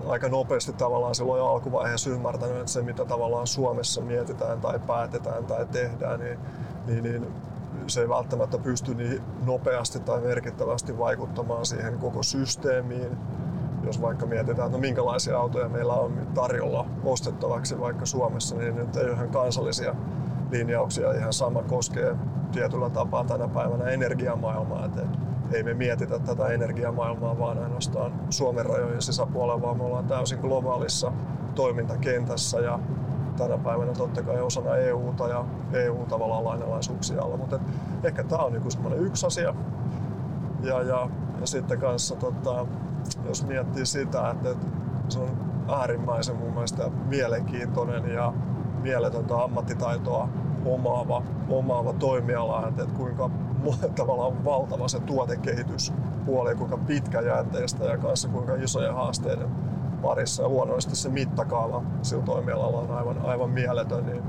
aika 0.07 0.29
nopeasti 0.29 0.73
tavallaan 0.73 1.15
silloin 1.15 1.43
alkuvaiheessa 1.43 2.11
ymmärtänyt, 2.11 2.57
että 2.57 2.73
se 2.73 2.83
mitä 2.83 3.05
tavallaan 3.05 3.47
Suomessa 3.47 4.01
mietitään 4.01 4.61
tai 4.61 4.79
päätetään 4.87 5.45
tai 5.45 5.67
tehdään, 5.67 6.21
niin, 6.21 6.39
niin, 6.87 7.03
niin 7.03 7.27
se 7.87 8.01
ei 8.01 8.09
välttämättä 8.09 8.59
pysty 8.59 8.95
niin 8.95 9.23
nopeasti 9.47 10.01
tai 10.01 10.21
merkittävästi 10.21 10.99
vaikuttamaan 10.99 11.67
siihen 11.67 11.99
koko 11.99 12.23
systeemiin 12.23 13.19
jos 13.85 14.03
vaikka 14.03 14.27
mietitään, 14.27 14.67
että 14.67 14.79
no 14.79 14.79
minkälaisia 14.79 15.39
autoja 15.39 15.69
meillä 15.69 15.93
on 15.93 16.27
tarjolla 16.35 16.87
ostettavaksi 17.05 17.81
vaikka 17.81 18.07
Suomessa, 18.07 18.57
niin 18.57 18.77
nyt 18.77 18.97
ei 18.97 19.05
ole 19.05 19.13
ihan 19.13 19.29
kansallisia 19.29 19.95
linjauksia. 20.51 21.13
Ihan 21.13 21.33
sama 21.33 21.63
koskee 21.63 22.17
tietyllä 22.53 22.91
tapaa 22.91 23.25
tänä 23.25 23.49
päivänä 23.49 23.85
energiamaailmaa. 23.85 24.85
Että 24.85 25.03
ei 25.53 25.63
me 25.63 25.75
mietitä 25.75 26.19
tätä 26.19 26.47
energiamaailmaa 26.47 27.39
vaan 27.39 27.59
ainoastaan 27.59 28.13
Suomen 28.31 28.67
rajojen 28.67 29.03
sisäpuolella, 29.03 29.63
vaan 29.63 29.77
me 29.77 29.85
ollaan 29.85 30.07
täysin 30.07 30.39
globaalissa 30.41 31.13
toimintakentässä 31.55 32.61
ja 32.61 32.79
tänä 33.37 33.59
päivänä 33.59 33.93
totta 33.93 34.23
kai 34.23 34.41
osana 34.41 34.77
EUta 34.77 35.29
ja 35.29 35.45
EU 35.73 36.07
tavallaan 36.09 36.45
lainalaisuuksia 36.45 37.23
alla. 37.23 37.37
Mutta 37.37 37.59
ehkä 38.05 38.25
tämä 38.25 38.43
on 38.43 38.53
niin 38.53 38.71
semmoinen 38.71 39.01
yksi 39.01 39.27
asia. 39.27 39.55
Ja, 40.63 40.83
ja, 40.83 41.09
ja 41.41 41.47
sitten 41.47 41.81
kanssa 41.81 42.17
tota, 42.17 42.67
jos 43.27 43.47
miettii 43.47 43.87
sitä, 43.87 44.31
että, 44.31 44.67
se 45.09 45.19
on 45.19 45.49
äärimmäisen 45.69 46.37
mun 46.37 46.53
mielestä 46.53 46.91
mielenkiintoinen 47.07 48.13
ja 48.13 48.33
mieletöntä 48.83 49.43
ammattitaitoa 49.43 50.29
omaava, 50.65 51.23
omaava 51.49 51.93
toimiala, 51.93 52.69
että, 52.69 52.83
että 52.83 52.95
kuinka 52.95 53.31
tavallaan 53.97 54.45
valtava 54.45 54.89
se 54.89 55.01
tuotekehityspuoli, 55.01 56.55
kuinka 56.55 56.77
pitkäjänteistä 56.77 57.85
ja 57.85 57.99
kanssa 57.99 58.29
kuinka 58.29 58.55
isoja 58.55 58.93
haasteiden 58.93 59.49
parissa. 60.03 60.43
Ja 60.43 60.49
luonnollisesti 60.49 60.97
se 60.97 61.09
mittakaava 61.09 61.83
sillä 62.03 62.23
toimialalla 62.23 62.79
on 62.79 62.91
aivan, 62.91 63.21
aivan 63.25 63.51
mieletön, 63.51 64.07
niin, 64.07 64.23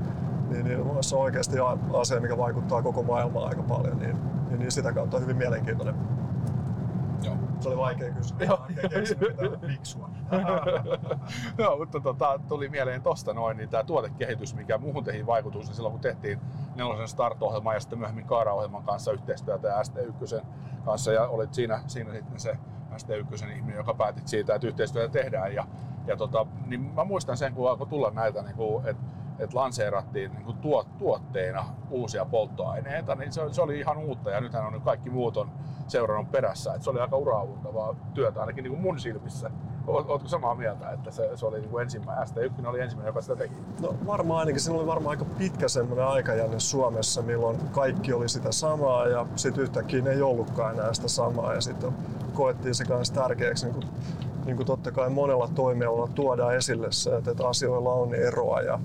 niin, 0.50 0.64
niin 0.64 0.84
se 1.00 1.16
on 1.16 1.22
oikeasti 1.22 1.56
asia, 1.94 2.20
mikä 2.20 2.38
vaikuttaa 2.38 2.82
koko 2.82 3.02
maailmaan 3.02 3.48
aika 3.48 3.62
paljon, 3.62 3.98
niin, 3.98 4.16
niin, 4.48 4.58
niin 4.58 4.72
sitä 4.72 4.92
kautta 4.92 5.16
on 5.16 5.22
hyvin 5.22 5.36
mielenkiintoinen. 5.36 5.94
Se 7.60 7.68
oli 7.68 7.76
vaikea. 7.76 8.14
Joo, 8.38 8.66
fiksua. 9.66 10.10
Joo, 11.58 11.78
mutta 11.78 12.00
tota, 12.00 12.40
tuli 12.48 12.68
mieleen 12.68 13.02
tosta 13.02 13.34
noin, 13.34 13.56
niin 13.56 13.68
tämä 13.68 13.84
tuotekehitys, 13.84 14.54
mikä 14.54 14.78
muuhun 14.78 15.04
teihin 15.04 15.26
vaikutus, 15.26 15.66
niin 15.66 15.74
silloin 15.74 15.92
kun 15.92 16.00
tehtiin 16.00 16.40
nelosen 16.76 17.08
Start-ohjelman 17.08 17.74
ja 17.74 17.80
sitten 17.80 17.98
myöhemmin 17.98 18.26
Kaara-ohjelman 18.26 18.82
kanssa 18.82 19.12
yhteistyötä 19.12 19.68
ja 19.68 19.82
ST1 19.82 20.44
kanssa 20.84 21.12
ja 21.12 21.28
olit 21.28 21.54
siinä, 21.54 21.82
siinä 21.86 22.12
sitten 22.12 22.40
se 22.40 22.58
ST1 22.90 23.50
ihminen, 23.56 23.76
joka 23.76 23.94
päätit 23.94 24.28
siitä, 24.28 24.54
että 24.54 24.66
yhteistyötä 24.66 25.12
tehdään. 25.12 25.54
Ja, 25.54 25.66
ja 26.06 26.16
tota, 26.16 26.46
niin 26.66 26.80
mä 26.80 27.04
muistan 27.04 27.36
sen, 27.36 27.54
kun 27.54 27.70
alkoi 27.70 27.86
tulla 27.86 28.10
näitä, 28.10 28.42
niin 28.42 28.56
kuin, 28.56 28.88
että 28.88 29.02
että 29.40 29.56
lanseerattiin 29.56 30.32
niin 30.32 30.56
tuot, 30.56 30.98
tuotteena 30.98 31.64
uusia 31.90 32.24
polttoaineita, 32.24 33.14
niin 33.14 33.32
se, 33.32 33.40
se, 33.50 33.62
oli 33.62 33.78
ihan 33.78 33.98
uutta 33.98 34.30
ja 34.30 34.40
nythän 34.40 34.66
on 34.66 34.80
kaikki 34.80 35.10
muut 35.10 35.36
on 35.36 35.50
seurannut 35.88 36.32
perässä. 36.32 36.74
Et 36.74 36.82
se 36.82 36.90
oli 36.90 37.00
aika 37.00 37.16
uraavuttavaa 37.16 37.94
työtä 38.14 38.40
ainakin 38.40 38.64
niin 38.64 38.72
kuin 38.72 38.82
mun 38.82 39.00
silmissä. 39.00 39.50
Oletko 39.86 40.28
samaa 40.28 40.54
mieltä, 40.54 40.90
että 40.90 41.10
se, 41.10 41.30
se 41.34 41.46
oli 41.46 41.60
niin 41.60 41.70
kuin 41.70 41.82
ensimmäinen, 41.82 42.28
ST1 42.28 42.66
oli 42.66 42.80
ensimmäinen, 42.80 43.08
joka 43.08 43.20
sitä 43.20 43.36
teki? 43.36 43.54
No 43.80 43.94
varmaan 44.06 44.40
ainakin, 44.40 44.60
siinä 44.60 44.78
oli 44.78 44.86
varmaan 44.86 45.10
aika 45.10 45.24
pitkä 45.38 45.68
semmoinen 45.68 46.06
aikajänne 46.06 46.60
Suomessa, 46.60 47.22
milloin 47.22 47.58
kaikki 47.72 48.12
oli 48.12 48.28
sitä 48.28 48.52
samaa 48.52 49.06
ja 49.06 49.26
sitten 49.36 49.62
yhtäkkiä 49.62 50.10
ei 50.10 50.22
ollutkaan 50.22 50.74
enää 50.74 50.94
sitä 50.94 51.08
samaa 51.08 51.54
ja 51.54 51.60
sitten 51.60 51.92
koettiin 52.32 52.74
se 52.74 52.84
kanssa 52.84 53.14
tärkeäksi 53.14 53.66
niin 53.66 53.74
kuin, 53.74 53.86
niin 54.44 54.56
kuin 54.56 54.66
totta 54.66 54.92
kai 54.92 55.10
monella 55.10 55.48
toimialalla 55.54 56.08
tuodaan 56.14 56.56
esille 56.56 56.92
se, 56.92 57.16
että 57.16 57.48
asioilla 57.48 57.92
on 57.92 58.14
eroa 58.14 58.60
ja 58.60 58.78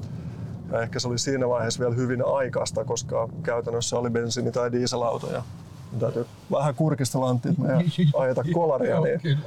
ja 0.72 0.82
ehkä 0.82 1.00
se 1.00 1.08
oli 1.08 1.20
siinä 1.20 1.50
vaiheessa 1.50 1.80
vielä 1.80 1.96
hyvin 1.96 2.24
aikaista, 2.26 2.86
koska 2.86 3.30
käytännössä 3.44 4.00
oli 4.00 4.10
bensiini- 4.10 4.52
tai 4.52 4.72
dieselautoja. 4.72 5.44
Täytyy 6.00 6.26
vähän 6.52 6.76
kurkistella 6.76 7.30
Antti, 7.30 7.50
että 7.50 7.62
me 7.62 7.86
ajeta 8.18 8.44
kolaria. 8.54 9.00
niin, 9.02 9.40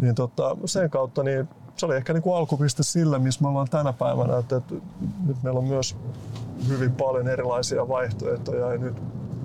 niin 0.00 0.14
tota, 0.14 0.56
sen 0.64 0.90
kautta 0.90 1.22
niin 1.22 1.48
se 1.76 1.86
oli 1.86 1.96
ehkä 1.96 2.12
niin 2.12 2.22
kuin 2.22 2.36
alkupiste 2.36 2.82
sillä, 2.82 3.18
missä 3.18 3.42
me 3.42 3.48
ollaan 3.48 3.68
tänä 3.70 3.92
päivänä. 3.92 4.38
Että, 4.38 4.56
että 4.56 4.74
nyt 5.26 5.36
meillä 5.42 5.58
on 5.58 5.64
myös 5.64 5.96
hyvin 6.68 6.92
paljon 6.92 7.28
erilaisia 7.28 7.88
vaihtoehtoja 7.88 8.72
ja 8.72 8.78
nyt 8.78 8.94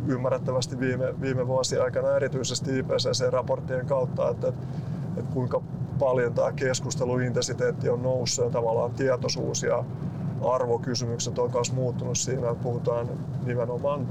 ymmärrettävästi 0.07 0.79
viime, 0.79 1.21
viime 1.21 1.47
vuosien 1.47 1.83
aikana 1.83 2.15
erityisesti 2.15 2.79
IPCC-raporttien 2.79 3.85
kautta, 3.85 4.29
että, 4.29 4.47
että, 4.47 4.63
että 5.17 5.33
kuinka 5.33 5.61
paljon 5.99 6.33
tämä 6.33 6.51
keskusteluintensiteetti 6.51 7.89
on 7.89 8.03
noussut 8.03 8.45
ja 8.45 8.51
tavallaan 8.51 8.91
tietoisuus 8.91 9.63
ja 9.63 9.83
arvokysymykset 10.45 11.39
on 11.39 11.51
myös 11.53 11.71
muuttunut 11.71 12.17
siinä, 12.17 12.49
että 12.49 12.63
puhutaan 12.63 13.07
nimenomaan 13.45 14.07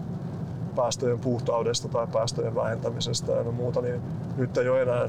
päästöjen 0.76 1.18
puhtaudesta 1.18 1.88
tai 1.88 2.06
päästöjen 2.06 2.54
vähentämisestä 2.54 3.32
ja 3.32 3.44
muuta, 3.44 3.80
niin 3.80 4.00
nyt 4.36 4.56
ei 4.56 4.68
ole 4.68 4.82
enää 4.82 5.08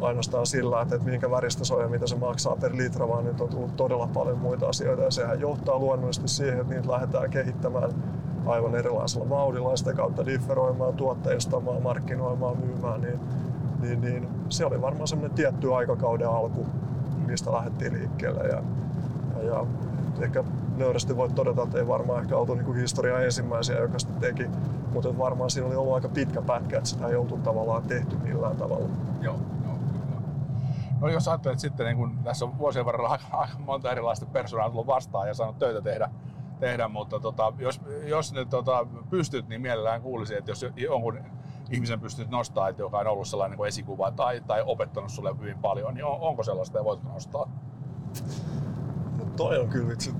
ainoastaan 0.00 0.46
sillä, 0.46 0.82
että, 0.82 0.94
että 0.94 1.10
minkä 1.10 1.30
väristä 1.30 1.64
se 1.64 1.74
on 1.74 1.82
ja 1.82 1.88
mitä 1.88 2.06
se 2.06 2.16
maksaa 2.16 2.56
per 2.56 2.72
litra, 2.76 3.08
vaan 3.08 3.24
nyt 3.24 3.40
on 3.40 3.48
tullut 3.48 3.76
todella 3.76 4.08
paljon 4.14 4.38
muita 4.38 4.68
asioita 4.68 5.02
ja 5.02 5.10
sehän 5.10 5.40
johtaa 5.40 5.78
luonnollisesti 5.78 6.28
siihen, 6.28 6.60
että 6.60 6.74
niitä 6.74 6.90
lähdetään 6.90 7.30
kehittämään 7.30 7.90
aivan 8.46 8.74
erilaisella 8.74 9.28
vauhdilla 9.28 9.70
ja 9.70 9.76
sitä 9.76 9.94
kautta 9.94 10.26
differoimaan, 10.26 10.94
tuotteistamaan, 10.94 11.82
markkinoimaan, 11.82 12.56
myymään, 12.58 13.00
niin, 13.00 13.20
niin, 13.80 14.00
niin 14.00 14.28
se 14.48 14.64
oli 14.64 14.80
varmaan 14.80 15.08
semmoinen 15.08 15.36
tietty 15.36 15.74
aikakauden 15.74 16.28
alku, 16.28 16.66
mistä 17.26 17.52
lähdettiin 17.52 17.92
liikkeelle. 17.92 18.44
Ja, 18.44 18.62
ja, 19.36 19.44
ja 19.44 19.66
ehkä 20.22 20.44
nöyrästi 20.76 21.16
voit 21.16 21.34
todeta, 21.34 21.62
että 21.62 21.78
ei 21.78 21.88
varmaan 21.88 22.22
ehkä 22.22 22.36
oltu 22.36 22.54
niin 22.54 22.74
historian 22.74 23.24
ensimmäisiä, 23.24 23.78
joka 23.78 23.98
sitä 23.98 24.12
teki, 24.20 24.46
mutta 24.92 25.18
varmaan 25.18 25.50
siinä 25.50 25.66
oli 25.66 25.76
ollut 25.76 25.94
aika 25.94 26.08
pitkä 26.08 26.42
pätkä, 26.42 26.76
että 26.76 26.88
sitä 26.88 27.06
ei 27.06 27.16
oltu 27.16 27.36
tavallaan 27.36 27.82
tehty 27.82 28.16
millään 28.16 28.56
tavalla. 28.56 28.88
Joo. 29.20 29.36
No 31.00 31.08
jos 31.08 31.28
ajattelet 31.28 31.58
sitten, 31.58 31.86
niin 31.86 31.96
kun 31.96 32.18
tässä 32.24 32.44
on 32.44 32.58
vuosien 32.58 32.84
varrella 32.84 33.08
aika, 33.08 33.48
monta 33.58 33.92
erilaista 33.92 34.26
persoonaa 34.26 34.70
tullut 34.70 34.86
vastaan 34.86 35.28
ja 35.28 35.34
saanut 35.34 35.58
töitä 35.58 35.80
tehdä, 35.80 36.10
tehdä 36.60 36.88
mutta 36.88 37.20
tota, 37.20 37.52
jos, 37.58 37.80
jos 38.04 38.32
nyt 38.32 38.50
tota, 38.50 38.86
pystyt, 39.10 39.48
niin 39.48 39.60
mielellään 39.60 40.02
kuulisin, 40.02 40.38
että 40.38 40.50
jos 40.50 40.66
jonkun 40.76 41.18
ihmisen 41.70 42.00
pystyt 42.00 42.30
nostaa, 42.30 42.68
että 42.68 42.82
joka 42.82 42.98
on 42.98 43.06
ollut 43.06 43.28
sellainen 43.28 43.58
niin 43.58 43.68
esikuva 43.68 44.10
tai, 44.10 44.40
tai 44.46 44.62
opettanut 44.66 45.10
sulle 45.10 45.34
hyvin 45.40 45.58
paljon, 45.58 45.94
niin 45.94 46.04
on, 46.04 46.20
onko 46.20 46.42
sellaista 46.42 46.78
ja 46.78 46.84
voitko 46.84 47.08
nostaa? 47.08 47.50
Toi 49.38 49.58
on 49.58 49.68
kyllä 49.68 49.88
vitsi 49.88 50.14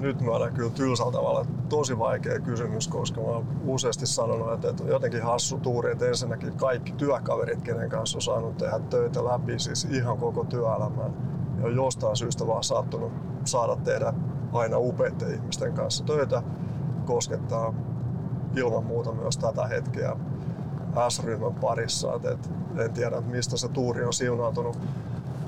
nyt 0.00 0.20
mä 0.20 0.30
olen 0.30 0.52
kyllä 0.52 0.70
tylsällä 0.70 1.12
tavalla 1.12 1.46
tosi 1.68 1.98
vaikea 1.98 2.40
kysymys, 2.40 2.88
koska 2.88 3.20
mä 3.20 3.26
oon 3.26 3.46
useasti 3.66 4.06
sanonut, 4.06 4.52
että, 4.52 4.70
että 4.70 4.82
on 4.82 4.88
jotenkin 4.88 5.22
hassu 5.22 5.58
tuuri, 5.58 5.92
että 5.92 6.06
ensinnäkin 6.06 6.56
kaikki 6.56 6.92
työkaverit, 6.92 7.62
kenen 7.62 7.88
kanssa 7.88 8.18
on 8.18 8.22
saanut 8.22 8.56
tehdä 8.56 8.78
töitä 8.78 9.24
läpi, 9.24 9.58
siis 9.58 9.84
ihan 9.84 10.18
koko 10.18 10.44
työelämän, 10.44 11.14
ja 11.58 11.66
on 11.66 11.76
jostain 11.76 12.16
syystä 12.16 12.46
vaan 12.46 12.64
sattunut 12.64 13.12
saada 13.44 13.76
tehdä 13.76 14.12
aina 14.52 14.78
upeiden 14.78 15.34
ihmisten 15.34 15.72
kanssa 15.72 16.04
töitä, 16.04 16.42
koskettaa 17.06 17.74
ilman 18.56 18.84
muuta 18.84 19.12
myös 19.12 19.36
tätä 19.36 19.66
hetkeä 19.66 20.16
S-ryhmän 21.08 21.54
parissa. 21.54 22.14
Et, 22.14 22.24
et, 22.24 22.50
en 22.78 22.92
tiedä, 22.92 23.20
mistä 23.20 23.56
se 23.56 23.68
tuuri 23.68 24.04
on 24.04 24.12
siunautunut 24.12 24.78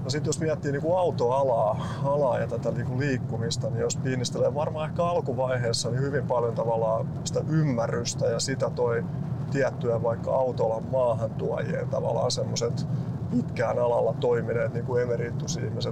No 0.04 0.10
sitten 0.10 0.28
jos 0.28 0.40
miettii 0.40 0.72
niin 0.72 0.82
kuin 0.82 0.98
autoalaa 0.98 1.86
alaa 2.04 2.38
ja 2.38 2.46
tätä 2.46 2.70
niin 2.70 2.86
kuin 2.86 2.98
liikkumista, 2.98 3.70
niin 3.70 3.80
jos 3.80 3.96
piinistelee 3.96 4.54
varmaan 4.54 4.90
ehkä 4.90 5.04
alkuvaiheessa 5.04 5.90
niin 5.90 6.02
hyvin 6.02 6.26
paljon 6.26 6.54
tavallaan 6.54 7.08
sitä 7.24 7.40
ymmärrystä 7.48 8.26
ja 8.26 8.40
sitä 8.40 8.70
toi 8.70 9.04
tiettyä 9.50 10.02
vaikka 10.02 10.30
autolan 10.30 10.84
maahantuojien 10.92 11.88
tavallaan 11.88 12.30
semmoiset 12.30 12.86
pitkään 13.30 13.78
alalla 13.78 14.14
toimineet 14.20 14.72
niin 14.72 14.84
kuin 14.84 15.02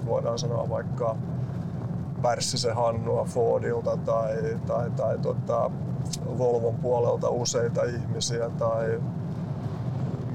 voidaan 0.06 0.38
sanoa 0.38 0.68
vaikka 0.68 1.16
Pärssisen 2.22 2.76
Hannua 2.76 3.24
Fordilta 3.24 3.96
tai, 3.96 4.36
tai, 4.66 4.90
tai 4.90 5.18
tota, 5.18 5.70
Volvon 6.38 6.74
puolelta 6.74 7.28
useita 7.28 7.82
ihmisiä 7.84 8.50
tai 8.58 9.00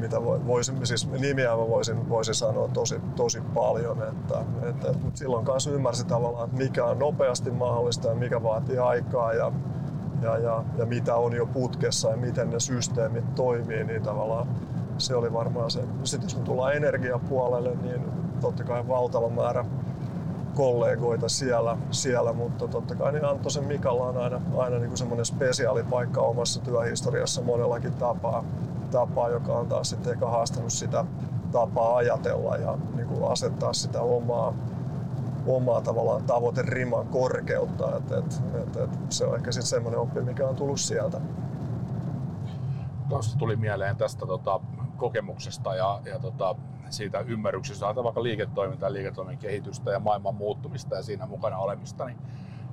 mitä 0.04 0.24
voisin, 0.24 0.88
siis 0.88 1.10
nimiä 1.12 1.50
mä 1.50 1.58
voisin, 1.58 2.10
voisin 2.10 2.36
sanoa 2.36 2.68
tosi, 2.68 3.02
tosi 3.16 3.42
paljon, 3.54 4.04
että, 4.04 4.40
että, 4.70 4.90
että 4.90 5.08
silloin 5.14 5.46
kanssa 5.46 5.72
ymmärsi 5.72 6.06
tavallaan, 6.06 6.46
että 6.46 6.58
mikä 6.58 6.86
on 6.86 7.00
nopeasti 7.00 7.52
mahdollista 7.52 8.08
ja 8.08 8.16
mikä 8.16 8.44
vaatii 8.44 8.78
aikaa 8.78 9.34
ja, 9.34 9.52
ja, 10.22 10.38
ja, 10.38 10.64
ja 10.78 10.86
mitä 10.86 11.16
on 11.16 11.34
jo 11.34 11.46
putkessa 11.46 12.10
ja 12.10 12.18
miten 12.18 12.50
ne 12.50 12.60
systeemit 12.60 13.36
toimii, 13.36 13.84
niin 13.84 14.04
tavallaan 14.04 14.48
se 14.98 15.16
oli 15.16 15.34
varmaan 15.34 15.72
se. 15.72 15.84
Sitten 16.04 16.26
jos 16.26 16.38
me 16.38 16.44
tullaan 16.44 16.76
energiapuolelle, 16.76 17.76
niin 17.84 18.02
totta 18.42 18.64
kai 18.64 18.88
valtava 18.88 19.30
määrä 19.30 19.66
kollegoita 20.56 21.30
siellä, 21.30 21.78
siellä 21.92 22.34
mutta 22.34 22.68
totta 22.68 22.96
kai 22.96 23.12
niin 23.12 23.26
Anttosen 23.26 23.64
Mikalla 23.64 24.04
on 24.04 24.18
aina, 24.18 24.42
aina 24.58 24.80
niin 24.80 24.98
semmoinen 24.98 25.26
spesiaalipaikka 25.26 26.22
omassa 26.22 26.62
työhistoriassa 26.62 27.42
monellakin 27.42 27.94
tapaa 27.94 28.44
tapaa, 28.94 29.30
joka 29.30 29.54
on 29.54 29.68
taas 29.68 29.90
sitten 29.90 30.14
ehkä 30.14 30.26
haastanut 30.26 30.72
sitä 30.72 31.06
tapaa 31.52 31.96
ajatella 31.96 32.58
ja 32.58 32.78
niin 32.96 33.08
kuin 33.08 33.32
asettaa 33.32 33.74
sitä 33.74 34.02
omaa, 34.02 34.54
omaa 35.48 35.82
tavallaan 35.82 36.24
tavoiteriman 36.24 37.08
korkeutta. 37.08 37.98
Et, 37.98 38.12
et, 38.12 38.42
et, 38.62 38.76
et 38.76 38.90
se 39.10 39.26
on 39.26 39.36
ehkä 39.36 39.52
sitten 39.52 39.70
semmoinen 39.70 40.00
oppi, 40.00 40.22
mikä 40.22 40.48
on 40.48 40.56
tullut 40.56 40.80
sieltä. 40.80 41.22
Tuosta 43.10 43.38
tuli 43.38 43.56
mieleen 43.56 43.96
tästä 43.96 44.26
tota, 44.26 44.60
kokemuksesta 44.98 45.76
ja, 45.76 46.02
ja 46.06 46.20
tota, 46.20 46.56
siitä 46.90 47.20
ymmärryksestä, 47.20 47.90
että 47.90 48.04
vaikka 48.04 48.24
liiketoimintaa, 48.24 48.94
liiketoiminnan 48.94 49.42
kehitystä 49.42 49.92
ja 49.92 50.00
maailman 50.00 50.36
muuttumista 50.36 50.96
ja 50.96 51.04
siinä 51.04 51.26
mukana 51.26 51.58
olemista, 51.58 52.06
niin, 52.06 52.18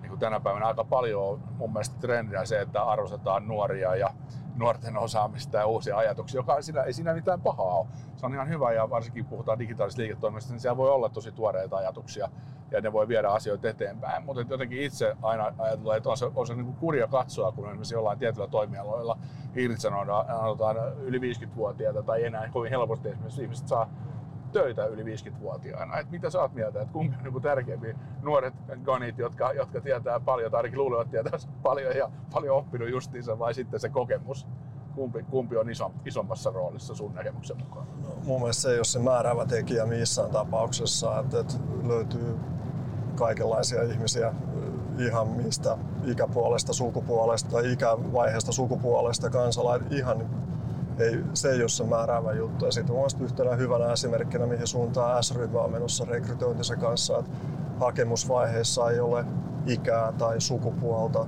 niin 0.01 0.09
kuin 0.09 0.21
tänä 0.21 0.41
päivänä 0.41 0.67
aika 0.67 0.85
paljon 0.85 1.23
on 1.23 1.41
mun 1.59 1.73
mielestä 1.73 1.97
trendinä 2.01 2.45
se, 2.45 2.61
että 2.61 2.83
arvostetaan 2.83 3.49
nuoria 3.49 3.97
ja 3.97 4.11
nuorten 4.61 4.99
osaamista 4.99 5.59
ja 5.59 5.67
uusia 5.67 5.97
ajatuksia, 5.97 6.39
joka 6.39 6.63
siinä, 6.63 6.83
ei 6.83 6.93
siinä 6.93 7.15
mitään 7.15 7.41
pahaa 7.41 7.75
ole. 7.79 7.87
Se 8.17 8.27
on 8.27 8.35
ihan 8.35 8.49
hyvä 8.49 8.73
ja 8.73 8.91
varsinkin 8.91 9.25
puhutaan 9.25 9.59
digitaalisesta 9.59 10.03
liiketoiminnasta, 10.03 10.53
niin 10.53 10.61
siellä 10.61 10.77
voi 10.77 10.91
olla 10.91 11.09
tosi 11.09 11.33
tuoreita 11.33 11.77
ajatuksia 11.77 12.29
ja 12.71 12.81
ne 12.81 12.93
voi 12.93 13.09
viedä 13.09 13.29
asioita 13.29 13.69
eteenpäin. 13.69 14.25
Mutta 14.25 14.45
jotenkin 14.49 14.83
itse 14.83 15.17
aina 15.23 15.53
ajatellaan, 15.59 15.97
että 15.97 16.11
on 16.11 16.17
se, 16.17 16.31
on 16.35 16.47
se 16.47 16.55
niin 16.55 16.75
kurja 16.75 17.07
katsoa, 17.07 17.53
kun 17.53 17.65
esimerkiksi 17.65 17.95
jollain 17.95 18.19
tietyllä 18.19 18.49
toimialoilla 18.49 19.19
irtisanotaan 19.57 20.77
yli 20.99 21.19
50-vuotiaita 21.19 22.03
tai 22.03 22.25
enää 22.25 22.49
kovin 22.53 22.71
helposti 22.71 23.09
esimerkiksi 23.09 23.43
ihmiset 23.43 23.69
saa 23.69 23.91
töitä 24.53 24.87
yli 24.87 25.03
50-vuotiaana. 25.03 25.99
Et 25.99 26.11
mitä 26.11 26.31
sä 26.31 26.41
oot 26.41 26.55
mieltä, 26.55 26.81
että 26.81 26.93
kumpi 26.93 27.17
on 27.17 27.33
niin 27.33 27.43
tärkeämpi? 27.43 27.97
Nuoret 28.23 28.55
ganit, 28.85 29.19
jotka, 29.19 29.53
jotka 29.53 29.81
tietää 29.81 30.21
paljon, 30.21 30.51
tai 30.51 30.59
ainakin 30.59 30.79
luulevat 30.79 31.11
tietää 31.11 31.39
paljon 31.63 31.97
ja 31.97 32.11
paljon 32.33 32.57
oppinut 32.57 32.91
justiinsa, 32.91 33.39
vai 33.39 33.55
sitten 33.55 33.81
se 33.81 33.89
kokemus? 33.89 34.47
Kumpi, 34.95 35.23
kumpi 35.23 35.57
on 35.57 35.71
iso, 35.71 35.93
isommassa 36.05 36.51
roolissa 36.51 36.95
sun 36.95 37.15
näkemyksen 37.15 37.57
mukaan? 37.59 37.87
No, 38.03 38.09
mun 38.25 38.41
mielestä 38.41 38.63
se 38.63 38.71
ei 38.71 38.77
ole 38.77 38.85
se 38.85 38.99
määräävä 38.99 39.47
tekijä 39.47 39.87
missään 39.87 40.31
tapauksessa, 40.31 41.19
että, 41.19 41.41
että 41.41 41.55
löytyy 41.89 42.37
kaikenlaisia 43.15 43.83
ihmisiä 43.83 44.35
ihan 44.99 45.29
mistä 45.29 45.79
ikäpuolesta, 46.07 46.73
sukupuolesta, 46.73 47.61
ikävaiheesta, 47.61 48.53
sukupuolesta, 48.53 49.31
kansalainen, 49.31 49.93
ihan 49.93 50.31
ei, 51.05 51.25
se 51.35 51.51
ei 51.51 51.61
ole 51.61 51.69
se 51.69 51.85
määräävä 51.85 52.33
juttu. 52.33 52.65
Ja 52.65 52.73
sitten 52.73 52.95
mielestäni 52.95 53.25
yhtenä 53.25 53.57
hyvänä 53.57 53.93
esimerkkinä, 53.93 54.47
mihin 54.47 54.67
suuntaan 54.67 55.25
S-ryhmä 55.25 55.61
on 55.61 55.73
menossa 55.73 56.05
rekrytointinsa 56.05 56.77
kanssa, 56.77 57.19
että 57.19 57.31
hakemusvaiheessa 57.81 58.91
ei 58.91 59.01
ole 59.01 59.25
ikää 59.67 60.13
tai 60.13 60.41
sukupuolta, 60.41 61.27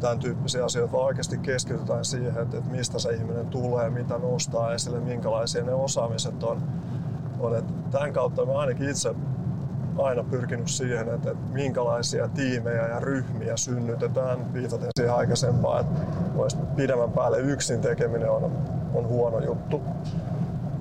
tämän 0.00 0.18
tyyppisiä 0.18 0.64
asioita, 0.64 0.92
vaan 0.92 1.04
oikeasti 1.04 1.38
keskitytään 1.38 2.04
siihen, 2.04 2.42
että, 2.42 2.58
että 2.58 2.70
mistä 2.70 2.98
se 2.98 3.10
ihminen 3.12 3.46
tulee, 3.46 3.90
mitä 3.90 4.18
nostaa 4.18 4.74
esille, 4.74 5.00
minkälaisia 5.00 5.64
ne 5.64 5.72
osaamiset 5.72 6.42
on. 6.42 6.62
on 7.40 7.56
että 7.56 7.72
tämän 7.90 8.12
kautta 8.12 8.46
mä 8.46 8.52
ainakin 8.52 8.88
itse 8.88 9.14
aina 9.98 10.24
pyrkinyt 10.24 10.68
siihen, 10.68 11.08
että, 11.08 11.30
että 11.30 11.52
minkälaisia 11.52 12.28
tiimejä 12.28 12.88
ja 12.88 13.00
ryhmiä 13.00 13.56
synnytetään, 13.56 14.54
viitaten 14.54 14.88
siihen 14.98 15.14
aikaisempaan, 15.14 15.80
että 15.80 16.56
pidemmän 16.76 17.12
päälle 17.12 17.38
yksin 17.38 17.80
tekeminen 17.80 18.30
on 18.30 18.75
on 18.94 19.08
huono 19.08 19.40
juttu 19.40 19.80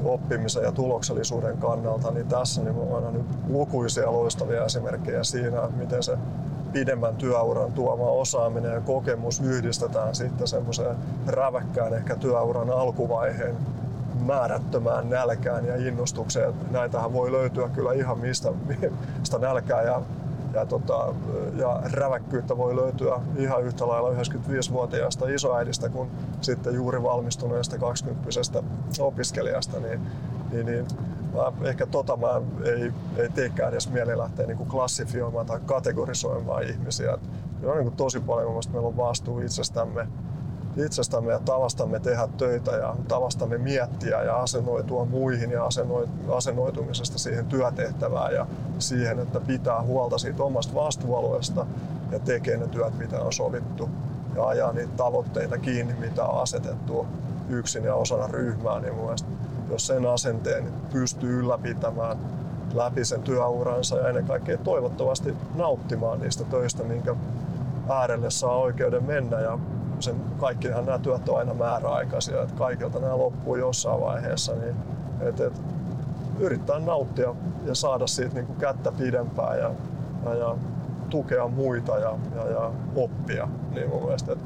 oppimisen 0.04 0.64
ja 0.64 0.72
tuloksellisuuden 0.72 1.58
kannalta, 1.58 2.12
niin 2.12 2.28
tässä 2.28 2.64
niin 2.64 2.76
on 2.78 3.14
nyt 3.14 3.26
lukuisia 3.50 4.12
loistavia 4.12 4.66
esimerkkejä 4.66 5.24
siinä, 5.24 5.62
miten 5.78 6.04
se 6.04 6.18
pidemmän 6.74 7.16
työuran 7.16 7.72
tuoma 7.72 8.04
osaaminen 8.04 8.74
ja 8.74 8.82
kokemus 8.82 9.42
yhdistetään 9.42 10.16
sitten 10.16 10.48
semmoiseen 10.48 10.96
räväkkään 11.28 11.94
ehkä 11.94 12.16
työuran 12.16 12.70
alkuvaiheen 12.70 13.56
määrättömään 14.26 15.10
nälkään 15.10 15.66
ja 15.66 15.76
innostukseen. 15.76 16.54
Näitähän 16.72 17.14
voi 17.14 17.32
löytyä 17.32 17.70
kyllä 17.70 17.94
ihan 17.94 18.20
mistä, 18.20 18.52
mistä 19.20 19.38
nälkää 19.40 19.82
ja 19.82 20.02
ja, 20.56 20.66
tota, 20.66 21.14
ja 21.56 21.82
räväkkyyttä 21.92 22.58
voi 22.58 22.76
löytyä 22.76 23.22
ihan 23.38 23.64
yhtä 23.64 23.88
lailla 23.88 24.10
95-vuotiaasta 24.10 25.28
isoäidistä 25.28 25.90
kuin 25.90 26.10
sitten 26.42 26.76
juuri 26.76 27.04
valmistuneesta 27.04 27.78
20 27.78 28.64
opiskelijasta, 29.00 29.80
niin, 29.80 30.02
niin, 30.52 30.66
niin 30.66 30.86
mä 31.34 31.70
ehkä 31.70 31.86
tota 31.86 32.18
mä 32.18 32.42
ei, 32.64 32.92
ei 33.18 33.30
teekään 33.30 33.72
edes 33.72 33.92
mieli 33.92 34.18
lähteä 34.18 34.46
niin 34.48 34.58
klassifioimaan 34.58 35.46
tai 35.46 35.60
kategorisoimaan 35.66 36.64
ihmisiä. 36.64 37.14
Et 37.14 37.22
on 37.64 37.76
niin 37.76 37.84
kuin 37.84 37.96
tosi 37.96 38.20
paljon, 38.20 38.52
mun 38.52 38.62
meillä 38.74 38.88
on 38.88 38.98
vastuu 38.98 39.40
itsestämme, 39.40 40.08
itsestämme 40.78 41.32
ja 41.32 41.40
tavastamme 41.40 42.00
tehdä 42.00 42.28
töitä 42.38 42.72
ja 42.72 42.96
tavastamme 43.08 43.58
miettiä 43.58 44.24
ja 44.24 44.42
asennoitua 44.42 45.06
muihin 45.06 45.52
ja 45.52 45.70
asennoitumisesta 46.32 47.20
siihen 47.20 47.46
työtehtävään 47.46 48.34
ja 48.34 48.48
siihen, 48.80 49.20
että 49.20 49.40
pitää 49.40 49.82
huolta 49.82 50.18
siitä 50.18 50.44
omasta 50.44 50.76
vastuualueesta 50.76 51.66
ja 52.12 52.20
tekee 52.20 52.58
ne 52.58 52.68
työt, 52.68 52.98
mitä 52.98 53.22
on 53.22 53.34
sovittu. 53.34 53.90
Ja 54.36 54.48
ajaa 54.48 54.74
niitä 54.74 54.94
tavoitteita 54.98 55.58
kiinni, 55.58 55.94
mitä 55.94 56.26
on 56.26 56.42
asetettu 56.42 57.06
yksin 57.50 57.84
ja 57.84 57.96
osana 57.96 58.28
ryhmää, 58.28 58.80
niin 58.80 58.94
mun 58.94 59.04
mielestä 59.04 59.30
jos 59.70 59.88
sen 59.88 60.06
asenteen 60.06 60.74
pystyy 60.92 61.40
ylläpitämään 61.40 62.18
läpi 62.74 63.06
sen 63.06 63.22
työuransa 63.22 63.98
ja 63.98 64.10
ennen 64.10 64.26
kaikkea 64.26 64.58
toivottavasti 64.58 65.34
nauttimaan 65.56 66.20
niistä 66.20 66.44
töistä, 66.44 66.84
minkä 66.84 67.16
äärelle 67.90 68.32
saa 68.32 68.58
oikeuden 68.58 69.04
mennä. 69.04 69.40
Ja 69.40 69.60
sen, 70.00 70.16
kaikkihan 70.40 70.86
nämä 70.86 71.00
työt 71.00 71.30
on 71.30 71.38
aina 71.38 71.54
määräaikaisia, 71.54 72.42
että 72.42 72.56
kaikilta 72.56 73.00
nämä 73.00 73.18
loppuu 73.18 73.56
jossain 73.56 74.02
vaiheessa, 74.02 74.54
niin 74.56 74.76
et, 75.22 75.40
et, 75.40 75.62
yrittää 76.40 76.80
nauttia 76.80 77.36
ja 77.66 77.76
saada 77.76 78.08
siitä 78.08 78.34
niin 78.34 78.46
kuin 78.46 78.60
kättä 78.60 78.92
pidempään 78.92 79.60
ja, 79.60 79.72
ja, 80.26 80.34
ja 80.34 80.56
tukea 81.10 81.48
muita 81.48 81.98
ja, 81.98 82.18
ja, 82.36 82.50
ja 82.50 82.72
oppia. 82.96 83.48
Niin 83.74 83.90
mun 83.90 84.04
mielestä, 84.04 84.32
että 84.32 84.46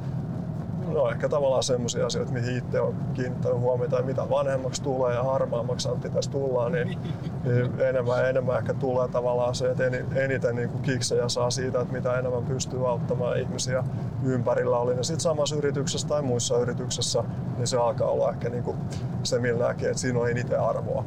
no 0.93 1.09
ehkä 1.09 1.29
tavallaan 1.29 1.63
semmoisia 1.63 2.05
asioita, 2.05 2.31
mihin 2.31 2.57
itse 2.57 2.81
on 2.81 2.95
kiinnittänyt 3.13 3.59
huomiota 3.59 3.95
ja 3.95 4.03
mitä 4.03 4.29
vanhemmaksi 4.29 4.83
tulee 4.83 5.15
ja 5.15 5.23
harmaammaksi 5.23 5.89
pitäisi 6.01 6.29
tulla, 6.29 6.69
niin, 6.69 6.99
niin 7.43 7.81
enemmän, 7.81 8.29
enemmän 8.29 8.57
ehkä 8.57 8.73
tulee 8.73 9.07
tavallaan 9.07 9.55
se, 9.55 9.71
että 9.71 9.83
eniten 10.15 10.55
niin 10.55 10.69
kuin 10.69 10.81
kiksejä 10.81 11.29
saa 11.29 11.49
siitä, 11.49 11.81
että 11.81 11.93
mitä 11.93 12.19
enemmän 12.19 12.43
pystyy 12.43 12.89
auttamaan 12.89 13.39
ihmisiä 13.39 13.83
ympärillä, 14.23 14.77
oli 14.77 14.95
ne 14.95 15.03
sitten 15.03 15.21
samassa 15.21 15.55
yrityksessä 15.55 16.07
tai 16.07 16.21
muissa 16.21 16.57
yrityksissä, 16.57 17.23
niin 17.57 17.67
se 17.67 17.77
alkaa 17.77 18.07
olla 18.07 18.29
ehkä 18.29 18.49
niin 18.49 18.63
kuin 18.63 18.77
se, 19.23 19.39
millä 19.39 19.67
näkee, 19.67 19.89
että 19.89 20.01
siinä 20.01 20.19
on 20.19 20.29
eniten 20.29 20.61
arvoa. 20.61 21.03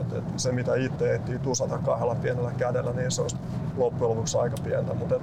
Et, 0.00 0.12
et 0.12 0.24
se, 0.36 0.52
mitä 0.52 0.74
itse 0.74 1.14
ehtii 1.14 1.38
tusata 1.38 1.78
kahdella 1.78 2.14
pienellä 2.14 2.52
kädellä, 2.58 2.92
niin 2.92 3.10
se 3.10 3.22
olisi 3.22 3.36
loppujen 3.76 4.10
lopuksi 4.10 4.38
aika 4.38 4.56
pientä. 4.64 4.94
Mutta 4.94 5.14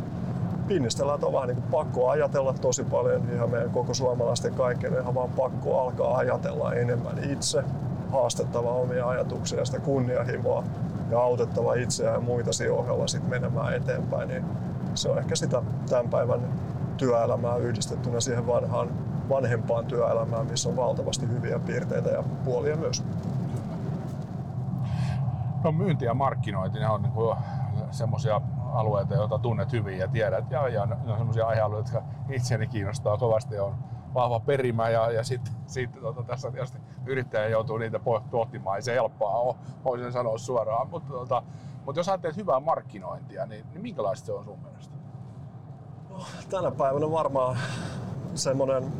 pinnistellään, 0.67 1.23
on 1.23 1.33
vähän 1.33 1.47
niin 1.47 1.61
kuin 1.61 1.71
pakko 1.71 2.09
ajatella 2.09 2.53
tosi 2.53 2.83
paljon, 2.83 3.29
ihan 3.33 3.49
meidän 3.49 3.69
koko 3.69 3.93
suomalaisten 3.93 4.53
kaikkien 4.53 4.93
ihan 4.93 5.15
vaan 5.15 5.29
pakko 5.29 5.81
alkaa 5.81 6.17
ajatella 6.17 6.73
enemmän 6.73 7.23
itse, 7.23 7.63
haastettava 8.11 8.71
omia 8.71 9.07
ajatuksia 9.09 9.59
ja 9.59 9.65
sitä 9.65 9.79
kunnianhimoa 9.79 10.63
ja 11.11 11.19
autettava 11.19 11.73
itseään 11.73 12.13
ja 12.13 12.19
muita 12.19 12.53
siinä 12.53 12.73
ohella 12.73 13.07
sit 13.07 13.27
menemään 13.27 13.75
eteenpäin, 13.75 14.27
niin 14.27 14.45
se 14.93 15.09
on 15.09 15.17
ehkä 15.17 15.35
sitä 15.35 15.61
tämän 15.89 16.09
päivän 16.09 16.41
työelämää 16.97 17.55
yhdistettynä 17.55 18.19
siihen 18.19 18.47
vanhaan, 18.47 18.89
vanhempaan 19.29 19.85
työelämään, 19.85 20.45
missä 20.45 20.69
on 20.69 20.75
valtavasti 20.75 21.27
hyviä 21.29 21.59
piirteitä 21.59 22.09
ja 22.09 22.23
puolia 22.45 22.77
myös. 22.77 23.03
No 25.63 25.71
myynti 25.71 26.05
ja 26.05 26.13
markkinointi, 26.13 26.79
ne 26.79 26.89
on 26.89 27.01
niin 27.01 27.13
semmoisia 27.91 28.41
alueita, 28.77 29.13
joita 29.13 29.39
tunnet 29.39 29.71
hyvin 29.71 29.97
ja 29.97 30.07
tiedät. 30.07 30.51
Ja, 30.51 30.67
ja 30.67 30.85
ne 30.85 31.11
on 31.11 31.17
semmoisia 31.17 31.47
aihealueita, 31.47 31.91
jotka 31.93 32.09
itseäni 32.29 32.67
kiinnostaa 32.67 33.17
kovasti. 33.17 33.59
On 33.59 33.75
vahva 34.13 34.39
perimä 34.39 34.89
ja, 34.89 35.11
ja 35.11 35.23
sitten 35.23 35.53
sit, 35.65 35.91
tota, 36.01 36.23
tässä 36.23 36.51
tietysti 36.51 36.77
yrittäjä 37.05 37.47
joutuu 37.47 37.77
niitä 37.77 37.99
pohtimaan. 38.31 38.75
Ei 38.75 38.81
se 38.81 38.93
helppoa 38.93 39.31
ole, 39.31 39.55
voisin 39.83 40.11
sanoa 40.11 40.37
suoraan. 40.37 40.89
Mutta 40.89 41.13
tota, 41.13 41.43
mutta 41.85 41.99
jos 41.99 42.09
ajattelet 42.09 42.37
hyvää 42.37 42.59
markkinointia, 42.59 43.45
niin, 43.45 43.65
niin 43.71 43.81
minkälaista 43.81 44.25
se 44.25 44.33
on 44.33 44.43
sun 44.45 44.59
mielestä? 44.59 44.95
No, 46.09 46.19
tänä 46.49 46.71
päivänä 46.71 47.11
varmaan 47.11 47.57
semmoinen 48.35 48.93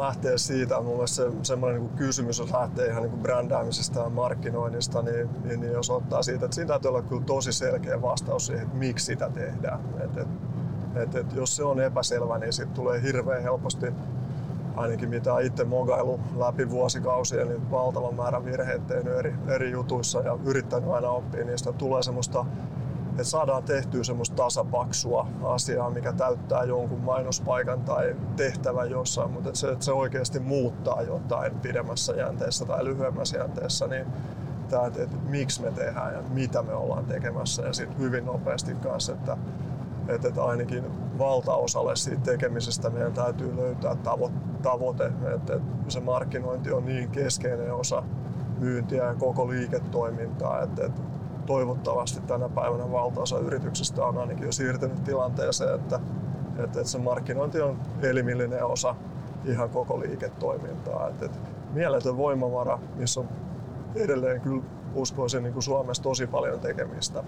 lähtee 0.00 0.38
siitä, 0.38 0.80
mun 0.80 0.94
mielestä 0.94 1.16
se, 1.16 1.30
semmoinen 1.42 1.80
niin 1.80 1.90
kysymys, 1.96 2.38
jos 2.38 2.52
lähtee 2.52 2.86
ihan 2.86 3.02
niin 3.02 3.18
brändäämisestä 3.18 4.00
ja 4.00 4.08
markkinoinnista, 4.08 5.02
niin, 5.02 5.28
niin, 5.44 5.60
niin, 5.60 5.72
jos 5.72 5.90
ottaa 5.90 6.22
siitä, 6.22 6.44
että 6.44 6.54
siinä 6.54 6.68
täytyy 6.68 6.88
olla 6.88 7.02
kyllä 7.02 7.22
tosi 7.26 7.52
selkeä 7.52 8.02
vastaus 8.02 8.46
siihen, 8.46 8.64
että 8.64 8.76
miksi 8.76 9.06
sitä 9.06 9.30
tehdään. 9.30 9.80
Et, 10.04 10.16
et, 10.16 10.28
et, 10.94 11.14
et 11.14 11.32
jos 11.32 11.56
se 11.56 11.64
on 11.64 11.80
epäselvä, 11.80 12.38
niin 12.38 12.52
sitten 12.52 12.74
tulee 12.74 13.02
hirveän 13.02 13.42
helposti 13.42 13.86
ainakin 14.76 15.08
mitä 15.08 15.40
itse 15.40 15.64
mogailu 15.64 16.20
läpi 16.36 16.70
vuosikausia, 16.70 17.44
niin 17.44 17.70
valtavan 17.70 18.14
määrän 18.14 18.44
virheitä 18.44 18.84
tehnyt 18.86 19.14
eri, 19.14 19.34
eri 19.48 19.70
jutuissa 19.70 20.20
ja 20.20 20.38
yrittänyt 20.44 20.90
aina 20.90 21.10
oppia 21.10 21.44
niistä. 21.44 21.72
Tulee 21.72 22.02
semmoista 22.02 22.44
että 23.20 23.30
saadaan 23.30 23.62
tehtyä 23.62 24.04
semmoista 24.04 24.36
tasapaksua 24.36 25.26
asiaa, 25.42 25.90
mikä 25.90 26.12
täyttää 26.12 26.64
jonkun 26.64 27.00
mainospaikan 27.00 27.80
tai 27.80 28.16
tehtävän 28.36 28.90
jossain, 28.90 29.30
mutta 29.30 29.48
että 29.48 29.60
se, 29.60 29.68
että 29.70 29.84
se 29.84 29.92
oikeasti 29.92 30.38
muuttaa 30.38 31.02
jotain 31.02 31.60
pidemmässä 31.60 32.12
jänteessä 32.12 32.64
tai 32.64 32.84
lyhyemmässä 32.84 33.38
jänteessä, 33.38 33.86
niin 33.86 34.06
tämä, 34.68 34.86
että, 34.86 35.02
että 35.02 35.16
miksi 35.28 35.62
me 35.62 35.70
tehdään 35.70 36.14
ja 36.14 36.22
mitä 36.28 36.62
me 36.62 36.72
ollaan 36.74 37.04
tekemässä 37.04 37.62
ja 37.62 37.72
sitten 37.72 37.98
hyvin 37.98 38.26
nopeasti 38.26 38.74
kanssa, 38.74 39.12
että, 39.12 39.36
että, 40.08 40.28
että 40.28 40.44
ainakin 40.44 40.84
valtaosalle 41.18 41.96
siitä 41.96 42.22
tekemisestä 42.22 42.90
meidän 42.90 43.12
täytyy 43.12 43.56
löytää 43.56 43.94
tavo, 43.94 44.30
tavoite, 44.62 45.06
että, 45.06 45.54
että 45.54 45.60
se 45.88 46.00
markkinointi 46.00 46.72
on 46.72 46.84
niin 46.84 47.10
keskeinen 47.10 47.74
osa 47.74 48.02
myyntiä 48.58 49.04
ja 49.04 49.14
koko 49.14 49.48
liiketoimintaa, 49.48 50.62
että, 50.62 50.86
että 50.86 51.17
toivottavasti 51.48 52.20
tänä 52.20 52.48
päivänä 52.48 52.92
valtaosa 52.92 53.38
yrityksistä 53.38 54.04
on 54.04 54.18
ainakin 54.18 54.44
jo 54.44 54.52
siirtynyt 54.52 55.04
tilanteeseen, 55.04 55.74
että, 55.74 56.00
että, 56.48 56.62
että 56.64 56.84
se 56.84 56.98
markkinointi 56.98 57.60
on 57.60 57.78
elimillinen 58.02 58.64
osa 58.64 58.94
ihan 59.44 59.70
koko 59.70 60.00
liiketoimintaa. 60.00 61.08
Että, 61.08 61.24
että 61.26 61.38
mieletön 61.72 62.16
voimavara, 62.16 62.78
missä 62.96 63.20
on 63.20 63.28
edelleen 63.94 64.40
kyllä 64.40 64.62
uskoisin 64.94 65.42
niin 65.42 65.52
kuin 65.52 65.62
Suomessa 65.62 66.02
tosi 66.02 66.26
paljon 66.26 66.60
tekemistä, 66.60 67.24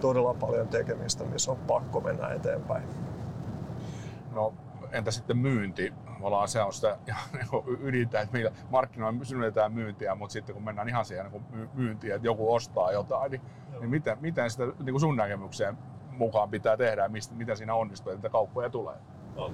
todella 0.00 0.34
paljon 0.34 0.68
tekemistä, 0.68 1.24
missä 1.24 1.50
on 1.50 1.58
pakko 1.66 2.00
mennä 2.00 2.28
eteenpäin. 2.28 2.84
No 4.34 4.54
entä 4.92 5.10
sitten 5.10 5.38
myynti? 5.38 5.92
Ollaan 6.20 6.48
se 6.48 6.62
on 6.62 6.72
sitä 6.72 6.96
niin 7.32 7.78
ydintä, 7.80 8.20
että 8.20 8.36
millä 8.36 8.50
markkinoilla 8.70 9.24
synnytetään 9.24 9.72
myyntiä, 9.72 10.14
mutta 10.14 10.32
sitten 10.32 10.54
kun 10.54 10.64
mennään 10.64 10.88
ihan 10.88 11.04
siihen 11.04 11.26
niin 11.32 11.70
myyntiin, 11.74 12.14
että 12.14 12.26
joku 12.26 12.54
ostaa 12.54 12.92
jotain, 12.92 13.30
niin, 13.30 13.42
niin 13.80 13.90
miten, 13.90 14.18
miten 14.20 14.50
sitä 14.50 14.64
niin 14.64 14.76
kuin 14.92 15.00
sun 15.00 15.16
näkemykseen 15.16 15.78
mukaan 16.10 16.50
pitää 16.50 16.76
tehdä 16.76 17.02
ja 17.02 17.08
mistä, 17.08 17.34
mitä 17.34 17.54
siinä 17.54 17.74
onnistuu, 17.74 18.12
että 18.12 18.28
kauppoja 18.28 18.70
tulee? 18.70 18.96
No, 19.36 19.52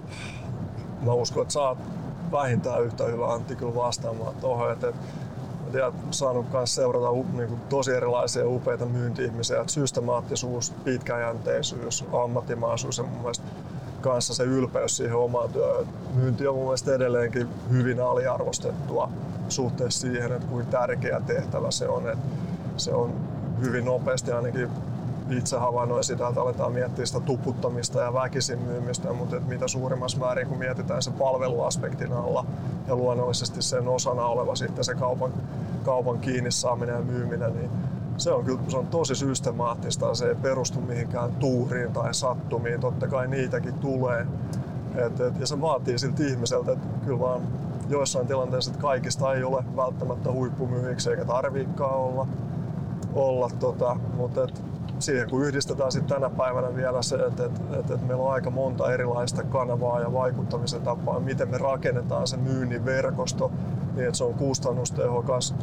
mä 1.02 1.12
uskon, 1.12 1.42
että 1.42 1.52
saat 1.52 1.78
vähintään 2.32 2.82
yhtä 2.82 3.04
hyvä 3.04 3.32
Antti 3.32 3.56
kyllä 3.56 3.74
vastaamaan 3.74 4.34
tuohon, 4.34 4.72
että 4.72 4.92
ja 5.72 5.92
saanut 6.10 6.52
myös 6.52 6.74
seurata 6.74 7.12
niin 7.12 7.48
kuin, 7.48 7.60
tosi 7.68 7.92
erilaisia 7.92 8.48
upeita 8.48 8.86
myynti-ihmisiä, 8.86 9.60
että 9.60 9.72
systemaattisuus, 9.72 10.70
pitkäjänteisyys, 10.70 12.04
ammattimaisuus 12.12 12.98
ja 12.98 13.04
mun 13.04 13.20
mielestä 13.20 13.44
kanssa 14.02 14.34
se 14.34 14.44
ylpeys 14.44 14.96
siihen 14.96 15.16
omaan 15.16 15.52
työhön. 15.52 15.86
Myynti 16.14 16.46
on 16.46 16.54
mun 16.54 16.64
mielestä 16.64 16.94
edelleenkin 16.94 17.48
hyvin 17.70 18.00
aliarvostettua 18.00 19.08
suhteessa 19.48 20.00
siihen, 20.00 20.32
että 20.32 20.48
kuinka 20.48 20.70
tärkeä 20.70 21.20
tehtävä 21.20 21.70
se 21.70 21.88
on. 21.88 22.08
Että 22.08 22.26
se 22.76 22.94
on 22.94 23.12
hyvin 23.60 23.84
nopeasti 23.84 24.32
ainakin 24.32 24.68
itse 25.30 25.56
havainnoin 25.56 26.04
sitä, 26.04 26.28
että 26.28 26.40
aletaan 26.40 26.72
miettiä 26.72 27.06
sitä 27.06 27.20
tuputtamista 27.20 28.00
ja 28.00 28.14
väkisin 28.14 28.58
myymistä, 28.58 29.12
mutta 29.12 29.36
että 29.36 29.48
mitä 29.48 29.68
suurimmassa 29.68 30.18
määrin 30.18 30.46
kun 30.46 30.58
mietitään 30.58 31.02
se 31.02 31.10
palveluaspektin 31.10 32.12
alla 32.12 32.44
ja 32.88 32.96
luonnollisesti 32.96 33.62
sen 33.62 33.88
osana 33.88 34.26
oleva 34.26 34.56
sitten 34.56 34.84
se 34.84 34.94
kaupan, 34.94 35.32
kaupan 35.84 36.18
kiinni 36.18 36.50
saaminen 36.50 36.94
ja 36.94 37.02
myyminen, 37.02 37.54
niin 37.54 37.70
se 38.22 38.32
on 38.32 38.44
kyllä 38.44 38.60
se 38.68 38.76
on 38.76 38.86
tosi 38.86 39.14
systemaattista, 39.14 40.14
se 40.14 40.28
ei 40.28 40.34
perustu 40.34 40.80
mihinkään 40.80 41.32
tuuriin 41.34 41.92
tai 41.92 42.14
sattumiin, 42.14 42.80
totta 42.80 43.08
kai 43.08 43.28
niitäkin 43.28 43.74
tulee. 43.74 44.26
Et, 44.94 45.20
et, 45.20 45.40
ja 45.40 45.46
se 45.46 45.60
vaatii 45.60 45.98
siltä 45.98 46.22
ihmiseltä, 46.24 46.72
että 46.72 46.86
kyllä 47.04 47.20
vaan 47.20 47.42
joissain 47.88 48.26
tilanteissa 48.26 48.70
että 48.70 48.82
kaikista 48.82 49.34
ei 49.34 49.44
ole 49.44 49.64
välttämättä 49.76 50.32
huippumyyjiksi 50.32 51.10
eikä 51.10 51.24
tarviikaan 51.24 51.96
olla, 51.96 52.26
olla 53.14 53.50
tota, 53.60 53.96
mutta 54.16 54.44
et, 54.44 54.62
siihen 55.02 55.30
kun 55.30 55.42
yhdistetään 55.44 55.92
sitten 55.92 56.20
tänä 56.20 56.30
päivänä 56.30 56.76
vielä 56.76 57.02
se, 57.02 57.16
että, 57.16 57.44
että, 57.44 57.60
että, 57.78 57.94
että 57.94 58.06
meillä 58.06 58.24
on 58.24 58.32
aika 58.32 58.50
monta 58.50 58.92
erilaista 58.92 59.44
kanavaa 59.44 60.00
ja 60.00 60.12
vaikuttamisen 60.12 60.82
tapaa, 60.82 61.20
miten 61.20 61.48
me 61.48 61.58
rakennetaan 61.58 62.26
se 62.26 62.36
myynnin 62.36 62.84
verkosto 62.84 63.50
niin, 63.94 64.06
että 64.06 64.18
se 64.18 64.24
on 64.24 64.34
kustannustehokas 64.34 65.54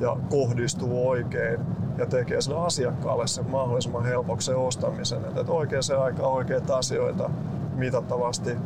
ja 0.00 0.16
kohdistuu 0.30 1.08
oikein 1.08 1.60
ja 1.98 2.06
tekee 2.06 2.40
sille 2.40 2.58
asiakkaalle 2.58 3.26
sen 3.26 3.50
mahdollisimman 3.50 4.04
helpoksi 4.04 4.46
se 4.46 4.54
ostamisen. 4.54 5.24
Että, 5.24 5.40
että 5.40 5.52
oikeaan 5.52 6.02
aikaan 6.02 6.32
oikeita 6.32 6.76
asioita 6.76 7.30
mitattavasti, 7.74 8.56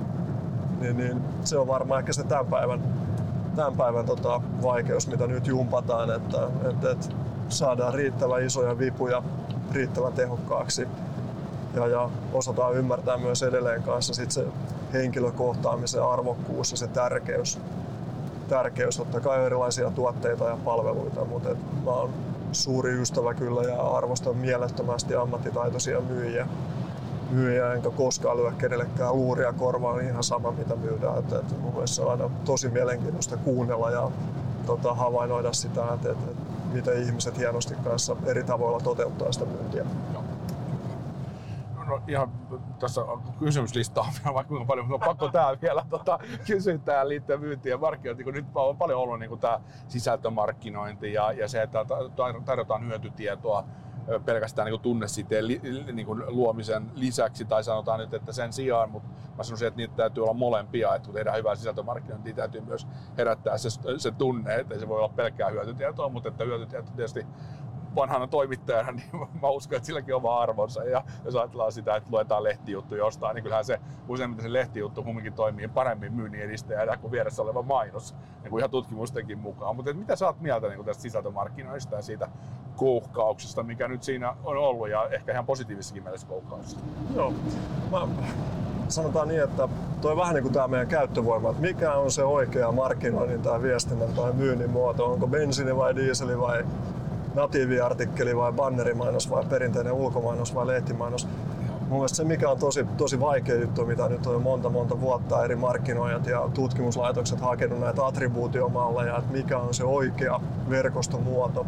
niin, 0.81 0.97
niin 0.97 1.23
se 1.45 1.59
on 1.59 1.66
varmaan 1.66 2.01
ehkä 2.01 2.12
se 2.12 2.25
tämän 2.25 2.47
päivän 2.47 2.83
tämän 3.57 3.77
päivän 3.77 4.07
tota, 4.07 4.40
vaikeus, 4.62 5.09
mitä 5.09 5.27
nyt 5.27 5.47
jumpataan, 5.47 6.11
että, 6.11 6.49
että, 6.71 6.90
että 6.90 7.07
saadaan 7.49 7.95
riittävän 7.95 8.45
isoja 8.45 8.79
vipuja 8.79 9.23
riittävän 9.73 10.13
tehokkaaksi 10.13 10.89
ja, 11.75 11.87
ja 11.87 12.11
osataan 12.33 12.75
ymmärtää 12.75 13.17
myös 13.19 13.43
edelleen 13.43 13.83
kanssa 13.83 14.15
sit 14.15 14.31
se 14.31 14.47
henkilökohtaamisen 14.93 16.03
arvokkuus 16.03 16.71
ja 16.71 16.77
se 16.77 16.87
tärkeys. 16.87 17.59
tärkeys. 18.49 18.97
Totta 18.97 19.21
kai 19.21 19.47
erilaisia 19.47 19.91
tuotteita 19.91 20.45
ja 20.45 20.59
palveluita, 20.65 21.25
mutta 21.25 21.51
et 21.51 21.59
mä 21.85 21.91
oon 21.91 22.11
suuri 22.53 23.03
ystävä 23.03 23.35
kyllä 23.35 23.63
ja 23.63 23.83
arvostan 23.83 24.37
mielettömästi 24.37 25.15
ammattitaitoisia 25.15 26.01
myyjiä. 26.01 26.49
Myyjiä 27.31 27.73
enkä 27.73 27.91
koskaan 27.91 28.37
lyö 28.37 28.53
kenellekään 28.59 29.17
luuria 29.17 29.53
korvaan 29.53 29.99
niin 29.99 30.11
ihan 30.11 30.25
sama 30.25 30.51
mitä 30.51 30.77
myydään. 30.77 31.19
Et, 31.19 31.33
et 31.33 31.61
mun 31.61 31.73
mielestä 31.73 31.97
se 31.97 32.03
on 32.03 32.11
aina 32.11 32.31
tosi 32.45 32.69
mielenkiintoista 32.69 33.37
kuunnella 33.37 33.91
ja 33.91 34.11
tota, 34.67 34.95
havainnoida 34.95 35.53
sitä, 35.53 35.95
että 35.95 36.11
et, 36.11 36.19
et 36.31 36.32
miten 36.73 37.03
ihmiset 37.03 37.39
hienosti 37.39 37.75
kanssa 37.85 38.17
eri 38.27 38.45
tavoilla 38.45 38.81
toteuttaa 38.81 39.33
sitä 39.33 39.45
myyntiä. 39.45 39.85
Joo 40.13 40.23
no 41.93 42.03
ihan 42.09 42.33
tässä 42.79 43.01
kysymyslistaa 43.39 44.13
vielä 44.19 44.35
vaikka 44.35 44.49
kuinka 44.49 44.67
paljon, 44.67 44.87
mutta 44.87 45.07
on 45.07 45.17
pakko 45.17 45.29
tää 45.29 45.61
vielä 45.63 45.85
tota, 45.91 46.19
kysyä 46.47 46.79
tähän 46.79 47.09
liittyen 47.09 47.41
myyntiin 47.41 47.71
ja 47.71 47.79
markkinointiin, 47.79 48.25
kun 48.25 48.35
nyt 48.35 48.47
on 48.55 48.77
paljon 48.77 49.01
ollut 49.01 49.19
niin 49.19 49.39
tämä 49.39 49.61
sisältömarkkinointi 49.89 51.13
ja, 51.13 51.33
ja 51.33 51.49
se, 51.49 51.63
että 51.63 51.87
tarjotaan 52.45 52.87
hyötytietoa 52.87 53.65
pelkästään 54.25 54.71
niin 54.71 54.81
tunnesiteen 54.81 55.49
li, 55.49 55.61
niin 55.93 56.07
kuin 56.07 56.23
luomisen 56.27 56.91
lisäksi, 56.95 57.45
tai 57.45 57.65
sanotaan 57.65 58.01
nyt, 58.01 58.15
että 58.15 58.33
sen 58.33 58.53
sijaan, 58.53 58.91
mutta 58.91 59.09
mä 59.37 59.43
sanoisin, 59.43 59.69
että 59.69 59.77
niitä 59.77 59.95
täytyy 59.97 60.23
olla 60.23 60.35
molempia, 60.35 60.95
että 60.95 61.07
kun 61.07 61.15
tehdään 61.15 61.38
hyvää 61.38 61.55
sisältömarkkinointia, 61.55 62.29
niin 62.31 62.37
täytyy 62.37 62.61
myös 62.61 62.87
herättää 63.19 63.59
se, 63.59 63.69
se 63.99 64.11
tunne, 64.11 64.55
että 64.55 64.79
se 64.79 64.88
voi 64.88 64.99
olla 64.99 65.09
pelkkää 65.09 65.51
hyötytietoa, 65.51 66.09
mutta 66.09 66.29
että 66.29 66.45
hyötytieto 66.45 66.91
tietysti 66.97 67.27
vanhana 67.95 68.27
toimittajana, 68.27 68.93
niin 68.93 69.11
mä 69.43 69.49
uskon, 69.49 69.77
että 69.77 69.87
silläkin 69.87 70.15
on 70.15 70.21
oma 70.21 70.41
arvonsa. 70.41 70.85
Ja 70.85 71.05
jos 71.25 71.37
ajatellaan 71.37 71.73
sitä, 71.73 71.97
että 71.97 72.11
luetaan 72.11 72.45
lehtijuttu 72.45 72.97
jostain, 72.97 73.35
niin 73.35 73.43
kyllähän 73.43 73.65
se 73.65 73.81
useimmiten 74.09 74.45
se 74.45 74.53
lehtijuttu 74.53 75.03
kumminkin 75.03 75.33
toimii 75.33 75.69
paremmin 75.69 76.13
myynnin 76.13 76.43
edistäjänä 76.43 76.97
kuin 76.97 77.11
vieressä 77.11 77.43
oleva 77.43 77.63
mainos, 77.63 78.15
niin 78.43 78.51
kuin 78.51 78.61
ihan 78.61 78.71
tutkimustenkin 78.71 79.39
mukaan. 79.39 79.77
Mutta 79.77 79.95
mitä 79.95 80.17
sä 80.17 80.27
oot 80.27 80.41
mieltä 80.41 80.69
niin 80.69 80.85
tästä 80.85 81.03
sisältömarkkinoista 81.03 81.97
ja 81.97 82.03
siitä 82.03 82.29
kouhkauksesta, 82.77 83.63
mikä 83.63 83.89
nyt 83.89 84.03
siinä 84.03 84.37
on 84.45 84.57
ollut, 84.57 84.89
ja 84.89 85.09
ehkä 85.09 85.33
ihan 85.33 85.47
positiivisessakin 85.47 86.03
mielessä 86.03 86.27
kouhkauksesta? 86.27 86.81
Joo, 87.17 87.33
mä 87.91 88.09
sanotaan 88.89 89.29
niin, 89.29 89.43
että 89.43 89.69
toi 90.01 90.17
vähän 90.17 90.35
niin 90.35 90.43
kuin 90.43 90.53
tämä 90.53 90.69
meidän 90.69 90.89
käyttövoima, 90.89 91.51
että 91.51 91.63
mikä 91.63 91.95
on 91.95 92.11
se 92.11 92.25
oikea 92.25 92.73
markkinoinnin 92.73 93.43
tai 93.43 93.63
viestinnän 93.63 94.13
tai 94.13 94.33
myynnin 94.33 94.71
muoto, 94.71 95.13
onko 95.13 95.27
bensiini 95.27 95.77
vai 95.77 95.97
diiseli 95.97 96.41
vai 96.41 96.65
natiiviartikkeli 97.35 98.37
vai 98.37 98.53
bannerimainos 98.53 99.31
vai 99.31 99.45
perinteinen 99.45 99.92
ulkomainos 99.92 100.55
vai 100.55 100.66
lehtimainos. 100.66 101.29
Mun 101.81 101.99
mielestä 101.99 102.16
se 102.16 102.25
mikä 102.25 102.51
on 102.51 102.59
tosi, 102.59 102.87
tosi 102.97 103.21
vaikea 103.21 103.55
juttu, 103.55 103.87
mitä 103.87 104.09
nyt 104.09 104.27
on 104.27 104.42
monta 104.42 104.68
monta 104.68 105.01
vuotta 105.01 105.45
eri 105.45 105.57
markkinoijat 105.57 106.27
ja 106.27 106.49
tutkimuslaitokset 106.55 107.40
hakenut 107.40 107.81
näitä 107.81 108.07
attribuutiomalleja, 108.07 109.18
että 109.18 109.33
mikä 109.33 109.59
on 109.59 109.75
se 109.75 109.85
oikea 109.85 110.40
verkostomuoto, 110.71 111.66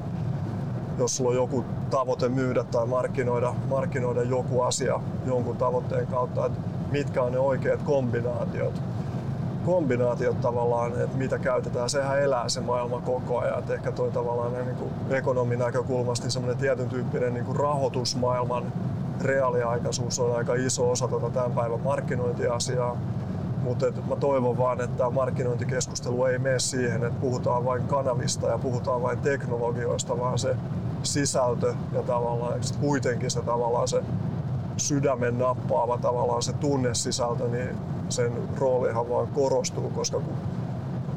jos 0.99 1.17
sulla 1.17 1.31
on 1.31 1.37
joku 1.37 1.65
tavoite 1.91 2.29
myydä 2.29 2.65
tai 2.65 2.87
markkinoida, 2.87 3.55
markkinoida 3.69 4.23
joku 4.23 4.63
asia 4.63 5.01
jonkun 5.27 5.57
tavoitteen 5.57 6.07
kautta, 6.07 6.47
että 6.47 6.59
mitkä 6.91 7.23
on 7.23 7.33
ne 7.33 7.39
oikeat 7.39 7.83
kombinaatiot 7.83 8.94
kombinaatiot 9.65 10.41
tavallaan, 10.41 10.93
että 11.01 11.17
mitä 11.17 11.39
käytetään, 11.39 11.91
sehän 11.91 12.23
elää 12.23 12.49
se 12.49 12.61
maailma 12.61 13.01
koko 13.01 13.39
ajan. 13.39 13.59
Et 13.59 13.71
ehkä 13.71 13.93
toi 13.93 14.11
tavallaan 14.11 14.53
niin 14.53 14.77
kuin 14.77 14.91
ekonomin 15.11 15.59
näkökulmasta 15.59 16.31
semmoinen 16.31 16.59
tietyn 16.59 16.89
tyyppinen 16.89 17.35
niin 17.35 17.45
kuin 17.45 17.57
rahoitusmaailman 17.57 18.73
reaaliaikaisuus 19.21 20.21
on 20.21 20.37
aika 20.37 20.55
iso 20.55 20.91
osa 20.91 21.09
tuota 21.09 21.31
tämän 21.31 21.53
päivän 21.53 21.81
markkinointiasiaa. 21.81 22.97
Mutta 23.63 23.87
mä 24.09 24.17
toivon 24.17 24.59
vaan, 24.59 24.81
että 24.81 24.97
tämä 24.97 25.11
markkinointikeskustelu 25.11 26.25
ei 26.25 26.39
mene 26.39 26.59
siihen, 26.59 27.05
että 27.05 27.21
puhutaan 27.21 27.65
vain 27.65 27.83
kanavista 27.83 28.49
ja 28.49 28.59
puhutaan 28.59 29.03
vain 29.03 29.19
teknologioista, 29.19 30.19
vaan 30.19 30.39
se 30.39 30.57
sisältö 31.03 31.75
ja 31.93 32.03
tavallaan 32.03 32.61
kuitenkin 32.81 33.31
se 33.31 33.43
tavallaan 33.43 33.89
se 33.89 34.03
sydämen 34.77 35.39
nappaava 35.39 35.99
tavallaan 35.99 36.43
se 36.43 36.53
tunnesisältö, 36.53 37.49
niin 37.49 37.94
sen 38.09 38.33
roolihan 38.59 39.09
vaan 39.09 39.27
korostuu, 39.27 39.91
koska 39.91 40.21
kun 40.21 40.37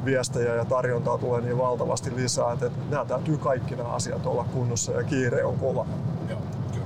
viestejä 0.06 0.56
ja 0.56 0.65
tarjontaa 0.65 1.17
tulee 1.17 1.41
niin 1.41 1.58
valtavasti 1.58 2.15
lisää, 2.15 2.52
että 2.52 2.69
nämä 2.89 3.06
täytyy 3.06 3.38
kaikki 3.38 3.76
nämä 3.76 3.89
asiat 3.89 4.26
olla 4.26 4.45
kunnossa 4.54 4.91
ja 4.91 5.04
kiire 5.04 5.43
on 5.43 5.60
kova. 5.60 5.86
Joo, 6.30 6.39
kyllä. 6.73 6.86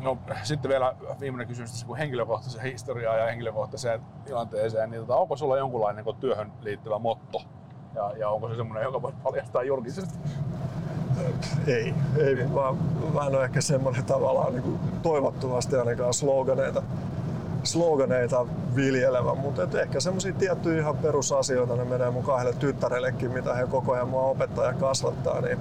No 0.00 0.18
sitten 0.42 0.68
vielä 0.68 0.94
viimeinen 1.20 1.46
kysymys, 1.46 1.84
kun 1.84 1.96
henkilökohtaisen 1.96 2.62
historiaa 2.62 3.16
ja 3.16 3.26
henkilökohtaiseen 3.26 4.00
tilanteeseen, 4.24 4.90
niin 4.90 5.00
tota, 5.00 5.16
onko 5.16 5.36
sulla 5.36 5.56
jonkunlainen 5.56 6.04
niin 6.04 6.16
työhön 6.16 6.52
liittyvä 6.60 6.98
motto? 6.98 7.42
Ja, 7.94 8.12
ja 8.18 8.28
onko 8.30 8.48
se 8.48 8.56
semmoinen, 8.56 8.84
joka 8.84 9.02
voi 9.02 9.12
paljastaa 9.22 9.62
julkisesti? 9.62 10.18
Ei, 11.66 11.94
ei. 12.16 12.34
Mä, 12.34 12.74
mä 13.14 13.26
en 13.26 13.34
ole 13.34 13.44
ehkä 13.44 13.60
semmoinen 13.60 14.04
tavallaan 14.04 14.52
niin 14.52 14.62
kuin 14.62 14.78
toivottavasti 15.02 15.76
ainakaan 15.76 16.14
sloganeita 16.14 16.82
sloganeita 17.66 18.46
viljelevä, 18.76 19.34
mutta 19.34 19.62
et 19.62 19.74
ehkä 19.74 20.00
semmoisia 20.00 20.32
tiettyjä 20.32 20.80
ihan 20.80 20.96
perusasioita, 20.96 21.76
ne 21.76 21.84
menee 21.84 22.10
mun 22.10 22.22
kahdelle 22.22 22.56
tyttärellekin, 22.58 23.32
mitä 23.32 23.54
he 23.54 23.66
koko 23.66 23.92
ajan 23.92 24.08
mua 24.08 24.22
opettaa 24.22 24.64
ja 24.64 24.72
kasvattaa, 24.72 25.40
niin 25.40 25.58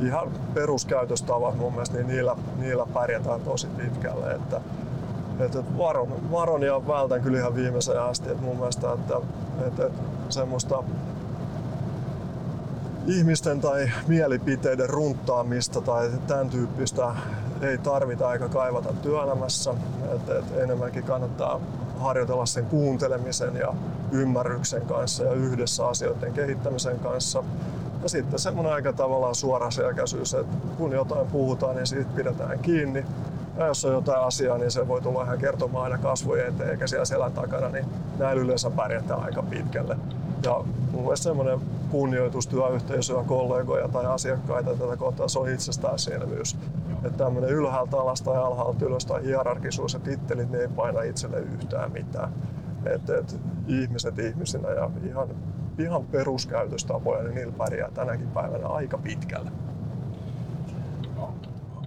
ihan 0.00 0.28
peruskäytöstavat 0.54 1.56
mun 1.56 1.72
mielestä, 1.72 1.96
niin 1.96 2.06
niillä, 2.06 2.36
niillä 2.58 2.86
pärjätään 2.94 3.40
tosi 3.40 3.66
pitkälle. 3.66 4.34
Että, 4.34 4.60
että 5.40 5.58
varon, 5.78 6.30
varon 6.30 6.62
ja 6.62 6.86
vältän 6.88 7.22
kyllä 7.22 7.38
ihan 7.38 7.54
viimeiseen 7.54 8.02
asti. 8.02 8.30
Että 8.30 8.42
mun 8.42 8.56
mielestä, 8.56 8.92
että, 8.92 9.14
että, 9.66 9.86
että 9.86 10.02
semmoista 10.28 10.84
ihmisten 13.06 13.60
tai 13.60 13.90
mielipiteiden 14.06 14.90
runttaamista 14.90 15.80
tai 15.80 16.10
tämän 16.26 16.50
tyyppistä 16.50 17.14
ei 17.64 17.78
tarvita 17.78 18.32
eikä 18.32 18.48
kaivata 18.48 18.92
työelämässä. 19.02 19.74
Et, 20.14 20.28
et 20.28 20.58
enemmänkin 20.58 21.04
kannattaa 21.04 21.60
harjoitella 21.98 22.46
sen 22.46 22.66
kuuntelemisen 22.66 23.56
ja 23.56 23.74
ymmärryksen 24.12 24.82
kanssa 24.82 25.24
ja 25.24 25.32
yhdessä 25.32 25.86
asioiden 25.86 26.32
kehittämisen 26.32 26.98
kanssa. 26.98 27.44
Ja 28.02 28.08
sitten 28.08 28.38
semmoinen 28.38 28.72
aika 28.72 28.92
tavallaan 28.92 29.34
suoraselkäisyys, 29.34 30.34
että 30.34 30.56
kun 30.78 30.92
jotain 30.92 31.26
puhutaan, 31.26 31.76
niin 31.76 31.86
siitä 31.86 32.10
pidetään 32.16 32.58
kiinni. 32.58 33.04
Ja 33.56 33.66
jos 33.66 33.84
on 33.84 33.92
jotain 33.92 34.22
asiaa, 34.22 34.58
niin 34.58 34.70
se 34.70 34.88
voi 34.88 35.00
tulla 35.00 35.22
ihan 35.22 35.38
kertomaan 35.38 35.84
aina 35.84 35.98
kasvojen 35.98 36.48
eteen 36.48 36.70
eikä 36.70 36.86
siellä 36.86 37.04
selän 37.04 37.32
takana, 37.32 37.68
niin 37.68 37.84
näillä 38.18 38.42
yleensä 38.42 38.70
pärjätään 38.70 39.22
aika 39.22 39.42
pitkälle. 39.42 39.96
Ja 40.42 40.64
mun 40.92 41.02
mielestä 41.02 41.24
semmoinen 41.24 41.60
kunnioitus 41.90 42.46
työyhteisöä, 42.46 43.24
kollegoja 43.26 43.88
tai 43.88 44.06
asiakkaita 44.06 44.74
tätä 44.74 44.96
kohtaa, 44.96 45.28
se 45.28 45.38
on 45.38 45.48
itsestäänselvyys. 45.48 46.56
Että 47.04 47.24
tämmöinen 47.24 47.50
ylhäältä 47.50 47.96
alas 47.96 48.22
tai 48.22 48.36
alhaalta 48.36 48.84
ylös 48.84 49.06
tai 49.06 49.24
hierarkisuus 49.24 49.94
ja 49.94 50.00
tittelit, 50.00 50.50
ne 50.50 50.58
ei 50.58 50.68
paina 50.68 51.02
itselle 51.02 51.40
yhtään 51.40 51.92
mitään. 51.92 52.32
Et, 52.86 53.10
et, 53.10 53.40
ihmiset 53.66 54.18
ihmisinä 54.18 54.70
ja 54.70 54.90
ihan, 55.08 55.28
ihan 55.78 56.04
peruskäytöstapoja, 56.04 57.22
niin 57.22 57.34
niillä 57.34 57.52
pärjää 57.58 57.90
tänäkin 57.90 58.28
päivänä 58.28 58.66
aika 58.66 58.98
pitkälle 58.98 59.50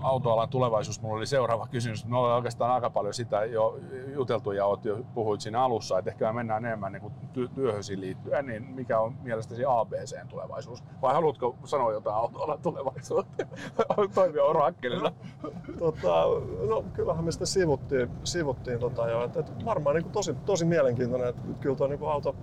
autoalan 0.02 0.50
tulevaisuus, 0.50 1.02
mulla 1.02 1.18
oli 1.18 1.26
seuraava 1.26 1.68
kysymys. 1.72 2.06
Me 2.06 2.18
ollaan 2.18 2.36
oikeastaan 2.36 2.72
aika 2.72 2.90
paljon 2.90 3.14
sitä 3.14 3.46
jo 3.46 3.80
juteltu 4.14 4.52
ja 4.52 4.66
oot 4.66 4.86
jo 4.86 4.98
puhuit 5.14 5.42
siinä 5.42 5.64
alussa, 5.64 6.00
että 6.00 6.12
ehkä 6.12 6.26
me 6.26 6.34
mennään 6.34 6.66
enemmän 6.66 6.92
niin 6.92 7.12
ty- 7.34 7.50
työhösi 7.56 8.00
liittyen, 8.00 8.46
niin 8.46 8.64
mikä 8.64 9.00
on 9.00 9.16
mielestäsi 9.22 9.64
ABCn 9.68 10.28
tulevaisuus? 10.28 10.84
Vai 11.02 11.14
haluatko 11.14 11.56
sanoa 11.64 11.92
jotain 11.92 12.16
autoalan 12.16 12.60
tulevaisuutta? 12.62 13.46
Toimia 14.16 14.44
orakkelilla. 14.44 15.14
No, 15.44 15.52
tota, 15.80 16.26
no 16.68 16.84
kyllähän 16.94 17.26
me 17.26 17.32
sitä 17.32 17.46
sivuttiin, 17.46 18.10
sivuttiin 18.24 18.80
tota 18.80 19.10
jo. 19.10 19.24
Et, 19.24 19.38
et 19.38 19.66
varmaan 19.66 19.96
niin 19.96 20.04
kuin 20.04 20.14
tosi, 20.14 20.34
tosi 20.34 20.66
mielenkiintoinen, 20.66 21.30
että 21.30 21.42
kyllä 21.60 21.76
tuo 21.76 21.88
niin 21.88 22.04
auto, 22.04 22.36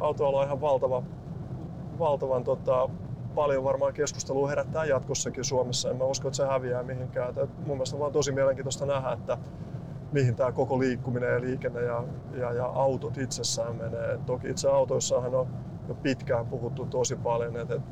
autoala 0.00 0.38
on 0.38 0.46
ihan 0.46 0.60
valtava, 0.60 1.02
valtavan 1.98 2.44
tota, 2.44 2.88
paljon 3.36 3.64
varmaan 3.64 3.94
keskustelua 3.94 4.48
herättää 4.48 4.84
jatkossakin 4.84 5.44
Suomessa. 5.44 5.90
En 5.90 5.96
mä 5.96 6.04
usko, 6.04 6.28
että 6.28 6.36
se 6.36 6.46
häviää 6.46 6.82
mihinkään. 6.82 7.28
Et 7.38 7.66
mun 7.66 7.76
mielestä 7.76 7.96
on 7.96 8.00
vaan 8.00 8.12
tosi 8.12 8.32
mielenkiintoista 8.32 8.86
nähdä, 8.86 9.12
että 9.12 9.38
mihin 10.12 10.36
tämä 10.36 10.52
koko 10.52 10.78
liikkuminen 10.78 11.32
ja 11.32 11.40
liikenne 11.40 11.82
ja, 11.82 12.04
ja, 12.34 12.52
ja 12.52 12.64
autot 12.64 13.18
itsessään 13.18 13.76
menee. 13.76 14.12
Et 14.12 14.26
toki 14.26 14.50
itse 14.50 14.68
autoissahan 14.68 15.34
on 15.34 15.46
jo 15.88 15.94
pitkään 15.94 16.46
puhuttu 16.46 16.86
tosi 16.86 17.16
paljon, 17.16 17.56
että, 17.56 17.74
että 17.74 17.88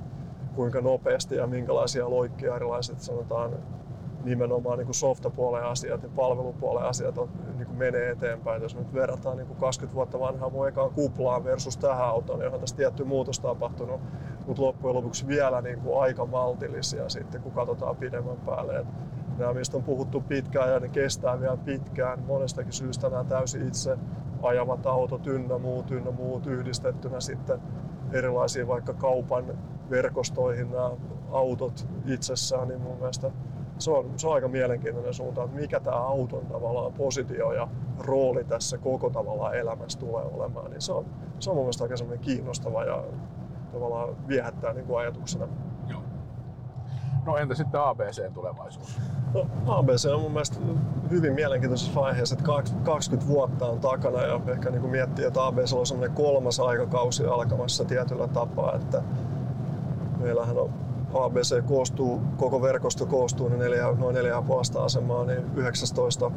kuinka 0.54 0.80
nopeasti 0.80 1.36
ja 1.36 1.46
minkälaisia 1.46 2.10
loikkia 2.10 2.56
erilaiset 2.56 3.00
sanotaan 3.00 3.52
nimenomaan 4.24 4.78
niin 4.78 4.86
kuin 4.86 4.94
softapuolen 4.94 5.64
asiat 5.64 6.02
ja 6.02 6.08
palvelupuolen 6.16 6.84
asiat 6.84 7.18
on, 7.18 7.28
niin 7.56 7.66
kuin 7.66 7.78
menee 7.78 8.10
eteenpäin. 8.10 8.62
Jos 8.62 8.76
nyt 8.76 8.94
verrataan 8.94 9.36
niin 9.36 9.46
kuin 9.46 9.58
20 9.58 9.94
vuotta 9.94 10.20
vanhaa 10.20 10.50
mun 10.50 10.68
ekaan 10.68 10.90
kuplaan 10.90 11.44
versus 11.44 11.76
tähän 11.76 12.06
autoon, 12.06 12.38
niin 12.38 12.46
onhan 12.46 12.60
tässä 12.60 12.76
tietty 12.76 13.04
muutos 13.04 13.40
tapahtunut, 13.40 14.00
mutta 14.46 14.62
loppujen 14.62 14.96
lopuksi 14.96 15.26
vielä 15.26 15.60
niin 15.60 15.80
kuin 15.80 16.02
aika 16.02 16.26
maltillisia 16.26 17.08
sitten, 17.08 17.42
kun 17.42 17.52
katsotaan 17.52 17.96
pidemmän 17.96 18.36
päälle. 18.36 18.78
Et 18.78 18.86
nämä, 19.38 19.54
mistä 19.54 19.76
on 19.76 19.82
puhuttu 19.82 20.20
pitkään 20.20 20.72
ja 20.72 20.80
ne 20.80 20.88
kestää 20.88 21.40
vielä 21.40 21.56
pitkään, 21.56 22.22
monestakin 22.26 22.72
syystä 22.72 23.08
nämä 23.08 23.24
täysin 23.24 23.68
itse 23.68 23.98
ajavat 24.42 24.86
autot 24.86 25.26
ynnä 25.26 25.58
muut, 25.58 25.90
ynnä 25.90 26.10
muut 26.10 26.46
yhdistettynä 26.46 27.20
sitten 27.20 27.60
erilaisiin 28.12 28.68
vaikka 28.68 28.94
kaupan 28.94 29.44
verkostoihin 29.90 30.70
nämä 30.70 30.90
autot 31.30 31.86
itsessään, 32.06 32.68
niin 32.68 32.80
mun 32.80 32.98
mielestä 32.98 33.30
se 33.78 33.90
on, 33.90 34.10
se 34.16 34.28
on 34.28 34.34
aika 34.34 34.48
mielenkiintoinen 34.48 35.14
suunta, 35.14 35.44
että 35.44 35.56
mikä 35.56 35.80
tämä 35.80 35.96
auton 35.96 36.46
tavallaan 36.46 36.92
positio 36.92 37.52
ja 37.52 37.68
rooli 37.98 38.44
tässä 38.44 38.78
koko 38.78 39.10
tavallaan 39.10 39.54
elämässä 39.54 39.98
tulee 39.98 40.24
olemaan, 40.24 40.70
niin 40.70 40.80
se 40.80 40.92
on, 40.92 41.04
se 41.38 41.50
on 41.50 41.56
mun 41.56 41.64
mielestä 41.64 41.84
aika 41.84 42.16
kiinnostava 42.20 42.84
ja 42.84 43.04
tavallaan 43.74 44.28
viehättää 44.28 44.72
niin 44.72 44.86
kuin 44.86 44.98
ajatuksena. 44.98 45.48
Joo. 45.88 46.02
No 47.26 47.36
entä 47.36 47.54
sitten 47.54 47.80
ABC 47.80 48.32
tulevaisuus? 48.32 49.00
No, 49.34 49.46
ABC 49.66 50.06
on 50.14 50.20
mun 50.20 50.32
mielestä 50.32 50.58
hyvin 51.10 51.32
mielenkiintoisessa 51.32 52.00
vaiheessa, 52.00 52.34
että 52.34 52.50
20 52.84 53.32
vuotta 53.32 53.66
on 53.66 53.80
takana 53.80 54.22
ja 54.22 54.40
ehkä 54.48 54.70
niin 54.70 54.80
kuin 54.80 54.90
miettii, 54.90 55.24
että 55.24 55.46
ABC 55.46 55.72
on 55.72 55.86
semmoinen 55.86 56.16
kolmas 56.16 56.60
aikakausi 56.60 57.26
alkamassa 57.26 57.84
tietyllä 57.84 58.28
tapaa, 58.28 58.74
että 58.74 59.02
meillähän 60.18 60.58
on 60.58 60.70
ABC 61.14 61.66
koostuu, 61.66 62.20
koko 62.36 62.62
verkosto 62.62 63.06
koostuu 63.06 63.48
niin 63.48 63.58
neljä, 63.58 63.92
noin 63.98 64.14
neljä 64.14 64.42
asemaa, 64.84 65.24
niin 65.24 65.44
19 65.56 66.30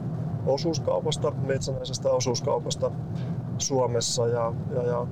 osuuskaupasta, 0.45 1.31
metsännäisestä 1.31 2.11
osuuskaupasta 2.11 2.91
Suomessa 3.57 4.27
ja, 4.27 4.53
ja, 4.75 4.83
ja 4.83 5.07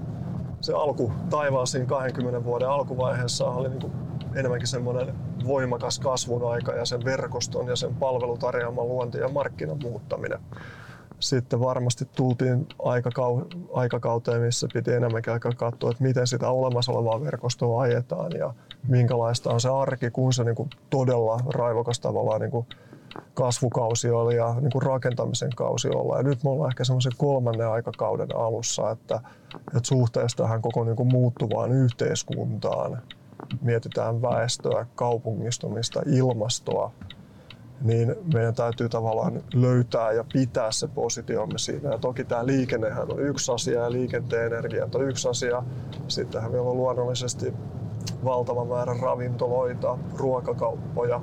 se 0.65 0.73
alku 0.73 1.11
taivaan 1.29 1.67
siinä 1.67 1.85
20 1.85 2.43
vuoden 2.43 2.69
alkuvaiheessa 2.69 3.45
oli 3.45 3.69
niin 3.69 3.81
kuin 3.81 3.93
enemmänkin 4.35 4.67
semmoinen 4.67 5.15
voimakas 5.47 5.99
kasvun 5.99 6.51
aika 6.51 6.71
ja 6.71 6.85
sen 6.85 7.05
verkoston 7.05 7.67
ja 7.67 7.75
sen 7.75 7.95
palvelutarjoaman 7.95 8.87
luonti 8.87 9.17
ja 9.17 9.29
markkinan 9.29 9.77
muuttaminen. 9.81 10.39
Sitten 11.19 11.59
varmasti 11.59 12.05
tultiin 12.15 12.67
aikakau- 12.79 13.57
aikakauteen, 13.73 14.41
missä 14.41 14.67
piti 14.73 14.93
enemmänkin 14.93 15.33
aika 15.33 15.51
katsoa, 15.51 15.91
että 15.91 16.03
miten 16.03 16.27
sitä 16.27 16.49
olemassa 16.49 16.91
olevaa 16.91 17.21
verkostoa 17.21 17.81
ajetaan 17.81 18.31
ja 18.37 18.53
minkälaista 18.87 19.51
on 19.51 19.61
se 19.61 19.69
arki, 19.69 20.11
kun 20.11 20.33
se 20.33 20.43
niin 20.43 20.55
kuin 20.55 20.69
todella 20.89 21.39
raivokas 21.53 21.99
tavallaan 21.99 22.41
niin 22.41 22.51
kuin 22.51 22.67
kasvukausi 23.33 24.09
oli 24.09 24.35
ja 24.35 24.55
niin 24.61 24.71
kuin 24.71 24.81
rakentamisen 24.81 25.51
kausi 25.55 25.89
olla. 25.89 26.17
Ja 26.17 26.23
nyt 26.23 26.43
me 26.43 26.49
ollaan 26.49 26.71
ehkä 26.71 26.83
semmoisen 26.83 27.11
kolmannen 27.17 27.67
aikakauden 27.67 28.35
alussa, 28.35 28.91
että, 28.91 29.19
että 29.55 29.87
suhteessa 29.87 30.37
tähän 30.37 30.61
koko 30.61 30.83
niin 30.83 30.95
kuin 30.95 31.09
muuttuvaan 31.11 31.71
yhteiskuntaan 31.71 33.01
mietitään 33.61 34.21
väestöä, 34.21 34.85
kaupungistumista, 34.95 36.01
ilmastoa, 36.05 36.91
niin 37.81 38.15
meidän 38.33 38.55
täytyy 38.55 38.89
tavallaan 38.89 39.43
löytää 39.53 40.11
ja 40.11 40.25
pitää 40.33 40.71
se 40.71 40.87
positiomme 40.87 41.57
siinä. 41.57 41.91
Ja 41.91 41.97
toki 41.97 42.23
tämä 42.23 42.45
liikennehän 42.45 43.11
on 43.11 43.19
yksi 43.19 43.51
asia 43.51 43.81
ja 43.81 43.91
liikenteen 43.91 44.45
energiat 44.45 44.95
on 44.95 45.07
yksi 45.09 45.29
asia. 45.29 45.63
Sittenhän 46.07 46.51
meillä 46.51 46.69
on 46.69 46.77
luonnollisesti 46.77 47.53
valtava 48.25 48.65
määrä 48.65 48.95
ravintoloita, 49.01 49.97
ruokakauppoja 50.17 51.21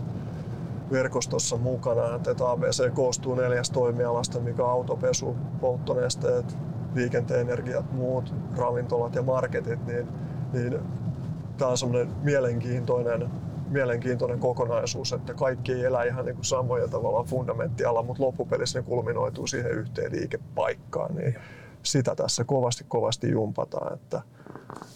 verkostossa 0.93 1.57
mukana. 1.57 2.15
Että 2.15 2.51
ABC 2.51 2.95
koostuu 2.95 3.35
neljästä 3.35 3.75
toimialasta, 3.75 4.41
mikä 4.41 4.65
on 4.65 4.71
autopesu, 4.71 5.37
polttonesteet, 5.61 6.57
liikenteen 6.95 7.41
energiat, 7.41 7.93
muut 7.93 8.35
ravintolat 8.57 9.15
ja 9.15 9.23
marketit, 9.23 9.87
niin, 9.87 10.09
niin 10.53 10.79
tämä 11.59 11.71
on 11.71 11.79
semmoinen 11.79 12.09
mielenkiintoinen, 12.23 13.31
mielenkiintoinen 13.69 14.39
kokonaisuus, 14.39 15.13
että 15.13 15.35
kaikki 15.35 15.73
ei 15.73 15.85
elä 15.85 16.03
ihan 16.03 16.25
niin 16.25 16.37
samoja 16.41 16.89
tavallaan 16.89 17.25
fundamenttialla, 17.25 18.03
mutta 18.03 18.23
loppupelissä 18.23 18.79
ne 18.79 18.83
kulminoituu 18.83 19.47
siihen 19.47 19.71
yhteen 19.71 20.13
liikepaikkaan. 20.13 21.15
Niin 21.15 21.35
sitä 21.83 22.15
tässä 22.15 22.45
kovasti 22.45 22.85
kovasti 22.89 23.31
jumpataan. 23.31 23.95
Että, 23.95 24.23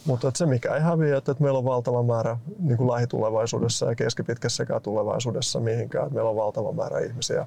mutta 0.04 0.28
että 0.28 0.38
se 0.38 0.46
mikä 0.46 0.74
ei 0.74 0.80
häviä, 0.80 1.16
että, 1.16 1.32
että 1.32 1.44
meillä 1.44 1.58
on 1.58 1.64
valtava 1.64 2.02
määrä 2.02 2.38
niin 2.58 2.76
kuin 2.76 2.90
lähitulevaisuudessa 2.90 3.86
ja 3.86 3.94
keskipitkässäkään 3.94 4.82
tulevaisuudessa 4.82 5.60
mihinkään. 5.60 6.04
Että 6.04 6.14
meillä 6.14 6.30
on 6.30 6.36
valtava 6.36 6.72
määrä 6.72 6.98
ihmisiä, 6.98 7.46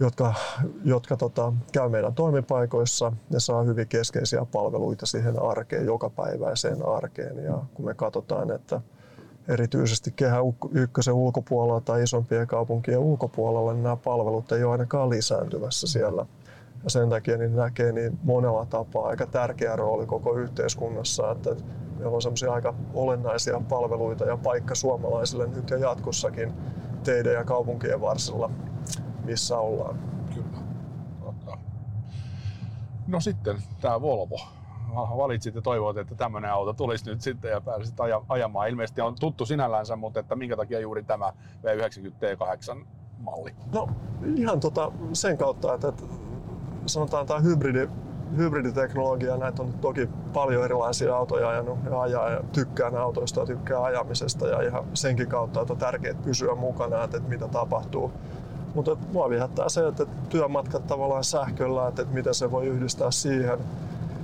jotka, 0.00 0.34
jotka 0.84 1.16
tota, 1.16 1.52
käy 1.72 1.88
meidän 1.88 2.14
toimipaikoissa 2.14 3.12
ja 3.30 3.40
saa 3.40 3.62
hyvin 3.62 3.88
keskeisiä 3.88 4.46
palveluita 4.52 5.06
siihen 5.06 5.42
arkeen, 5.42 5.86
jokapäiväiseen 5.86 6.88
arkeen. 6.88 7.44
Ja 7.44 7.58
kun 7.74 7.84
me 7.84 7.94
katsotaan, 7.94 8.50
että 8.50 8.80
erityisesti 9.48 10.12
kehä 10.16 10.38
ykkösen 10.72 11.14
ulkopuolella 11.14 11.80
tai 11.80 12.02
isompien 12.02 12.46
kaupunkien 12.46 12.98
ulkopuolella, 12.98 13.72
niin 13.72 13.82
nämä 13.82 13.96
palvelut 13.96 14.52
ei 14.52 14.64
ole 14.64 14.72
ainakaan 14.72 15.10
lisääntymässä 15.10 15.86
siellä. 15.86 16.26
Ja 16.84 16.90
sen 16.90 17.10
takia 17.10 17.38
niin 17.38 17.56
näkee 17.56 17.92
niin 17.92 18.18
monella 18.22 18.66
tapaa 18.66 19.08
aika 19.08 19.26
tärkeä 19.26 19.76
rooli 19.76 20.06
koko 20.06 20.34
yhteiskunnassa, 20.34 21.30
että 21.30 21.50
meillä 21.98 22.14
on 22.14 22.22
semmoisia 22.22 22.52
aika 22.52 22.74
olennaisia 22.94 23.60
palveluita 23.68 24.24
ja 24.24 24.36
paikka 24.36 24.74
suomalaisille 24.74 25.46
nyt 25.46 25.70
ja 25.70 25.76
jatkossakin 25.76 26.52
teidän 27.04 27.32
ja 27.32 27.44
kaupunkien 27.44 28.00
varsilla 28.00 28.50
missä 29.28 29.58
ollaan. 29.58 29.98
Kyllä. 30.34 30.58
Totta. 31.20 31.58
No 33.06 33.20
sitten 33.20 33.56
tämä 33.80 34.00
Volvo. 34.00 34.40
Valitsit 34.94 35.54
ja 35.54 35.62
toivoit, 35.62 35.96
että 35.96 36.14
tämmöinen 36.14 36.50
auto 36.50 36.72
tulisi 36.72 37.10
nyt 37.10 37.20
sitten 37.20 37.50
ja 37.50 37.60
pääsit 37.60 37.94
ajamaan. 38.28 38.68
Ilmeisesti 38.68 39.00
on 39.00 39.14
tuttu 39.20 39.46
sinällänsä, 39.46 39.96
mutta 39.96 40.20
että 40.20 40.36
minkä 40.36 40.56
takia 40.56 40.80
juuri 40.80 41.02
tämä 41.02 41.32
V90 41.62 42.10
T8 42.10 42.84
malli? 43.18 43.54
No 43.72 43.88
ihan 44.36 44.60
tota 44.60 44.92
sen 45.12 45.38
kautta, 45.38 45.74
että, 45.74 45.88
että 45.88 46.04
sanotaan 46.86 47.26
tämä 47.26 47.40
hybridi, 47.40 47.88
hybriditeknologia, 48.36 49.36
näitä 49.36 49.62
on 49.62 49.72
toki 49.72 50.08
paljon 50.32 50.64
erilaisia 50.64 51.16
autoja 51.16 51.48
ajanut 51.48 51.78
ja 51.90 52.00
ajaa 52.00 52.30
ja 52.30 52.40
tykkään 52.52 52.96
autoista 52.96 53.40
ja 53.40 53.46
tykkää 53.46 53.82
ajamisesta 53.82 54.48
ja 54.48 54.62
ihan 54.62 54.84
senkin 54.94 55.28
kautta, 55.28 55.60
että 55.60 55.72
on 55.72 55.78
tärkeää 55.78 56.14
pysyä 56.24 56.54
mukana, 56.54 57.04
että, 57.04 57.20
mitä 57.20 57.48
tapahtuu 57.48 58.12
mutta 58.74 58.96
mua 59.12 59.30
viehättää 59.30 59.68
se, 59.68 59.88
että 59.88 60.06
työmatkat 60.28 60.86
tavallaan 60.86 61.24
sähköllä, 61.24 61.88
että, 61.88 62.04
miten 62.10 62.34
se 62.34 62.50
voi 62.50 62.66
yhdistää 62.66 63.10
siihen. 63.10 63.58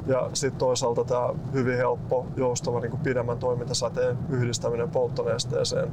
Ja 0.07 0.31
sitten 0.33 0.59
toisaalta 0.59 1.05
tämä 1.05 1.29
hyvin 1.53 1.77
helppo, 1.77 2.27
joustava 2.37 2.81
niin 2.81 2.99
pidemmän 2.99 3.39
toimintasäteen 3.39 4.19
yhdistäminen 4.31 4.91
polttonesteeseen, 4.91 5.89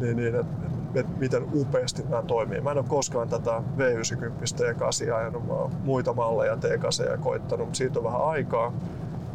niin, 0.00 0.16
niin 0.16 0.34
että 0.34 0.65
et 0.96 1.18
miten 1.18 1.46
upeasti 1.54 2.02
nämä 2.08 2.22
toimii. 2.22 2.60
Mä 2.60 2.70
en 2.70 2.78
ole 2.78 2.86
koskaan 2.88 3.28
tätä 3.28 3.62
V90 3.78 4.30
T8 4.60 5.14
ajanut, 5.14 5.46
mä 5.46 5.54
muita 5.84 6.12
malleja 6.12 6.54
T8 6.54 7.18
koittanut, 7.20 7.66
mutta 7.66 7.76
siitä 7.76 7.98
on 7.98 8.04
vähän 8.04 8.24
aikaa. 8.24 8.72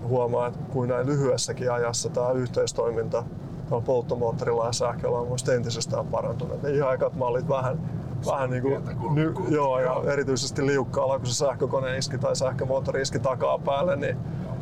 Huomaa, 0.08 0.48
että 0.48 0.60
kuin 0.70 0.90
näin 0.90 1.08
lyhyessäkin 1.08 1.72
ajassa 1.72 2.10
tämä 2.10 2.32
yhteistoiminta 2.32 3.24
polttomoottorilla 3.86 4.66
ja 4.66 4.72
sähköllä 4.72 5.18
on 5.18 5.28
muista 5.28 5.54
entisestään 5.54 6.08
parantunut. 6.08 6.64
Ne 6.64 6.70
ihan 6.70 6.90
aikat 6.90 7.16
mallit 7.16 7.50
vähän 7.50 7.80
vähän 8.26 8.50
niin 8.50 8.62
kuin, 8.62 9.16
ny, 9.16 9.34
joo, 9.50 9.80
ja 9.80 10.02
erityisesti 10.14 10.66
liukkaalla, 10.66 11.18
kun 11.18 11.28
se 11.28 11.34
sähkökone 11.34 11.98
iski 11.98 12.18
tai 12.18 12.36
sähkömoottori 12.36 13.02
iski 13.02 13.20
takaa 13.20 13.60
päälle, 13.60 13.96
niin, 13.96 14.18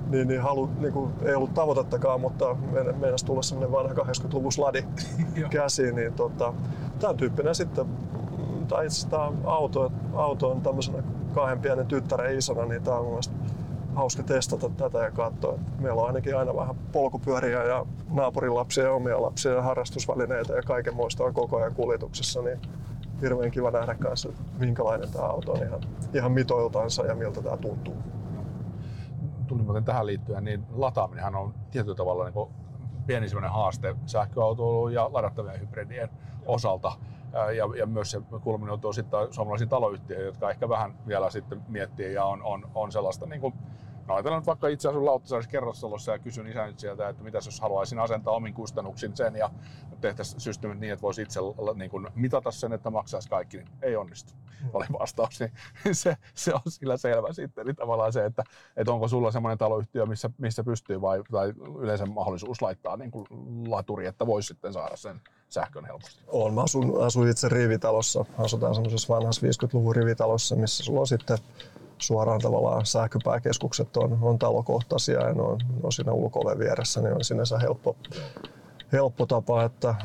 niin, 0.09 0.27
niin, 0.27 0.41
halu, 0.41 0.69
niin 0.79 0.93
kuin, 0.93 1.11
ei 1.25 1.35
ollut 1.35 1.53
tavoitettakaan, 1.53 2.21
mutta 2.21 2.55
meinasi 2.99 3.25
tulla 3.25 3.41
semmoinen 3.41 3.71
vanha 3.71 3.93
80-luvun 3.93 4.51
sladi 4.51 4.83
käsiin, 5.49 5.95
niin 5.95 6.13
tota, 6.13 6.53
tämän 6.99 7.17
tyyppinen 7.17 7.55
sitten, 7.55 7.85
tai 8.67 8.85
itse 8.85 9.07
asiassa 9.07 9.31
auto, 9.43 9.91
auto 10.13 10.51
on 10.51 10.61
tämmöisenä 10.61 11.03
kahden 11.35 11.59
pienen 11.59 11.87
tyttären 11.87 12.37
isona, 12.37 12.65
niin 12.65 12.83
tämä 12.83 12.97
on 12.97 13.05
mun 13.05 13.19
hauska 13.95 14.23
testata 14.23 14.69
tätä 14.69 14.99
ja 14.99 15.11
katsoa. 15.11 15.59
Meillä 15.79 16.01
on 16.01 16.07
ainakin 16.07 16.37
aina 16.37 16.55
vähän 16.55 16.75
polkupyöriä 16.91 17.63
ja 17.63 17.85
naapurin 18.09 18.55
lapsia 18.55 18.83
ja 18.83 18.91
omia 18.91 19.21
lapsia 19.21 19.51
ja 19.51 19.61
harrastusvälineitä 19.61 20.53
ja 20.53 20.61
kaiken 20.61 20.95
muista 20.95 21.23
on 21.23 21.33
koko 21.33 21.57
ajan 21.57 21.75
kuljetuksessa, 21.75 22.41
niin 22.41 22.59
hirveän 23.21 23.51
kiva 23.51 23.71
nähdä 23.71 23.95
kanssa, 23.95 24.29
minkälainen 24.59 25.11
tämä 25.11 25.25
auto 25.25 25.51
on 25.51 25.63
ihan, 25.63 25.81
ihan 26.13 26.31
mitoiltansa 26.31 27.05
ja 27.05 27.15
miltä 27.15 27.41
tämä 27.41 27.57
tuntuu. 27.57 27.95
Muuten 29.65 29.83
tähän 29.83 30.05
liittyen, 30.05 30.43
niin 30.43 30.63
lataaminenhan 30.75 31.35
on 31.35 31.53
tietyllä 31.71 31.95
tavalla 31.95 32.29
niin 32.29 32.47
pieni 33.09 33.27
haaste 33.49 33.95
sähköautoilun 34.05 34.93
ja 34.93 35.09
ladattavien 35.11 35.59
hybridien 35.61 36.09
osalta. 36.45 36.91
Ja, 37.33 37.75
ja 37.77 37.85
myös 37.85 38.11
se 38.11 38.21
kulminoituu 38.41 38.93
sitten 38.93 39.33
suomalaisiin 39.33 39.69
taloyhtiöihin, 39.69 40.25
jotka 40.25 40.49
ehkä 40.49 40.69
vähän 40.69 40.95
vielä 41.07 41.29
sitten 41.29 41.61
miettii 41.67 42.13
ja 42.13 42.25
on, 42.25 42.43
on, 42.43 42.71
on 42.75 42.91
sellaista 42.91 43.25
niin 43.25 43.41
kuin 43.41 43.53
No 44.09 44.15
ajatellaan 44.15 44.41
nyt 44.41 44.47
vaikka 44.47 44.67
itse 44.67 44.89
asun 44.89 45.05
Lauttasaarissa 45.05 45.51
kerrostalossa 45.51 46.11
ja 46.11 46.19
kysyn 46.19 46.47
isän 46.47 46.73
sieltä, 46.77 47.09
että 47.09 47.23
mitä 47.23 47.37
jos 47.37 47.59
haluaisin 47.61 47.99
asentaa 47.99 48.33
omin 48.33 48.53
kustannuksin 48.53 49.17
sen 49.17 49.35
ja 49.35 49.49
tehtäisiin 50.01 50.41
systeemit 50.41 50.79
niin, 50.79 50.93
että 50.93 51.01
voisi 51.01 51.21
itse 51.21 51.39
niin 51.75 51.91
kuin, 51.91 52.07
mitata 52.15 52.51
sen, 52.51 52.73
että 52.73 52.89
maksaisi 52.89 53.29
kaikki, 53.29 53.57
niin 53.57 53.69
ei 53.81 53.95
onnistu. 53.95 54.33
Mm. 54.61 54.69
Oli 54.73 54.85
vastaus, 54.99 55.39
niin 55.39 55.51
se, 55.95 56.17
se 56.33 56.53
on 56.53 56.61
sillä 56.67 56.97
selvä 56.97 57.33
sitten. 57.33 57.61
Eli 57.61 57.73
tavallaan 57.73 58.13
se, 58.13 58.25
että, 58.25 58.43
että 58.77 58.93
onko 58.93 59.07
sulla 59.07 59.31
semmoinen 59.31 59.57
taloyhtiö, 59.57 60.05
missä, 60.05 60.29
missä 60.37 60.63
pystyy 60.63 61.01
vai, 61.01 61.23
tai 61.31 61.53
yleensä 61.79 62.05
mahdollisuus 62.05 62.61
laittaa 62.61 62.97
niin 62.97 63.11
kuin 63.11 63.25
laturi, 63.67 64.05
että 64.05 64.27
voisi 64.27 64.47
sitten 64.47 64.73
saada 64.73 64.95
sen 64.95 65.21
sähkön 65.49 65.85
helposti. 65.85 66.23
On. 66.27 66.53
Mä 66.53 66.63
asun, 66.63 67.05
asun 67.05 67.29
itse 67.29 67.49
rivitalossa. 67.49 68.25
Asutaan 68.37 68.75
semmoisessa 68.75 69.13
vanhassa 69.13 69.47
50-luvun 69.47 69.95
rivitalossa, 69.95 70.55
missä 70.55 70.83
sulla 70.83 70.99
on 70.99 71.07
sitten 71.07 71.37
suoraan 72.01 72.41
tavallaan 72.41 72.85
sähköpääkeskukset 72.85 73.97
on, 73.97 74.17
on 74.21 74.39
talokohtaisia 74.39 75.27
ja 75.27 75.33
ne 75.33 75.41
on, 75.41 75.57
ne 75.57 75.79
on 75.83 75.91
siinä 75.91 76.11
ulko 76.11 76.39
vieressä, 76.59 77.01
niin 77.01 77.13
on 77.13 77.23
sinänsä 77.23 77.59
helppo, 77.59 77.95
helppo 78.91 79.25
tapa, 79.25 79.63
että, 79.63 79.95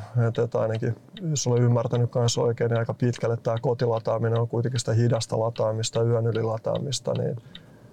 että 0.45 0.61
ainakin 0.61 0.97
jos 1.23 1.47
olen 1.47 1.63
ymmärtänyt 1.63 2.11
kanssa 2.11 2.41
oikein, 2.41 2.71
niin 2.71 2.79
aika 2.79 2.95
pitkälle 2.95 3.37
tämä 3.37 3.57
kotilataaminen 3.61 4.41
on 4.41 4.49
kuitenkin 4.49 4.81
sitä 4.81 4.93
hidasta 4.93 5.41
lataamista, 5.41 6.03
yön 6.03 6.27
yli 6.27 6.43
lataamista, 6.43 7.13
niin 7.13 7.37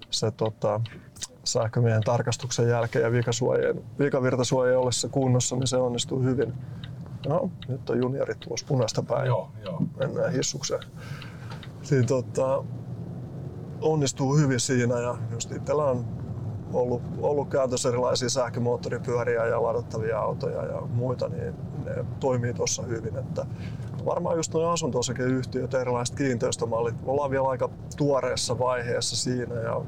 se 0.09 0.31
tota, 0.31 0.81
sähkömiehen 1.43 2.03
tarkastuksen 2.03 2.69
jälkeen 2.69 3.03
ja 3.03 3.11
vikasuojien, 3.11 3.83
vikavirtasuojien 3.99 4.77
ollessa 4.77 5.09
kunnossa, 5.09 5.55
niin 5.55 5.67
se 5.67 5.77
onnistuu 5.77 6.23
hyvin. 6.23 6.53
No, 7.27 7.51
nyt 7.67 7.89
on 7.89 8.01
juniorit 8.01 8.39
tulossa 8.39 8.65
punaista 8.67 9.03
päin. 9.03 9.27
Joo, 9.27 9.51
joo. 9.65 9.81
Mennään 9.99 10.31
hissukseen. 10.31 10.81
Niin, 11.89 12.05
tota, 12.05 12.63
onnistuu 13.82 14.38
hyvin 14.38 14.59
siinä 14.59 14.99
ja 14.99 15.17
just 15.32 15.51
itsellä 15.51 15.84
on 15.84 16.05
ollut, 16.73 17.01
ollut 17.21 17.49
käytössä 17.49 17.89
erilaisia 17.89 18.29
sähkömoottoripyöriä 18.29 19.45
ja 19.45 19.63
ladattavia 19.63 20.19
autoja 20.19 20.65
ja 20.65 20.82
muita, 20.82 21.29
niin 21.29 21.53
ne 21.86 22.05
toimii 22.19 22.53
tuossa 22.53 22.84
hyvin. 22.84 23.17
Että 23.17 23.45
varmaan 24.05 24.36
just 24.36 24.53
nuo 24.53 24.69
asunto-osakeyhtiöt, 24.69 25.73
erilaiset 25.73 26.15
kiinteistömallit, 26.15 26.95
ollaan 27.05 27.32
vielä 27.32 27.49
aika 27.49 27.69
tuoreessa 27.97 28.59
vaiheessa 28.59 29.15
siinä 29.15 29.55
ja 29.55 29.82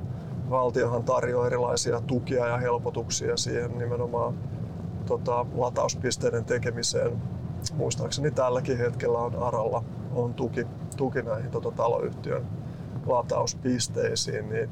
valtiohan 0.49 1.03
tarjoaa 1.03 1.47
erilaisia 1.47 2.01
tukia 2.01 2.47
ja 2.47 2.57
helpotuksia 2.57 3.37
siihen 3.37 3.77
nimenomaan 3.77 4.37
tota, 5.05 5.45
latauspisteiden 5.55 6.45
tekemiseen. 6.45 7.21
Muistaakseni 7.73 8.31
tälläkin 8.31 8.77
hetkellä 8.77 9.17
on 9.17 9.35
Aralla 9.35 9.83
on 10.15 10.33
tuki, 10.33 10.67
tuki 10.97 11.21
näihin 11.21 11.51
tota, 11.51 11.71
taloyhtiön 11.71 12.62
latauspisteisiin, 13.07 14.49
niin 14.49 14.69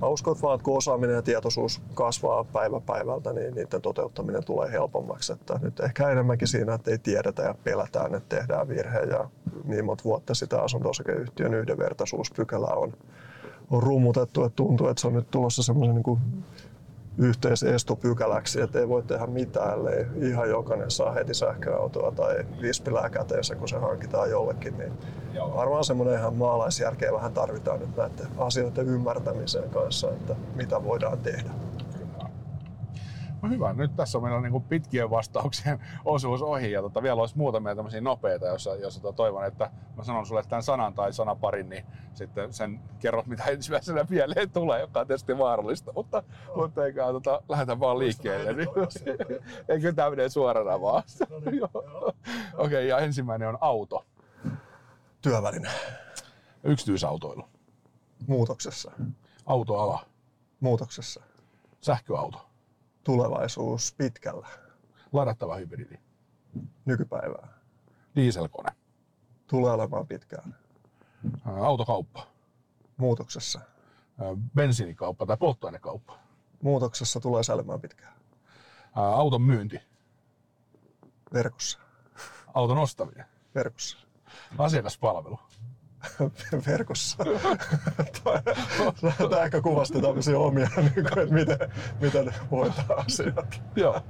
mä 0.00 0.08
uskon, 0.08 0.32
että 0.32 0.42
vaan 0.42 0.60
kun 0.62 0.76
osaaminen 0.76 1.16
ja 1.16 1.22
tietoisuus 1.22 1.82
kasvaa 1.94 2.44
päivä 2.44 2.80
päivältä, 2.80 3.32
niin 3.32 3.54
niiden 3.54 3.82
toteuttaminen 3.82 4.44
tulee 4.44 4.72
helpommaksi. 4.72 5.32
Että 5.32 5.58
nyt 5.62 5.80
ehkä 5.80 6.08
enemmänkin 6.08 6.48
siinä, 6.48 6.74
että 6.74 6.90
ei 6.90 6.98
tiedetä 6.98 7.42
ja 7.42 7.54
pelätään, 7.64 8.14
että 8.14 8.36
tehdään 8.36 8.68
virhe 8.68 8.98
ja 8.98 9.30
niin 9.64 9.84
monta 9.84 10.04
vuotta 10.04 10.34
sitä 10.34 10.62
asunto-osakeyhtiön 10.62 11.54
yhdenvertaisuuspykälää 11.54 12.74
on, 12.74 12.92
on 13.70 13.82
rummutettu, 13.82 14.44
että 14.44 14.56
tuntuu, 14.56 14.88
että 14.88 15.00
se 15.00 15.06
on 15.06 15.12
nyt 15.12 15.30
tulossa 15.30 15.62
semmoisen 15.62 15.94
niin 15.94 16.18
yhteisestopykäläksi, 17.18 18.60
että 18.60 18.78
ei 18.78 18.88
voi 18.88 19.02
tehdä 19.02 19.26
mitään, 19.26 19.72
ellei 19.72 20.06
ihan 20.16 20.48
jokainen 20.48 20.90
saa 20.90 21.12
heti 21.12 21.34
sähköautoa 21.34 22.12
tai 22.12 22.44
vispilää 22.62 23.10
käteensä, 23.10 23.54
kun 23.54 23.68
se 23.68 23.76
hankitaan 23.76 24.30
jollekin. 24.30 24.78
Niin 24.78 24.92
varmaan 25.54 25.84
semmoinen 25.84 26.18
ihan 26.18 26.34
maalaisjärkeä 26.34 27.12
vähän 27.12 27.32
tarvitaan 27.32 27.80
nyt 27.80 27.96
näiden 27.96 28.26
asioiden 28.38 28.88
ymmärtämiseen 28.88 29.70
kanssa, 29.70 30.10
että 30.10 30.36
mitä 30.54 30.84
voidaan 30.84 31.18
tehdä. 31.18 31.50
No 33.44 33.50
hyvä, 33.50 33.72
nyt 33.72 33.96
tässä 33.96 34.18
on 34.18 34.24
meillä 34.24 34.40
niin 34.40 34.52
kuin 34.52 34.64
pitkien 34.64 35.10
vastauksien 35.10 35.80
osuus 36.04 36.42
ohi 36.42 36.72
ja 36.72 36.82
tota, 36.82 37.02
vielä 37.02 37.20
olisi 37.20 37.38
muutamia 37.38 37.76
tämmöisiä 37.76 38.00
nopeita, 38.00 38.46
jossa, 38.46 38.74
jossa 38.74 39.02
tota, 39.02 39.16
toivon, 39.16 39.46
että 39.46 39.70
mä 39.96 40.04
sanon 40.04 40.26
sulle 40.26 40.42
tämän 40.48 40.62
sanan 40.62 40.94
tai 40.94 41.12
sanaparin, 41.12 41.68
niin 41.68 41.84
sitten 42.14 42.52
sen 42.52 42.80
kerrot, 42.98 43.26
mitä 43.26 43.44
ensimmäisenä 43.44 44.06
mieleen 44.08 44.50
tulee, 44.50 44.80
joka 44.80 45.00
on 45.00 45.06
tietysti 45.06 45.38
vaarallista, 45.38 45.92
mutta, 45.92 46.22
oh. 46.48 46.56
mutta 46.56 46.86
eikä 46.86 47.04
tota, 47.04 47.42
lähdetä 47.48 47.80
vaan 47.80 47.98
liikkeelle. 47.98 48.52
Niin, 48.52 48.68
eikö 49.68 49.92
tämä 49.92 50.10
menee 50.10 50.28
suorana 50.28 50.80
vaan? 50.80 51.02
No 51.30 51.50
niin, 51.50 51.64
Okei, 51.64 52.14
okay, 52.58 52.82
ja 52.82 52.98
ensimmäinen 52.98 53.48
on 53.48 53.58
auto. 53.60 54.04
Työväline. 55.22 55.70
Yksityisautoilu. 56.64 57.44
Muutoksessa. 58.26 58.92
Autoala. 59.46 60.06
Muutoksessa. 60.60 61.22
Sähköauto 61.80 62.53
tulevaisuus 63.04 63.94
pitkällä. 63.98 64.48
Ladattava 65.12 65.56
hybridi. 65.56 65.98
Nykypäivää. 66.84 67.48
Dieselkone. 68.16 68.70
Tulee 69.46 69.72
olemaan 69.72 70.06
pitkään. 70.06 70.56
Autokauppa. 71.44 72.26
Muutoksessa. 72.96 73.60
Bensiinikauppa 74.54 75.26
tai 75.26 75.36
polttoainekauppa. 75.36 76.18
Muutoksessa 76.62 77.20
tulee 77.20 77.42
säilymään 77.42 77.80
pitkään. 77.80 78.14
Auton 78.94 79.42
myynti. 79.42 79.80
Verkossa. 81.32 81.78
Auton 82.54 82.78
ostaminen. 82.78 83.24
Verkossa. 83.54 83.98
Asiakaspalvelu. 84.58 85.38
verkossa. 86.66 87.24
Tämä 89.30 89.42
ehkä 89.42 89.60
kuvasti 89.60 90.00
tämmöisiä 90.02 90.38
omia, 90.38 90.68
niin 90.76 90.92
kuin, 90.92 91.18
että 91.18 91.34
miten, 91.34 91.58
miten 92.00 92.34
hoitaa 92.50 93.04
asiat. 93.06 93.62
Joo. 93.76 94.00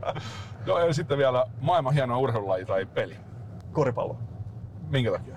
No 0.67 0.79
ja 0.79 0.95
sitten 0.95 1.19
vielä 1.19 1.47
maailman 1.61 1.95
hieno 1.95 2.21
urheilulaji 2.21 2.65
tai 2.65 2.87
peli. 2.87 3.17
Koripallo. 3.73 4.19
Minkä 4.91 5.11
takia? 5.11 5.35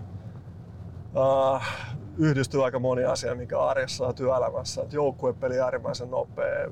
Uh, 1.15 1.61
yhdistyy 2.17 2.65
aika 2.65 2.79
moni 2.79 3.03
asia, 3.03 3.35
mikä 3.35 3.59
arjessa 3.59 4.05
ja 4.05 4.13
työelämässä. 4.13 4.81
Et 4.81 4.93
joukkuepeli 4.93 5.59
äärimmäisen 5.59 6.11
nopea. 6.11 6.71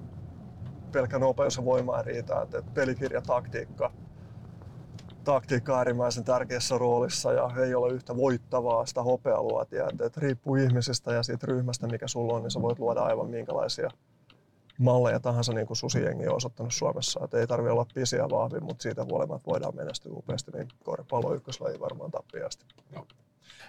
Pelkkä 0.91 1.19
nopeus 1.19 1.57
ja 1.57 1.65
voima 1.65 2.01
riitä. 2.01 2.41
Et, 2.41 2.53
et 2.53 2.73
pelikirja, 2.73 3.21
taktiikka, 3.21 3.91
taktiikka 5.25 5.77
äärimmäisen 5.77 6.23
tärkeässä 6.23 6.77
roolissa 6.77 7.33
ja 7.33 7.49
ei 7.65 7.75
ole 7.75 7.93
yhtä 7.93 8.15
voittavaa 8.15 8.85
sitä 8.85 9.03
hopealuotia. 9.03 9.87
Et, 9.93 10.01
et 10.01 10.17
riippuu 10.17 10.55
ihmisistä 10.55 11.13
ja 11.13 11.23
siitä 11.23 11.47
ryhmästä, 11.47 11.87
mikä 11.87 12.07
sulla 12.07 12.33
on, 12.33 12.43
niin 12.43 12.51
sä 12.51 12.61
voit 12.61 12.79
luoda 12.79 13.01
aivan 13.01 13.29
minkälaisia 13.29 13.89
malleja 14.79 15.19
tahansa, 15.19 15.53
niin 15.53 15.67
kuin 15.67 15.77
Susijengi 15.77 16.27
on 16.27 16.35
osoittanut 16.35 16.73
Suomessa. 16.73 17.19
Et 17.23 17.33
ei 17.33 17.47
tarvitse 17.47 17.71
olla 17.71 17.85
pisiä 17.93 18.29
vahvin, 18.29 18.63
mutta 18.63 18.83
siitä 18.83 19.03
huolimatta 19.03 19.51
voidaan 19.51 19.75
menestyä 19.75 20.11
upeasti, 20.15 20.51
niin 20.51 20.67
koripallo 20.83 21.33
ykköslaji 21.33 21.79
varmaan 21.79 22.11
tappiasti. 22.11 22.65
Joo. 22.93 23.05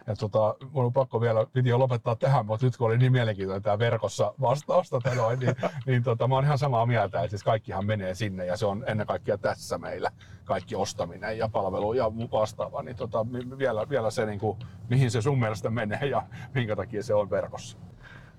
Ja 0.06 0.16
tota, 0.16 0.54
mun 0.70 0.84
on 0.84 0.92
pakko 0.92 1.20
vielä, 1.20 1.46
jo 1.64 1.78
lopettaa 1.78 2.16
tähän, 2.16 2.46
mutta 2.46 2.66
nyt 2.66 2.76
kun 2.76 2.86
oli 2.86 2.98
niin 2.98 3.12
mielenkiintoinen 3.12 3.62
tämä 3.62 3.78
verkossa 3.78 4.34
vastaus, 4.40 4.90
tota 4.90 5.14
noin, 5.14 5.38
niin, 5.38 5.56
niin 5.86 6.02
tota, 6.02 6.28
mä 6.28 6.34
oon 6.34 6.44
ihan 6.44 6.58
samaa 6.58 6.86
mieltä, 6.86 7.20
että 7.20 7.30
siis 7.30 7.44
kaikkihan 7.44 7.86
menee 7.86 8.14
sinne 8.14 8.46
ja 8.46 8.56
se 8.56 8.66
on 8.66 8.84
ennen 8.86 9.06
kaikkea 9.06 9.38
tässä 9.38 9.78
meillä 9.78 10.10
kaikki 10.44 10.74
ostaminen 10.74 11.38
ja 11.38 11.48
palvelu 11.48 11.92
ja 11.92 12.12
vastaava, 12.32 12.82
niin 12.82 12.96
tota, 12.96 13.26
vielä, 13.58 13.88
vielä 13.88 14.10
se, 14.10 14.26
niin 14.26 14.38
kuin, 14.38 14.58
mihin 14.90 15.10
se 15.10 15.22
sun 15.22 15.38
mielestä 15.38 15.70
menee 15.70 16.06
ja 16.06 16.22
minkä 16.54 16.76
takia 16.76 17.02
se 17.02 17.14
on 17.14 17.30
verkossa? 17.30 17.78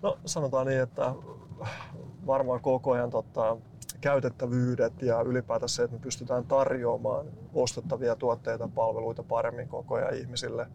No 0.01 0.17
sanotaan 0.25 0.67
niin, 0.67 0.81
että 0.81 1.13
varmaan 2.27 2.61
koko 2.61 2.91
ajan 2.91 3.09
tota, 3.09 3.57
käytettävyydet 4.01 5.01
ja 5.01 5.21
ylipäätään 5.21 5.69
se, 5.69 5.83
että 5.83 5.95
me 5.95 6.01
pystytään 6.01 6.45
tarjoamaan 6.45 7.25
ostettavia 7.53 8.15
tuotteita 8.15 8.63
ja 8.63 8.69
palveluita 8.75 9.23
paremmin 9.23 9.67
koko 9.67 9.95
ajan 9.95 10.13
ihmisille, 10.13 10.67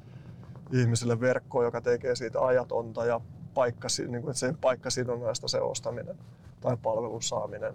ihmisille 0.73 1.21
verkkoon, 1.21 1.65
joka 1.65 1.81
tekee 1.81 2.17
siitä 2.17 2.41
ajatonta 2.41 3.05
ja 3.05 3.21
paikka, 3.55 3.89
niin 3.99 4.23
kuin, 4.23 4.31
että 4.31 4.41
se 4.41 4.55
paikkasidonnaista 4.61 5.49
se 5.49 5.61
ostaminen 5.61 6.17
tai 6.61 6.77
palvelun 6.83 7.23
saaminen. 7.23 7.75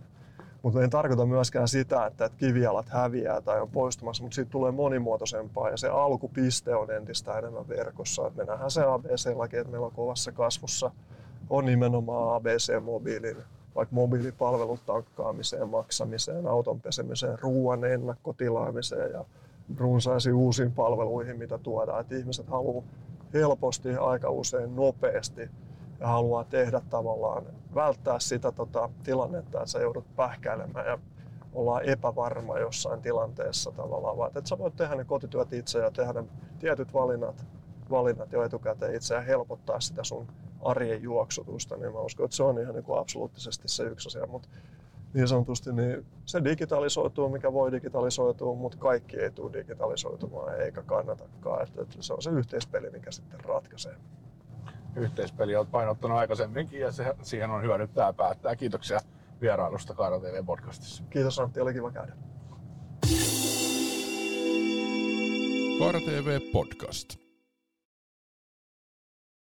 Mutta 0.61 0.83
en 0.83 0.89
tarkoita 0.89 1.25
myöskään 1.25 1.67
sitä, 1.67 2.05
että 2.05 2.29
kivialat 2.37 2.89
häviää 2.89 3.41
tai 3.41 3.61
on 3.61 3.69
poistumassa, 3.69 4.23
mutta 4.23 4.35
siitä 4.35 4.51
tulee 4.51 4.71
monimuotoisempaa 4.71 5.69
ja 5.69 5.77
se 5.77 5.87
alkupiste 5.87 6.75
on 6.75 6.91
entistä 6.91 7.37
enemmän 7.37 7.67
verkossa. 7.67 8.27
Et 8.27 8.35
me 8.35 8.43
nähdään 8.43 8.71
se 8.71 8.81
ABC-laki, 8.81 9.57
että 9.57 9.71
meillä 9.71 9.85
on 9.85 9.91
kovassa 9.91 10.31
kasvussa 10.31 10.91
on 11.49 11.65
nimenomaan 11.65 12.35
ABC-mobiilin, 12.35 13.37
vaikka 13.75 13.95
mobiilipalvelut 13.95 14.85
tankkaamiseen, 14.85 15.69
maksamiseen, 15.69 16.47
auton 16.47 16.81
pesemiseen, 16.81 17.39
ruoan 17.39 17.85
ennakkotilaamiseen 17.85 19.11
ja 19.11 19.25
runsaisiin 19.77 20.35
uusiin 20.35 20.71
palveluihin, 20.71 21.37
mitä 21.37 21.57
tuodaan. 21.57 22.01
Että 22.01 22.15
ihmiset 22.15 22.47
haluaa 22.47 22.83
helposti, 23.33 23.95
aika 23.95 24.29
usein 24.29 24.75
nopeasti 24.75 25.49
ja 25.99 26.07
haluaa 26.07 26.43
tehdä 26.43 26.81
tavallaan, 26.89 27.45
välttää 27.75 28.19
sitä 28.19 28.51
tota, 28.51 28.89
tilannetta, 29.03 29.57
että 29.57 29.71
sä 29.71 29.79
joudut 29.79 30.15
pähkäilemään 30.15 30.85
ja 30.85 30.99
ollaan 31.53 31.83
epävarma 31.83 32.59
jossain 32.59 33.01
tilanteessa 33.01 33.71
tavallaan, 33.71 34.17
vaan 34.17 34.31
että 34.35 34.49
sä 34.49 34.57
voit 34.57 34.75
tehdä 34.75 34.95
ne 34.95 35.03
kotityöt 35.03 35.53
itse 35.53 35.79
ja 35.79 35.91
tehdä 35.91 36.23
tietyt 36.59 36.93
valinnat, 36.93 37.45
valinnat 37.89 38.31
jo 38.31 38.43
etukäteen 38.43 38.95
itse 38.95 39.15
ja 39.15 39.21
helpottaa 39.21 39.79
sitä 39.79 40.03
sun 40.03 40.27
arjen 40.61 41.01
juoksutusta, 41.01 41.77
niin 41.77 41.93
mä 41.93 41.99
uskon, 41.99 42.25
että 42.25 42.37
se 42.37 42.43
on 42.43 42.59
ihan 42.59 42.75
niin 42.75 42.83
kuin 42.83 42.99
absoluuttisesti 42.99 43.67
se 43.67 43.83
yksi 43.83 44.09
asia. 44.09 44.27
Mutta 44.27 44.49
niin 45.13 45.27
sanotusti 45.27 45.73
niin 45.73 46.05
se 46.25 46.43
digitalisoituu, 46.43 47.29
mikä 47.29 47.53
voi 47.53 47.71
digitalisoitua, 47.71 48.55
mutta 48.55 48.77
kaikki 48.77 49.17
ei 49.17 49.31
tule 49.31 49.53
digitalisoitumaan 49.53 50.61
eikä 50.61 50.83
kannatakaan. 50.83 51.63
Että, 51.63 51.81
että 51.81 51.95
se 51.99 52.13
on 52.13 52.21
se 52.21 52.29
yhteispeli, 52.29 52.89
mikä 52.89 53.11
sitten 53.11 53.39
ratkaisee. 53.39 53.95
Yhteispeli 54.95 55.55
on 55.55 55.67
painottanut 55.67 56.17
aikaisemminkin 56.17 56.79
ja 56.79 56.91
se, 56.91 57.15
siihen 57.21 57.49
on 57.49 57.63
hyvä 57.63 57.77
nyt 57.77 57.93
tämä 57.93 58.13
päättää. 58.13 58.55
Kiitoksia 58.55 58.99
vierailusta 59.41 59.93
Kaara 59.93 60.19
TV-podcastissa. 60.19 61.03
Kiitos 61.09 61.39
Antti, 61.39 61.59
oli 61.59 61.73
kiva 61.73 61.91
käydä. 61.91 62.13
Kaara 65.79 65.99
TV 65.99 66.39
Podcast. 66.51 67.26